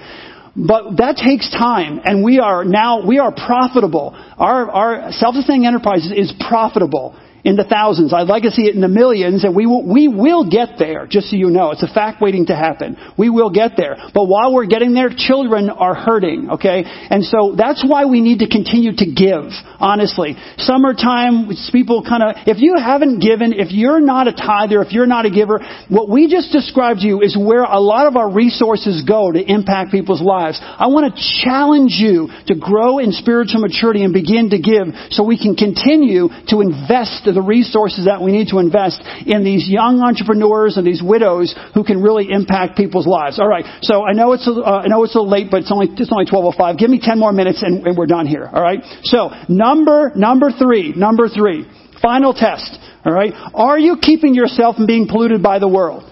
But 0.56 0.98
that 0.98 1.18
takes 1.18 1.50
time, 1.50 2.00
and 2.04 2.24
we 2.24 2.40
are 2.40 2.64
now, 2.64 3.06
we 3.06 3.18
are 3.18 3.34
profitable. 3.34 4.14
Our, 4.38 4.70
our 4.70 5.12
self-sustaining 5.12 5.66
enterprise 5.66 6.06
is 6.14 6.32
profitable 6.48 7.18
in 7.44 7.56
the 7.56 7.66
thousands. 7.66 8.14
I'd 8.14 8.28
like 8.28 8.44
to 8.44 8.52
see 8.52 8.64
it 8.64 8.76
in 8.76 8.82
the 8.82 8.88
millions, 8.88 9.44
and 9.44 9.56
we 9.56 9.66
will, 9.66 9.84
we 9.86 10.08
will 10.08 10.50
get 10.50 10.80
there, 10.80 11.08
just 11.08 11.30
so 11.30 11.36
you 11.36 11.50
know. 11.50 11.72
It's 11.72 11.84
a 11.84 11.92
fact 11.92 12.22
waiting 12.22 12.48
to 12.48 12.56
happen. 12.56 12.96
We 13.18 13.30
will 13.30 13.50
get 13.52 13.76
there. 13.76 13.98
But 14.14 14.26
while 14.26 14.54
we're 14.54 14.66
getting 14.66 14.94
there, 14.94 15.10
children 15.12 15.70
are 15.70 15.94
hurting, 15.94 16.52
okay? 16.56 16.84
And 16.86 17.24
so 17.24 17.54
that's 17.58 17.84
why 17.86 18.06
we 18.06 18.22
need 18.22 18.40
to 18.40 18.48
continue 18.48 18.96
to 18.96 19.08
give, 19.12 19.52
honestly. 19.80 20.36
Summertime, 20.58 21.52
people 21.72 22.04
kind 22.08 22.24
of, 22.24 22.48
if 22.48 22.64
you 22.64 22.76
haven't 22.80 23.20
given, 23.20 23.52
if 23.52 23.72
you're 23.72 24.00
not 24.00 24.28
a 24.28 24.34
tither, 24.34 24.82
if 24.82 24.94
you're 24.94 25.08
not 25.08 25.26
a 25.26 25.32
giver, 25.32 25.60
what 25.90 26.10
we 26.10 26.32
just 26.32 26.52
described 26.52 27.02
to 27.02 27.08
you 27.08 27.22
is 27.22 27.36
where 27.36 27.64
a 27.64 27.80
lot 27.80 28.08
of 28.08 28.16
our 28.16 28.32
resources 28.32 29.04
go 29.06 29.32
to 29.32 29.40
impact 29.40 29.92
people's 29.92 30.22
lives. 30.22 30.60
I 30.64 30.88
want 30.88 31.14
to 31.14 31.22
challenge 31.44 32.00
you 32.00 32.30
to 32.48 32.56
grow 32.56 33.00
in 33.00 33.12
spiritual 33.12 33.60
maturity 33.60 34.04
and 34.04 34.14
begin 34.14 34.52
to 34.52 34.60
give 34.60 34.88
so 35.12 35.24
we 35.24 35.38
can 35.38 35.56
continue 35.56 36.30
to 36.48 36.62
invest 36.62 37.28
the 37.34 37.42
resources 37.42 38.06
that 38.06 38.22
we 38.22 38.32
need 38.32 38.50
to 38.50 38.60
invest 38.60 39.02
in 39.26 39.44
these 39.44 39.68
young 39.68 40.02
entrepreneurs 40.02 40.78
and 40.78 40.86
these 40.86 41.02
widows 41.02 41.54
who 41.74 41.84
can 41.84 42.02
really 42.02 42.30
impact 42.30 42.78
people's 42.78 43.08
lives. 43.08 43.40
All 43.40 43.48
right. 43.48 43.66
So 43.82 44.04
I 44.04 44.14
know 44.14 44.34
it's 44.34 44.48
uh, 44.48 44.62
I 44.62 44.88
know 44.88 45.04
it's 45.04 45.16
a 45.16 45.22
late, 45.22 45.50
but 45.52 45.62
it's 45.62 45.72
only 45.72 45.88
it's 45.92 46.12
only 46.12 46.26
12:05. 46.26 46.78
Give 46.78 46.90
me 46.90 47.00
10 47.02 47.20
more 47.20 47.32
minutes 47.32 47.62
and, 47.62 47.86
and 47.86 47.98
we're 47.98 48.08
done 48.08 48.28
here. 48.28 48.50
All 48.52 48.62
right. 48.62 48.80
So 49.04 49.32
number 49.50 50.12
number 50.16 50.52
three, 50.52 50.94
number 50.94 51.28
three, 51.28 51.66
final 52.02 52.34
test. 52.34 52.78
All 53.06 53.14
right. 53.14 53.34
Are 53.54 53.78
you 53.78 53.98
keeping 54.02 54.34
yourself 54.36 54.78
from 54.78 54.86
being 54.86 55.08
polluted 55.08 55.44
by 55.44 55.60
the 55.60 55.68
world? 55.68 56.10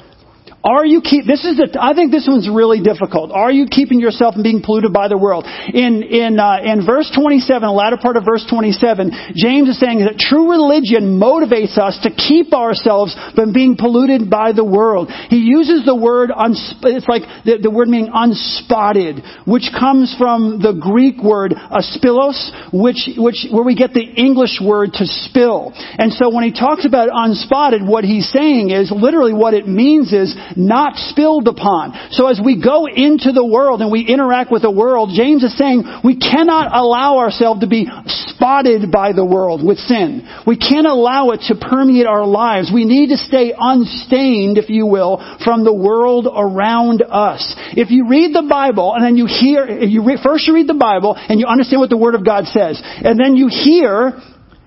Are 0.64 0.86
you 0.86 1.02
keep, 1.02 1.26
this 1.26 1.42
is 1.42 1.58
the 1.58 1.74
I 1.82 1.98
think 1.98 2.14
this 2.14 2.30
one's 2.30 2.46
really 2.46 2.86
difficult. 2.86 3.34
Are 3.34 3.50
you 3.50 3.66
keeping 3.66 4.00
yourself 4.00 4.38
from 4.38 4.44
being 4.44 4.62
polluted 4.62 4.94
by 4.94 5.10
the 5.10 5.18
world? 5.18 5.50
In, 5.50 6.06
in, 6.06 6.38
uh, 6.38 6.62
in 6.62 6.86
verse 6.86 7.10
27, 7.10 7.66
the 7.66 7.74
latter 7.74 7.98
part 7.98 8.14
of 8.14 8.30
verse 8.30 8.46
27, 8.46 9.34
James 9.34 9.74
is 9.74 9.82
saying 9.82 10.06
that 10.06 10.22
true 10.22 10.54
religion 10.54 11.18
motivates 11.18 11.82
us 11.82 11.98
to 12.06 12.14
keep 12.14 12.54
ourselves 12.54 13.18
from 13.34 13.54
being 13.54 13.74
polluted 13.74 14.30
by 14.30 14.54
the 14.54 14.64
world. 14.64 15.10
He 15.34 15.42
uses 15.42 15.82
the 15.82 15.98
word, 15.98 16.30
it's 16.30 17.10
like 17.10 17.26
the, 17.42 17.58
the 17.58 17.74
word 17.74 17.90
meaning 17.90 18.14
unspotted, 18.14 19.50
which 19.50 19.66
comes 19.74 20.14
from 20.14 20.62
the 20.62 20.78
Greek 20.78 21.26
word 21.26 21.58
aspilos, 21.58 22.38
which, 22.70 23.10
which, 23.18 23.50
where 23.50 23.66
we 23.66 23.74
get 23.74 23.98
the 23.98 24.06
English 24.06 24.62
word 24.62 24.94
to 25.02 25.10
spill. 25.26 25.74
And 25.74 26.14
so 26.14 26.30
when 26.30 26.46
he 26.46 26.54
talks 26.54 26.86
about 26.86 27.10
unspotted, 27.10 27.82
what 27.82 28.06
he's 28.06 28.30
saying 28.30 28.70
is, 28.70 28.94
literally 28.94 29.34
what 29.34 29.56
it 29.56 29.66
means 29.66 30.14
is, 30.14 30.38
not 30.56 30.96
spilled 30.96 31.48
upon. 31.48 31.94
So 32.12 32.28
as 32.28 32.40
we 32.44 32.62
go 32.62 32.88
into 32.88 33.32
the 33.32 33.46
world 33.46 33.82
and 33.82 33.92
we 33.92 34.02
interact 34.02 34.52
with 34.52 34.62
the 34.62 34.72
world, 34.72 35.12
James 35.14 35.44
is 35.44 35.58
saying 35.58 35.84
we 36.04 36.18
cannot 36.18 36.74
allow 36.74 37.20
ourselves 37.20 37.62
to 37.62 37.68
be 37.68 37.88
spotted 38.06 38.92
by 38.92 39.14
the 39.14 39.26
world 39.26 39.66
with 39.66 39.78
sin. 39.78 40.28
We 40.48 40.58
can't 40.58 40.88
allow 40.88 41.30
it 41.32 41.42
to 41.48 41.56
permeate 41.56 42.08
our 42.08 42.26
lives. 42.26 42.72
We 42.74 42.86
need 42.86 43.10
to 43.10 43.18
stay 43.18 43.54
unstained, 43.58 44.58
if 44.58 44.70
you 44.70 44.86
will, 44.86 45.18
from 45.44 45.64
the 45.64 45.74
world 45.74 46.28
around 46.28 47.04
us. 47.04 47.56
If 47.78 47.92
you 47.92 48.08
read 48.08 48.34
the 48.34 48.48
Bible 48.48 48.94
and 48.96 49.06
then 49.06 49.16
you 49.16 49.28
hear, 49.28 49.68
you 49.68 50.04
re, 50.04 50.18
first 50.22 50.48
you 50.48 50.56
read 50.56 50.68
the 50.68 50.74
Bible 50.74 51.16
and 51.16 51.40
you 51.40 51.46
understand 51.46 51.80
what 51.80 51.90
the 51.90 51.98
Word 51.98 52.16
of 52.16 52.26
God 52.26 52.46
says, 52.46 52.82
and 52.84 53.20
then 53.20 53.36
you 53.36 53.48
hear 53.48 54.20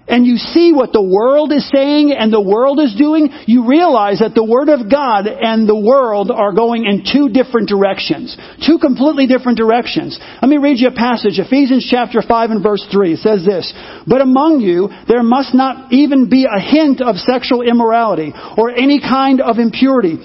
and 0.07 0.27
you 0.27 0.37
see 0.37 0.73
what 0.73 0.93
the 0.93 1.03
world 1.03 1.51
is 1.51 1.64
saying 1.73 2.12
and 2.12 2.31
the 2.31 2.40
world 2.40 2.79
is 2.79 2.95
doing, 2.95 3.33
you 3.47 3.67
realize 3.67 4.21
that 4.21 4.35
the 4.35 4.45
Word 4.45 4.69
of 4.69 4.93
God 4.93 5.25
and 5.27 5.67
the 5.67 5.79
world 5.79 6.31
are 6.31 6.53
going 6.53 6.85
in 6.85 7.09
two 7.09 7.33
different 7.33 7.73
directions. 7.73 8.37
Two 8.67 8.77
completely 8.77 9.27
different 9.27 9.57
directions. 9.57 10.21
Let 10.43 10.49
me 10.53 10.59
read 10.61 10.77
you 10.77 10.88
a 10.88 10.95
passage, 10.95 11.40
Ephesians 11.40 11.88
chapter 11.88 12.21
5 12.21 12.51
and 12.51 12.62
verse 12.62 12.85
3. 12.93 13.14
It 13.14 13.25
says 13.25 13.49
this, 13.49 13.73
But 14.07 14.21
among 14.21 14.61
you 14.61 14.93
there 15.09 15.23
must 15.23 15.55
not 15.55 15.90
even 15.90 16.29
be 16.29 16.45
a 16.45 16.61
hint 16.61 17.01
of 17.01 17.17
sexual 17.17 17.62
immorality 17.62 18.33
or 18.59 18.71
any 18.71 19.01
kind 19.01 19.40
of 19.40 19.57
impurity 19.57 20.21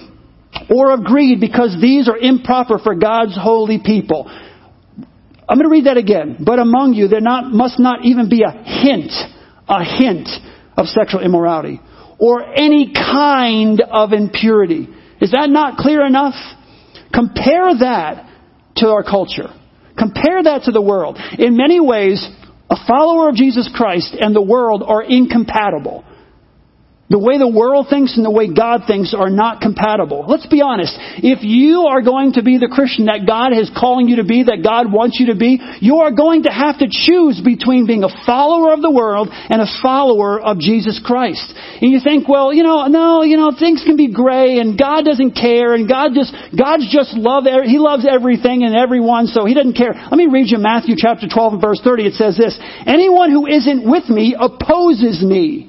or 0.68 0.92
of 0.92 1.08
greed 1.08 1.40
because 1.40 1.80
these 1.80 2.10
are 2.10 2.18
improper 2.18 2.80
for 2.80 2.96
God's 2.96 3.40
holy 3.40 3.80
people. 3.80 4.28
I'm 4.28 5.58
going 5.58 5.66
to 5.66 5.72
read 5.72 5.88
that 5.88 5.98
again. 5.98 6.36
But 6.44 6.60
among 6.60 6.94
you 6.94 7.08
there 7.08 7.22
not, 7.22 7.48
must 7.48 7.80
not 7.80 8.04
even 8.04 8.28
be 8.28 8.44
a 8.44 8.52
hint 8.52 9.39
a 9.70 9.84
hint 9.84 10.28
of 10.76 10.88
sexual 10.88 11.22
immorality 11.22 11.80
or 12.18 12.44
any 12.44 12.92
kind 12.94 13.82
of 13.82 14.12
impurity. 14.12 14.88
Is 15.22 15.32
that 15.32 15.50
not 15.50 15.78
clear 15.78 16.06
enough? 16.06 16.36
Compare 17.14 17.78
that 17.80 18.30
to 18.78 18.88
our 18.88 19.04
culture. 19.04 19.54
Compare 19.98 20.44
that 20.44 20.64
to 20.64 20.72
the 20.72 20.82
world. 20.82 21.20
In 21.38 21.56
many 21.56 21.80
ways, 21.80 22.28
a 22.70 22.76
follower 22.88 23.30
of 23.30 23.36
Jesus 23.36 23.70
Christ 23.74 24.16
and 24.20 24.36
the 24.36 24.42
world 24.42 24.84
are 24.86 25.04
incompatible. 25.04 26.06
The 27.10 27.18
way 27.18 27.42
the 27.42 27.50
world 27.50 27.88
thinks 27.90 28.14
and 28.18 28.22
the 28.22 28.30
way 28.30 28.54
God 28.54 28.86
thinks 28.86 29.18
are 29.18 29.34
not 29.34 29.66
compatible. 29.66 30.30
Let's 30.30 30.46
be 30.46 30.62
honest. 30.62 30.94
If 31.26 31.42
you 31.42 31.90
are 31.90 32.06
going 32.06 32.38
to 32.38 32.46
be 32.46 32.62
the 32.62 32.70
Christian 32.70 33.10
that 33.10 33.26
God 33.26 33.50
is 33.50 33.66
calling 33.74 34.06
you 34.06 34.22
to 34.22 34.28
be, 34.30 34.46
that 34.46 34.62
God 34.62 34.94
wants 34.94 35.18
you 35.18 35.34
to 35.34 35.36
be, 35.36 35.58
you 35.82 36.06
are 36.06 36.14
going 36.14 36.46
to 36.46 36.54
have 36.54 36.78
to 36.78 36.86
choose 36.86 37.42
between 37.42 37.90
being 37.90 38.06
a 38.06 38.14
follower 38.30 38.78
of 38.78 38.86
the 38.86 38.94
world 38.94 39.26
and 39.34 39.58
a 39.58 39.66
follower 39.82 40.38
of 40.38 40.62
Jesus 40.62 41.02
Christ. 41.02 41.42
And 41.82 41.90
you 41.90 41.98
think, 41.98 42.30
well, 42.30 42.54
you 42.54 42.62
know, 42.62 42.86
no, 42.86 43.26
you 43.26 43.42
know, 43.42 43.58
things 43.58 43.82
can 43.82 43.98
be 43.98 44.14
gray 44.14 44.62
and 44.62 44.78
God 44.78 45.02
doesn't 45.02 45.34
care 45.34 45.74
and 45.74 45.90
God 45.90 46.14
just, 46.14 46.30
God's 46.54 46.86
just 46.94 47.18
love, 47.18 47.50
He 47.66 47.82
loves 47.82 48.06
everything 48.06 48.62
and 48.62 48.78
everyone, 48.78 49.26
so 49.26 49.50
He 49.50 49.58
doesn't 49.58 49.74
care. 49.74 49.98
Let 49.98 50.14
me 50.22 50.30
read 50.30 50.54
you 50.54 50.62
Matthew 50.62 50.94
chapter 50.94 51.26
12 51.26 51.58
and 51.58 51.62
verse 51.62 51.82
30. 51.82 52.06
It 52.06 52.14
says 52.22 52.38
this, 52.38 52.54
Anyone 52.86 53.34
who 53.34 53.50
isn't 53.50 53.82
with 53.82 54.14
me 54.14 54.38
opposes 54.38 55.26
me. 55.26 55.69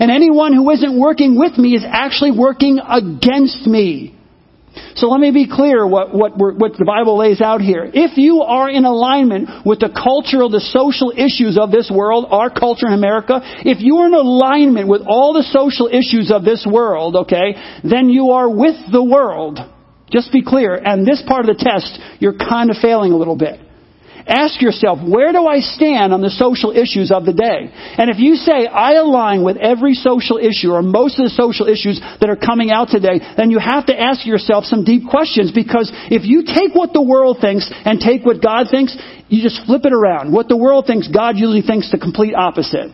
And 0.00 0.10
anyone 0.10 0.52
who 0.52 0.70
isn't 0.70 0.98
working 0.98 1.38
with 1.38 1.56
me 1.58 1.74
is 1.74 1.84
actually 1.86 2.32
working 2.32 2.78
against 2.78 3.66
me. 3.66 4.14
So 4.94 5.08
let 5.08 5.20
me 5.20 5.30
be 5.30 5.48
clear 5.50 5.86
what, 5.86 6.14
what, 6.14 6.36
what, 6.36 6.76
the 6.78 6.84
Bible 6.84 7.18
lays 7.18 7.40
out 7.40 7.60
here. 7.60 7.88
If 7.92 8.16
you 8.18 8.42
are 8.42 8.68
in 8.70 8.84
alignment 8.84 9.66
with 9.66 9.80
the 9.80 9.90
cultural, 9.90 10.50
the 10.50 10.60
social 10.60 11.10
issues 11.10 11.58
of 11.58 11.70
this 11.70 11.90
world, 11.92 12.26
our 12.30 12.50
culture 12.50 12.86
in 12.86 12.92
America, 12.92 13.40
if 13.64 13.80
you 13.80 13.96
are 13.96 14.06
in 14.06 14.14
alignment 14.14 14.88
with 14.88 15.02
all 15.06 15.32
the 15.32 15.42
social 15.42 15.88
issues 15.88 16.30
of 16.30 16.44
this 16.44 16.66
world, 16.70 17.16
okay, 17.26 17.54
then 17.82 18.08
you 18.08 18.30
are 18.30 18.48
with 18.48 18.76
the 18.92 19.02
world. 19.02 19.58
Just 20.10 20.32
be 20.32 20.42
clear. 20.42 20.74
And 20.74 21.06
this 21.06 21.22
part 21.26 21.48
of 21.48 21.56
the 21.56 21.62
test, 21.62 21.98
you're 22.20 22.36
kind 22.36 22.70
of 22.70 22.76
failing 22.80 23.12
a 23.12 23.16
little 23.16 23.36
bit. 23.36 23.60
Ask 24.28 24.60
yourself, 24.60 25.00
where 25.00 25.32
do 25.32 25.48
I 25.48 25.60
stand 25.60 26.12
on 26.12 26.20
the 26.20 26.28
social 26.28 26.70
issues 26.70 27.08
of 27.08 27.24
the 27.24 27.32
day? 27.32 27.72
And 27.96 28.12
if 28.12 28.20
you 28.20 28.36
say, 28.36 28.68
I 28.68 29.00
align 29.00 29.42
with 29.42 29.56
every 29.56 29.94
social 29.94 30.36
issue 30.36 30.76
or 30.76 30.82
most 30.84 31.18
of 31.18 31.24
the 31.24 31.32
social 31.32 31.64
issues 31.64 31.96
that 32.20 32.28
are 32.28 32.36
coming 32.36 32.70
out 32.70 32.92
today, 32.92 33.24
then 33.40 33.48
you 33.48 33.58
have 33.58 33.86
to 33.86 33.96
ask 33.96 34.28
yourself 34.28 34.68
some 34.68 34.84
deep 34.84 35.08
questions 35.08 35.48
because 35.50 35.88
if 36.12 36.28
you 36.28 36.44
take 36.44 36.76
what 36.76 36.92
the 36.92 37.00
world 37.00 37.38
thinks 37.40 37.72
and 37.72 38.04
take 38.04 38.20
what 38.20 38.44
God 38.44 38.68
thinks, 38.70 38.92
you 39.32 39.40
just 39.40 39.64
flip 39.64 39.88
it 39.88 39.96
around. 39.96 40.28
What 40.30 40.52
the 40.52 40.60
world 40.60 40.84
thinks, 40.84 41.08
God 41.08 41.40
usually 41.40 41.64
thinks 41.64 41.90
the 41.90 41.96
complete 41.96 42.36
opposite. 42.36 42.92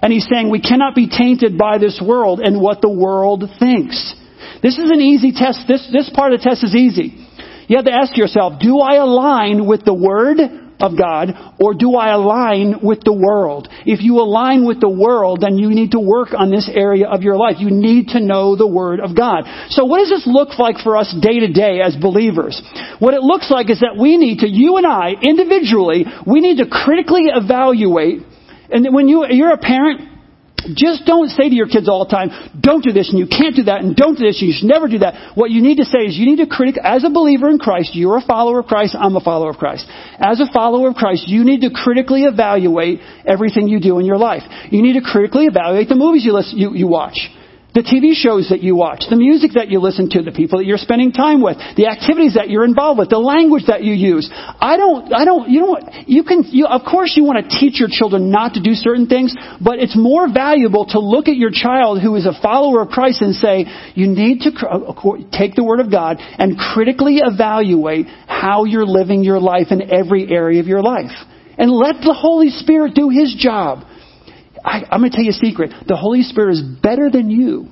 And 0.00 0.08
he's 0.08 0.26
saying 0.26 0.48
we 0.48 0.64
cannot 0.64 0.96
be 0.96 1.04
tainted 1.04 1.60
by 1.60 1.76
this 1.76 2.00
world 2.00 2.40
and 2.40 2.60
what 2.64 2.80
the 2.80 2.90
world 2.90 3.44
thinks. 3.60 4.00
This 4.62 4.80
is 4.80 4.88
an 4.88 5.04
easy 5.04 5.32
test. 5.36 5.68
This, 5.68 5.84
this 5.92 6.08
part 6.08 6.32
of 6.32 6.40
the 6.40 6.48
test 6.48 6.64
is 6.64 6.74
easy. 6.74 7.28
You 7.68 7.76
have 7.76 7.86
to 7.86 7.92
ask 7.92 8.16
yourself, 8.16 8.60
do 8.60 8.80
I 8.80 8.96
align 8.96 9.66
with 9.66 9.84
the 9.84 9.94
Word 9.94 10.38
of 10.82 10.98
God 10.98 11.30
or 11.62 11.74
do 11.74 11.94
I 11.94 12.12
align 12.12 12.82
with 12.82 13.00
the 13.04 13.14
world? 13.14 13.68
If 13.86 14.02
you 14.02 14.18
align 14.18 14.66
with 14.66 14.80
the 14.80 14.90
world, 14.90 15.40
then 15.40 15.56
you 15.56 15.70
need 15.70 15.92
to 15.92 16.00
work 16.00 16.34
on 16.36 16.50
this 16.50 16.68
area 16.68 17.06
of 17.06 17.22
your 17.22 17.36
life. 17.36 17.56
You 17.58 17.70
need 17.70 18.08
to 18.08 18.20
know 18.20 18.56
the 18.56 18.66
Word 18.66 19.00
of 19.00 19.16
God. 19.16 19.46
So 19.70 19.86
what 19.86 19.98
does 19.98 20.10
this 20.10 20.26
look 20.26 20.58
like 20.58 20.82
for 20.82 20.96
us 20.96 21.14
day 21.22 21.40
to 21.40 21.52
day 21.52 21.80
as 21.80 21.94
believers? 21.96 22.60
What 22.98 23.14
it 23.14 23.22
looks 23.22 23.50
like 23.50 23.70
is 23.70 23.80
that 23.80 23.94
we 23.94 24.18
need 24.18 24.40
to, 24.40 24.48
you 24.48 24.76
and 24.76 24.86
I, 24.86 25.14
individually, 25.22 26.04
we 26.26 26.40
need 26.40 26.58
to 26.58 26.66
critically 26.68 27.30
evaluate 27.30 28.26
and 28.72 28.88
when 28.94 29.06
you, 29.06 29.26
you're 29.28 29.52
a 29.52 29.58
parent, 29.58 30.00
just 30.74 31.04
don't 31.04 31.28
say 31.28 31.48
to 31.48 31.54
your 31.54 31.68
kids 31.68 31.88
all 31.88 32.04
the 32.04 32.10
time, 32.10 32.30
don't 32.58 32.82
do 32.82 32.92
this 32.92 33.10
and 33.10 33.18
you 33.18 33.26
can't 33.26 33.56
do 33.56 33.64
that 33.64 33.82
and 33.82 33.96
don't 33.96 34.18
do 34.18 34.24
this 34.24 34.40
and 34.40 34.48
you 34.48 34.54
should 34.54 34.68
never 34.68 34.88
do 34.88 34.98
that. 35.02 35.36
What 35.36 35.50
you 35.50 35.62
need 35.62 35.78
to 35.78 35.84
say 35.84 36.06
is 36.06 36.16
you 36.16 36.26
need 36.26 36.42
to 36.42 36.46
critic, 36.46 36.80
as 36.82 37.04
a 37.04 37.10
believer 37.10 37.50
in 37.50 37.58
Christ, 37.58 37.94
you're 37.94 38.18
a 38.18 38.26
follower 38.26 38.60
of 38.60 38.66
Christ, 38.66 38.96
I'm 38.98 39.16
a 39.16 39.20
follower 39.20 39.50
of 39.50 39.56
Christ. 39.56 39.86
As 40.18 40.40
a 40.40 40.50
follower 40.52 40.88
of 40.90 40.94
Christ, 40.94 41.28
you 41.28 41.44
need 41.44 41.62
to 41.62 41.70
critically 41.70 42.24
evaluate 42.24 43.00
everything 43.26 43.68
you 43.68 43.80
do 43.80 43.98
in 43.98 44.06
your 44.06 44.18
life. 44.18 44.42
You 44.70 44.82
need 44.82 44.94
to 44.94 45.04
critically 45.04 45.46
evaluate 45.46 45.88
the 45.88 45.96
movies 45.96 46.24
you, 46.24 46.32
listen, 46.32 46.58
you, 46.58 46.74
you 46.74 46.86
watch 46.86 47.30
the 47.74 47.80
TV 47.80 48.12
shows 48.12 48.52
that 48.52 48.60
you 48.62 48.76
watch, 48.76 49.04
the 49.08 49.16
music 49.16 49.52
that 49.54 49.72
you 49.72 49.80
listen 49.80 50.10
to, 50.10 50.22
the 50.22 50.32
people 50.32 50.58
that 50.58 50.66
you're 50.66 50.76
spending 50.76 51.10
time 51.10 51.40
with, 51.40 51.56
the 51.76 51.88
activities 51.88 52.34
that 52.36 52.50
you're 52.50 52.68
involved 52.68 53.00
with, 53.00 53.08
the 53.08 53.18
language 53.18 53.64
that 53.66 53.82
you 53.82 53.96
use. 53.96 54.28
I 54.32 54.76
don't, 54.76 55.08
I 55.12 55.24
don't, 55.24 55.48
you 55.48 55.60
know, 55.60 55.76
you 56.06 56.22
can, 56.22 56.44
you, 56.52 56.66
of 56.66 56.82
course 56.84 57.16
you 57.16 57.24
want 57.24 57.40
to 57.40 57.48
teach 57.48 57.80
your 57.80 57.88
children 57.90 58.30
not 58.30 58.54
to 58.54 58.60
do 58.60 58.76
certain 58.76 59.08
things, 59.08 59.34
but 59.56 59.80
it's 59.80 59.96
more 59.96 60.28
valuable 60.28 60.84
to 60.92 61.00
look 61.00 61.28
at 61.28 61.36
your 61.36 61.50
child 61.50 62.02
who 62.02 62.14
is 62.16 62.26
a 62.26 62.36
follower 62.42 62.82
of 62.82 62.88
Christ 62.88 63.22
and 63.22 63.34
say, 63.34 63.64
you 63.94 64.06
need 64.06 64.44
to 64.44 64.52
uh, 64.68 65.16
take 65.32 65.56
the 65.56 65.64
Word 65.64 65.80
of 65.80 65.90
God 65.90 66.18
and 66.20 66.60
critically 66.60 67.24
evaluate 67.24 68.04
how 68.28 68.64
you're 68.64 68.86
living 68.86 69.24
your 69.24 69.40
life 69.40 69.68
in 69.70 69.88
every 69.92 70.30
area 70.30 70.60
of 70.60 70.66
your 70.66 70.82
life. 70.82 71.12
And 71.56 71.70
let 71.70 72.04
the 72.04 72.12
Holy 72.12 72.50
Spirit 72.50 72.94
do 72.94 73.08
His 73.08 73.34
job. 73.38 73.84
I, 74.64 74.82
I'm 74.90 75.00
going 75.00 75.10
to 75.10 75.16
tell 75.16 75.24
you 75.24 75.30
a 75.30 75.44
secret. 75.44 75.72
The 75.86 75.96
Holy 75.96 76.22
Spirit 76.22 76.52
is 76.52 76.62
better 76.62 77.10
than 77.10 77.30
you 77.30 77.68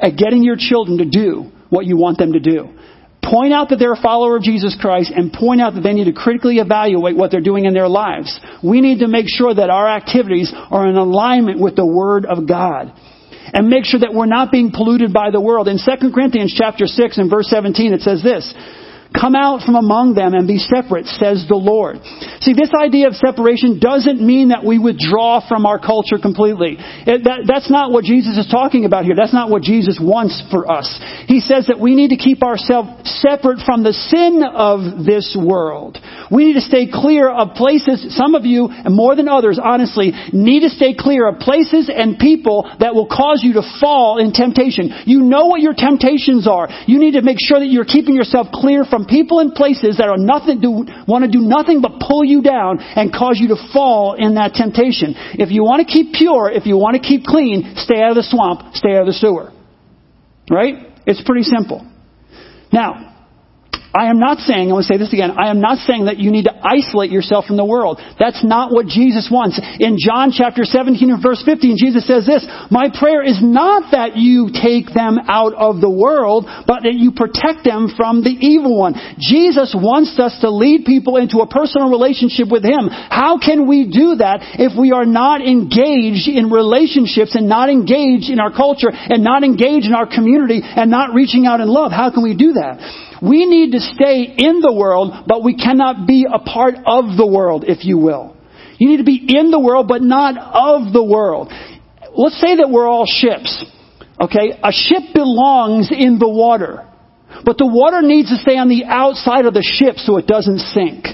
at 0.00 0.16
getting 0.16 0.42
your 0.42 0.56
children 0.58 0.98
to 0.98 1.04
do 1.04 1.50
what 1.68 1.86
you 1.86 1.96
want 1.96 2.18
them 2.18 2.32
to 2.32 2.40
do. 2.40 2.76
Point 3.22 3.52
out 3.52 3.70
that 3.70 3.78
they're 3.78 3.94
a 3.94 4.00
follower 4.00 4.36
of 4.36 4.42
Jesus 4.42 4.76
Christ 4.80 5.10
and 5.14 5.32
point 5.32 5.60
out 5.60 5.74
that 5.74 5.80
they 5.80 5.92
need 5.92 6.04
to 6.04 6.12
critically 6.12 6.58
evaluate 6.58 7.16
what 7.16 7.32
they're 7.32 7.40
doing 7.40 7.64
in 7.64 7.74
their 7.74 7.88
lives. 7.88 8.38
We 8.62 8.80
need 8.80 9.00
to 9.00 9.08
make 9.08 9.26
sure 9.28 9.52
that 9.52 9.68
our 9.68 9.88
activities 9.88 10.52
are 10.54 10.86
in 10.86 10.94
alignment 10.94 11.60
with 11.60 11.74
the 11.74 11.86
Word 11.86 12.24
of 12.24 12.46
God. 12.46 12.92
And 13.52 13.68
make 13.68 13.84
sure 13.84 14.00
that 14.00 14.14
we're 14.14 14.26
not 14.26 14.52
being 14.52 14.70
polluted 14.70 15.12
by 15.12 15.30
the 15.30 15.40
world. 15.40 15.66
In 15.66 15.78
2 15.78 16.12
Corinthians 16.12 16.54
chapter 16.56 16.86
6 16.86 17.18
and 17.18 17.30
verse 17.30 17.48
17 17.48 17.92
it 17.92 18.00
says 18.00 18.22
this, 18.22 18.54
Come 19.14 19.34
out 19.34 19.62
from 19.62 19.76
among 19.76 20.14
them 20.14 20.34
and 20.34 20.46
be 20.46 20.58
separate, 20.58 21.06
says 21.06 21.46
the 21.48 21.56
Lord. 21.56 22.02
See, 22.40 22.52
this 22.52 22.70
idea 22.74 23.08
of 23.08 23.14
separation 23.14 23.78
doesn't 23.78 24.20
mean 24.20 24.50
that 24.50 24.64
we 24.64 24.78
withdraw 24.78 25.40
from 25.46 25.64
our 25.64 25.78
culture 25.78 26.18
completely. 26.20 26.76
It, 26.78 27.24
that, 27.24 27.46
that's 27.46 27.70
not 27.70 27.92
what 27.92 28.04
Jesus 28.04 28.36
is 28.36 28.48
talking 28.50 28.84
about 28.84 29.04
here. 29.04 29.14
That's 29.16 29.32
not 29.32 29.48
what 29.48 29.62
Jesus 29.62 29.98
wants 30.02 30.42
for 30.50 30.70
us. 30.70 30.86
He 31.26 31.40
says 31.40 31.68
that 31.68 31.80
we 31.80 31.94
need 31.94 32.10
to 32.10 32.20
keep 32.20 32.42
ourselves 32.42 33.08
separate 33.22 33.64
from 33.64 33.82
the 33.82 33.94
sin 33.94 34.42
of 34.42 35.04
this 35.06 35.36
world. 35.38 35.98
We 36.30 36.46
need 36.46 36.58
to 36.58 36.66
stay 36.66 36.88
clear 36.90 37.30
of 37.30 37.54
places, 37.54 38.14
some 38.16 38.34
of 38.34 38.44
you, 38.44 38.68
and 38.68 38.94
more 38.94 39.14
than 39.14 39.28
others, 39.28 39.58
honestly, 39.62 40.12
need 40.32 40.60
to 40.60 40.70
stay 40.70 40.94
clear 40.98 41.28
of 41.28 41.38
places 41.38 41.90
and 41.92 42.18
people 42.18 42.68
that 42.80 42.94
will 42.94 43.06
cause 43.06 43.40
you 43.42 43.54
to 43.54 43.64
fall 43.80 44.18
in 44.18 44.32
temptation. 44.32 44.90
You 45.06 45.20
know 45.22 45.46
what 45.46 45.60
your 45.60 45.74
temptations 45.74 46.46
are. 46.46 46.68
You 46.86 46.98
need 46.98 47.12
to 47.12 47.22
make 47.22 47.38
sure 47.40 47.58
that 47.58 47.70
you're 47.70 47.88
keeping 47.88 48.14
yourself 48.14 48.48
clear 48.52 48.84
from 48.84 48.95
people 49.04 49.40
and 49.40 49.52
places 49.52 49.98
that 49.98 50.08
are 50.08 50.16
nothing 50.16 50.60
do, 50.60 50.86
want 51.06 51.24
to 51.24 51.30
do 51.30 51.44
nothing 51.44 51.82
but 51.82 52.00
pull 52.00 52.24
you 52.24 52.40
down 52.40 52.80
and 52.80 53.12
cause 53.12 53.36
you 53.38 53.48
to 53.48 53.56
fall 53.72 54.14
in 54.14 54.36
that 54.36 54.54
temptation. 54.54 55.12
If 55.34 55.50
you 55.50 55.62
want 55.62 55.86
to 55.86 55.92
keep 55.92 56.14
pure, 56.14 56.50
if 56.50 56.64
you 56.64 56.78
want 56.78 56.96
to 56.96 57.02
keep 57.02 57.24
clean, 57.24 57.74
stay 57.76 58.00
out 58.00 58.10
of 58.10 58.16
the 58.16 58.22
swamp, 58.24 58.74
stay 58.74 58.94
out 58.94 59.02
of 59.02 59.06
the 59.06 59.18
sewer. 59.18 59.52
Right? 60.48 60.94
It's 61.06 61.22
pretty 61.22 61.42
simple. 61.42 61.84
Now, 62.72 63.15
I 63.96 64.12
am 64.12 64.20
not 64.20 64.44
saying, 64.44 64.68
I 64.68 64.76
want 64.76 64.84
to 64.84 64.92
say 64.92 65.00
this 65.00 65.12
again, 65.16 65.32
I 65.32 65.48
am 65.48 65.64
not 65.64 65.80
saying 65.88 66.04
that 66.04 66.20
you 66.20 66.28
need 66.28 66.44
to 66.44 66.52
isolate 66.52 67.08
yourself 67.08 67.48
from 67.48 67.56
the 67.56 67.64
world. 67.64 67.96
That's 68.20 68.44
not 68.44 68.68
what 68.68 68.84
Jesus 68.84 69.32
wants. 69.32 69.56
In 69.80 69.96
John 69.96 70.36
chapter 70.36 70.68
17 70.68 71.08
and 71.08 71.22
verse 71.22 71.40
15, 71.40 71.80
Jesus 71.80 72.04
says 72.04 72.28
this, 72.28 72.44
My 72.68 72.92
prayer 72.92 73.24
is 73.24 73.40
not 73.40 73.96
that 73.96 74.20
you 74.20 74.52
take 74.52 74.92
them 74.92 75.16
out 75.32 75.56
of 75.56 75.80
the 75.80 75.88
world, 75.88 76.44
but 76.68 76.84
that 76.84 76.92
you 76.92 77.16
protect 77.16 77.64
them 77.64 77.88
from 77.96 78.20
the 78.20 78.36
evil 78.36 78.76
one. 78.76 79.00
Jesus 79.16 79.72
wants 79.72 80.12
us 80.20 80.36
to 80.44 80.52
lead 80.52 80.84
people 80.84 81.16
into 81.16 81.40
a 81.40 81.48
personal 81.48 81.88
relationship 81.88 82.52
with 82.52 82.68
Him. 82.68 82.92
How 82.92 83.40
can 83.40 83.64
we 83.64 83.88
do 83.88 84.20
that 84.20 84.60
if 84.60 84.76
we 84.76 84.92
are 84.92 85.08
not 85.08 85.40
engaged 85.40 86.28
in 86.28 86.52
relationships 86.52 87.32
and 87.32 87.48
not 87.48 87.72
engaged 87.72 88.28
in 88.28 88.44
our 88.44 88.52
culture 88.52 88.92
and 88.92 89.24
not 89.24 89.40
engaged 89.40 89.88
in 89.88 89.96
our 89.96 90.04
community 90.06 90.60
and 90.60 90.92
not 90.92 91.16
reaching 91.16 91.48
out 91.48 91.64
in 91.64 91.68
love? 91.72 91.96
How 91.96 92.12
can 92.12 92.20
we 92.20 92.36
do 92.36 92.60
that? 92.60 92.76
We 93.26 93.46
need 93.46 93.72
to 93.72 93.80
stay 93.80 94.34
in 94.38 94.60
the 94.60 94.72
world, 94.72 95.26
but 95.26 95.42
we 95.42 95.56
cannot 95.56 96.06
be 96.06 96.26
a 96.30 96.38
part 96.38 96.74
of 96.86 97.16
the 97.16 97.26
world, 97.26 97.64
if 97.66 97.84
you 97.84 97.98
will. 97.98 98.36
You 98.78 98.88
need 98.90 98.98
to 98.98 99.04
be 99.04 99.24
in 99.28 99.50
the 99.50 99.58
world, 99.58 99.88
but 99.88 100.02
not 100.02 100.36
of 100.38 100.92
the 100.92 101.02
world. 101.02 101.50
Let's 102.14 102.40
say 102.40 102.56
that 102.56 102.70
we're 102.70 102.86
all 102.86 103.06
ships. 103.06 103.64
Okay? 104.20 104.52
A 104.62 104.70
ship 104.70 105.12
belongs 105.12 105.90
in 105.90 106.18
the 106.18 106.28
water. 106.28 106.86
But 107.44 107.58
the 107.58 107.66
water 107.66 108.00
needs 108.00 108.30
to 108.30 108.36
stay 108.36 108.56
on 108.56 108.68
the 108.68 108.84
outside 108.84 109.46
of 109.46 109.54
the 109.54 109.64
ship 109.64 109.96
so 109.96 110.18
it 110.18 110.26
doesn't 110.26 110.60
sink. 110.60 111.06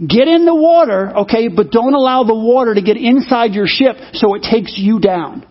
Get 0.00 0.28
in 0.28 0.46
the 0.46 0.54
water, 0.54 1.14
okay, 1.24 1.48
but 1.48 1.70
don't 1.70 1.94
allow 1.94 2.24
the 2.24 2.34
water 2.34 2.74
to 2.74 2.82
get 2.82 2.96
inside 2.96 3.52
your 3.52 3.66
ship 3.68 3.96
so 4.14 4.34
it 4.34 4.42
takes 4.42 4.74
you 4.76 4.98
down. 4.98 5.46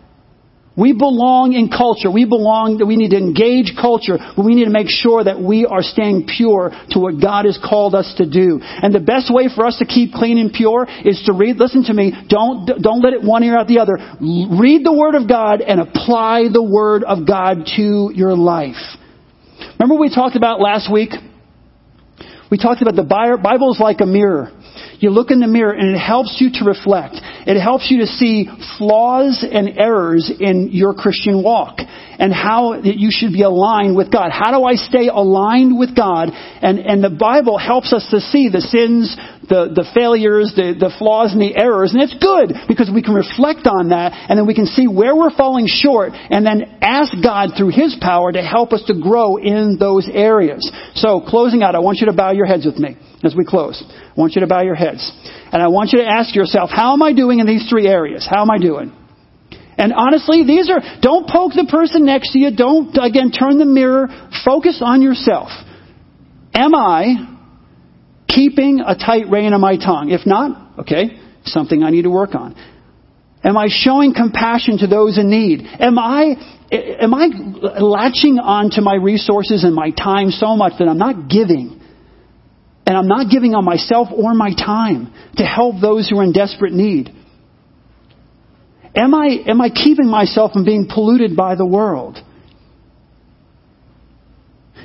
We 0.76 0.92
belong 0.92 1.52
in 1.52 1.68
culture. 1.68 2.10
We 2.10 2.24
belong, 2.24 2.78
we 2.86 2.96
need 2.96 3.10
to 3.10 3.18
engage 3.18 3.74
culture, 3.74 4.16
we 4.38 4.54
need 4.54 4.64
to 4.64 4.70
make 4.70 4.88
sure 4.88 5.22
that 5.22 5.40
we 5.40 5.66
are 5.66 5.82
staying 5.82 6.30
pure 6.30 6.70
to 6.90 6.98
what 6.98 7.20
God 7.20 7.44
has 7.44 7.58
called 7.58 7.94
us 7.94 8.14
to 8.18 8.24
do. 8.24 8.60
And 8.62 8.94
the 8.94 9.02
best 9.02 9.34
way 9.34 9.50
for 9.52 9.66
us 9.66 9.78
to 9.78 9.84
keep 9.84 10.12
clean 10.12 10.38
and 10.38 10.52
pure 10.52 10.86
is 11.04 11.20
to 11.26 11.32
read, 11.34 11.56
listen 11.56 11.84
to 11.84 11.92
me, 11.92 12.14
don't, 12.28 12.66
don't 12.80 13.02
let 13.02 13.14
it 13.14 13.22
one 13.22 13.42
ear 13.42 13.58
out 13.58 13.66
the 13.66 13.80
other. 13.80 13.98
Read 14.22 14.86
the 14.86 14.94
Word 14.94 15.16
of 15.16 15.28
God 15.28 15.60
and 15.60 15.80
apply 15.80 16.46
the 16.52 16.62
Word 16.62 17.02
of 17.02 17.26
God 17.26 17.66
to 17.76 18.12
your 18.14 18.36
life. 18.36 18.80
Remember 19.78 20.00
we 20.00 20.08
talked 20.08 20.36
about 20.36 20.60
last 20.60 20.90
week? 20.90 21.10
We 22.50 22.58
talked 22.58 22.82
about 22.82 22.96
the 22.96 23.04
Bible 23.04 23.72
is 23.72 23.80
like 23.80 24.00
a 24.00 24.06
mirror. 24.06 24.50
You 24.98 25.10
look 25.10 25.30
in 25.30 25.40
the 25.40 25.46
mirror 25.46 25.72
and 25.72 25.94
it 25.94 25.98
helps 25.98 26.36
you 26.40 26.50
to 26.60 26.64
reflect. 26.64 27.16
It 27.46 27.60
helps 27.60 27.90
you 27.90 28.00
to 28.00 28.06
see 28.06 28.48
flaws 28.78 29.44
and 29.50 29.78
errors 29.78 30.30
in 30.40 30.70
your 30.72 30.94
Christian 30.94 31.42
walk 31.42 31.78
and 32.20 32.34
how 32.34 32.82
you 32.84 33.08
should 33.10 33.32
be 33.32 33.40
aligned 33.42 33.96
with 33.96 34.12
God. 34.12 34.28
How 34.30 34.52
do 34.52 34.62
I 34.64 34.74
stay 34.76 35.08
aligned 35.08 35.72
with 35.76 35.96
God? 35.96 36.28
And, 36.28 36.78
and 36.78 37.02
the 37.02 37.08
Bible 37.08 37.56
helps 37.56 37.94
us 37.94 38.06
to 38.12 38.20
see 38.20 38.52
the 38.52 38.60
sins, 38.60 39.16
the, 39.48 39.72
the 39.72 39.88
failures, 39.96 40.52
the, 40.54 40.76
the 40.76 40.92
flaws 41.00 41.32
and 41.32 41.40
the 41.40 41.56
errors. 41.56 41.96
And 41.96 42.04
it's 42.04 42.12
good 42.20 42.52
because 42.68 42.92
we 42.92 43.00
can 43.00 43.16
reflect 43.16 43.64
on 43.64 43.88
that 43.88 44.12
and 44.28 44.36
then 44.36 44.46
we 44.46 44.52
can 44.52 44.68
see 44.68 44.84
where 44.84 45.16
we're 45.16 45.32
falling 45.32 45.64
short 45.64 46.12
and 46.12 46.44
then 46.44 46.76
ask 46.84 47.08
God 47.24 47.56
through 47.56 47.72
His 47.72 47.96
power 47.96 48.30
to 48.30 48.44
help 48.44 48.76
us 48.76 48.84
to 48.92 48.94
grow 49.00 49.40
in 49.40 49.80
those 49.80 50.04
areas. 50.12 50.60
So 51.00 51.24
closing 51.24 51.64
out, 51.64 51.74
I 51.74 51.80
want 51.80 52.04
you 52.04 52.12
to 52.12 52.14
bow 52.14 52.36
your 52.36 52.46
heads 52.46 52.68
with 52.68 52.76
me 52.76 53.00
as 53.24 53.32
we 53.32 53.48
close. 53.48 53.80
I 53.80 54.12
want 54.20 54.36
you 54.36 54.44
to 54.44 54.46
bow 54.46 54.60
your 54.60 54.76
heads. 54.76 55.00
And 55.52 55.64
I 55.64 55.68
want 55.72 55.96
you 55.96 56.04
to 56.04 56.06
ask 56.06 56.36
yourself, 56.36 56.68
how 56.68 56.92
am 56.92 57.02
I 57.02 57.16
doing 57.16 57.40
in 57.40 57.46
these 57.46 57.64
three 57.64 57.88
areas? 57.88 58.28
How 58.28 58.42
am 58.42 58.50
I 58.50 58.58
doing? 58.58 58.99
And 59.80 59.94
honestly, 59.94 60.44
these 60.44 60.68
are, 60.68 61.00
don't 61.00 61.26
poke 61.26 61.52
the 61.54 61.66
person 61.70 62.04
next 62.04 62.32
to 62.32 62.38
you. 62.38 62.54
Don't, 62.54 62.94
again, 63.00 63.32
turn 63.32 63.56
the 63.56 63.64
mirror. 63.64 64.08
Focus 64.44 64.82
on 64.84 65.00
yourself. 65.00 65.48
Am 66.52 66.74
I 66.74 67.38
keeping 68.28 68.82
a 68.86 68.94
tight 68.94 69.30
rein 69.30 69.54
on 69.54 69.60
my 69.62 69.78
tongue? 69.78 70.10
If 70.10 70.26
not, 70.26 70.80
okay, 70.80 71.18
something 71.44 71.82
I 71.82 71.88
need 71.88 72.02
to 72.02 72.10
work 72.10 72.34
on. 72.34 72.54
Am 73.42 73.56
I 73.56 73.68
showing 73.70 74.12
compassion 74.12 74.76
to 74.78 74.86
those 74.86 75.16
in 75.16 75.30
need? 75.30 75.62
Am 75.64 75.98
I, 75.98 76.34
am 76.70 77.14
I 77.14 77.28
latching 77.80 78.38
on 78.38 78.68
to 78.72 78.82
my 78.82 78.96
resources 78.96 79.64
and 79.64 79.74
my 79.74 79.92
time 79.92 80.28
so 80.28 80.56
much 80.56 80.74
that 80.78 80.88
I'm 80.88 80.98
not 80.98 81.30
giving 81.30 81.80
and 82.86 82.98
I'm 82.98 83.08
not 83.08 83.30
giving 83.30 83.54
on 83.54 83.64
myself 83.64 84.08
or 84.14 84.34
my 84.34 84.52
time 84.52 85.10
to 85.36 85.42
help 85.42 85.76
those 85.80 86.10
who 86.10 86.18
are 86.18 86.24
in 86.24 86.32
desperate 86.32 86.74
need? 86.74 87.16
Am 88.94 89.14
I, 89.14 89.38
am 89.46 89.60
I 89.60 89.70
keeping 89.70 90.08
myself 90.08 90.52
from 90.52 90.64
being 90.64 90.88
polluted 90.92 91.36
by 91.36 91.54
the 91.54 91.66
world? 91.66 92.18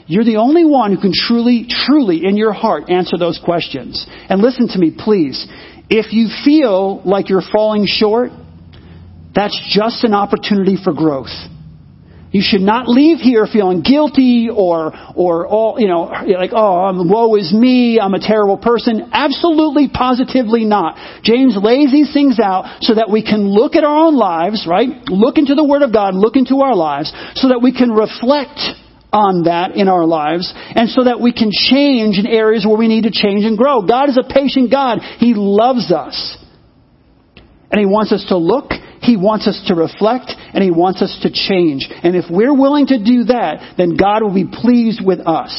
You're 0.08 0.24
the 0.24 0.38
only 0.38 0.66
one 0.66 0.93
who 0.93 1.01
can 1.01 1.14
truly, 1.14 1.68
truly 1.68 2.26
in 2.26 2.38
your 2.38 2.53
heart 2.53 2.89
answer 2.89 3.18
those 3.18 3.39
questions. 3.43 4.06
And 4.30 4.41
listen 4.41 4.68
to 4.70 4.78
me, 4.78 4.95
please. 4.95 5.47
If 5.89 6.14
you 6.14 6.28
feel 6.43 7.01
like 7.03 7.30
you're 7.30 7.41
falling 7.51 7.86
short, 7.88 8.30
that's 9.34 9.60
just 9.74 10.03
an 10.03 10.14
opportunity 10.14 10.78
for 10.82 10.93
growth. 10.93 11.34
You 12.36 12.43
should 12.43 12.67
not 12.67 12.89
leave 12.89 13.19
here 13.19 13.47
feeling 13.47 13.79
guilty 13.79 14.49
or, 14.51 14.91
or 15.15 15.47
all, 15.47 15.79
you 15.79 15.88
know, 15.88 16.01
like, 16.01 16.51
oh, 16.51 16.83
I'm, 16.83 17.07
woe 17.07 17.33
is 17.38 17.53
me, 17.53 17.97
I'm 17.97 18.13
a 18.13 18.19
terrible 18.19 18.57
person. 18.57 19.07
Absolutely, 19.13 19.88
positively 19.88 20.65
not. 20.65 21.23
James 21.23 21.55
lays 21.55 21.93
these 21.93 22.11
things 22.11 22.38
out 22.38 22.83
so 22.83 22.95
that 22.95 23.07
we 23.09 23.23
can 23.23 23.47
look 23.47 23.77
at 23.77 23.86
our 23.86 23.95
own 23.95 24.17
lives, 24.17 24.67
right? 24.69 24.89
Look 25.07 25.38
into 25.38 25.55
the 25.55 25.63
Word 25.63 25.81
of 25.81 25.93
God, 25.93 26.13
look 26.13 26.36
into 26.36 26.59
our 26.59 26.75
lives, 26.75 27.09
so 27.36 27.47
that 27.47 27.61
we 27.63 27.71
can 27.71 27.89
reflect 27.89 28.59
on 29.13 29.45
that 29.45 29.77
in 29.77 29.88
our 29.88 30.03
lives, 30.03 30.51
and 30.75 30.89
so 30.89 31.05
that 31.05 31.21
we 31.21 31.31
can 31.31 31.51
change 31.55 32.19
in 32.19 32.27
areas 32.27 32.65
where 32.67 32.77
we 32.77 32.89
need 32.89 33.03
to 33.03 33.11
change 33.11 33.45
and 33.45 33.57
grow. 33.57 33.81
God 33.81 34.09
is 34.09 34.17
a 34.17 34.27
patient 34.27 34.69
God. 34.69 34.99
He 35.19 35.36
loves 35.36 35.89
us. 35.89 36.36
And 37.76 37.82
He 37.82 37.86
wants 37.86 38.13
us 38.13 38.23
to 38.30 38.38
look, 38.38 38.71
He 39.01 39.17
wants 39.17 39.49
us 39.49 39.61
to 39.67 39.76
reflect, 39.76 40.32
and 40.32 40.63
He 40.63 40.71
wants 40.71 41.01
us 41.01 41.11
to 41.23 41.30
change. 41.30 41.91
And 41.91 42.15
if 42.15 42.23
we're 42.32 42.55
willing 42.55 42.88
to 42.88 43.03
do 43.03 43.26
that, 43.26 43.76
then 43.76 43.97
God 43.97 44.23
will 44.23 44.34
be 44.34 44.47
pleased 44.47 45.03
with 45.03 45.19
us. 45.19 45.51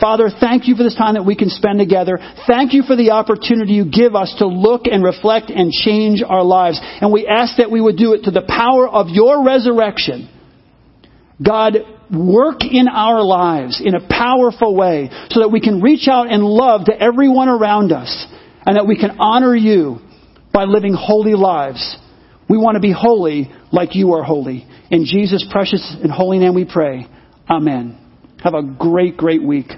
Father, 0.00 0.30
thank 0.32 0.66
you 0.66 0.76
for 0.76 0.82
this 0.82 0.96
time 0.96 1.12
that 1.12 1.26
we 1.26 1.36
can 1.36 1.50
spend 1.50 1.78
together. 1.78 2.16
Thank 2.46 2.72
you 2.72 2.84
for 2.84 2.96
the 2.96 3.10
opportunity 3.10 3.74
you 3.74 3.84
give 3.84 4.14
us 4.14 4.34
to 4.38 4.46
look 4.46 4.86
and 4.86 5.04
reflect 5.04 5.50
and 5.50 5.70
change 5.70 6.22
our 6.26 6.42
lives. 6.42 6.80
And 7.02 7.12
we 7.12 7.26
ask 7.26 7.58
that 7.58 7.70
we 7.70 7.82
would 7.82 7.98
do 7.98 8.14
it 8.14 8.24
to 8.24 8.30
the 8.30 8.48
power 8.48 8.88
of 8.88 9.08
your 9.10 9.44
resurrection. 9.44 10.32
God, 11.44 11.76
work 12.10 12.64
in 12.64 12.88
our 12.88 13.22
lives 13.22 13.82
in 13.84 13.94
a 13.94 14.08
powerful 14.08 14.74
way 14.74 15.10
so 15.28 15.40
that 15.40 15.50
we 15.50 15.60
can 15.60 15.82
reach 15.82 16.08
out 16.08 16.32
and 16.32 16.42
love 16.42 16.86
to 16.86 16.98
everyone 16.98 17.50
around 17.50 17.92
us 17.92 18.26
and 18.64 18.76
that 18.76 18.86
we 18.86 18.98
can 18.98 19.18
honor 19.20 19.54
you 19.54 20.00
by 20.52 20.64
living 20.64 20.94
holy 20.94 21.34
lives. 21.34 21.96
We 22.48 22.56
want 22.58 22.76
to 22.76 22.80
be 22.80 22.92
holy 22.92 23.50
like 23.72 23.94
you 23.94 24.14
are 24.14 24.22
holy. 24.22 24.66
In 24.90 25.04
Jesus' 25.04 25.46
precious 25.50 25.96
and 26.02 26.10
holy 26.10 26.38
name 26.38 26.54
we 26.54 26.64
pray. 26.64 27.06
Amen. 27.48 27.98
Have 28.42 28.54
a 28.54 28.62
great, 28.62 29.16
great 29.16 29.42
week. 29.42 29.70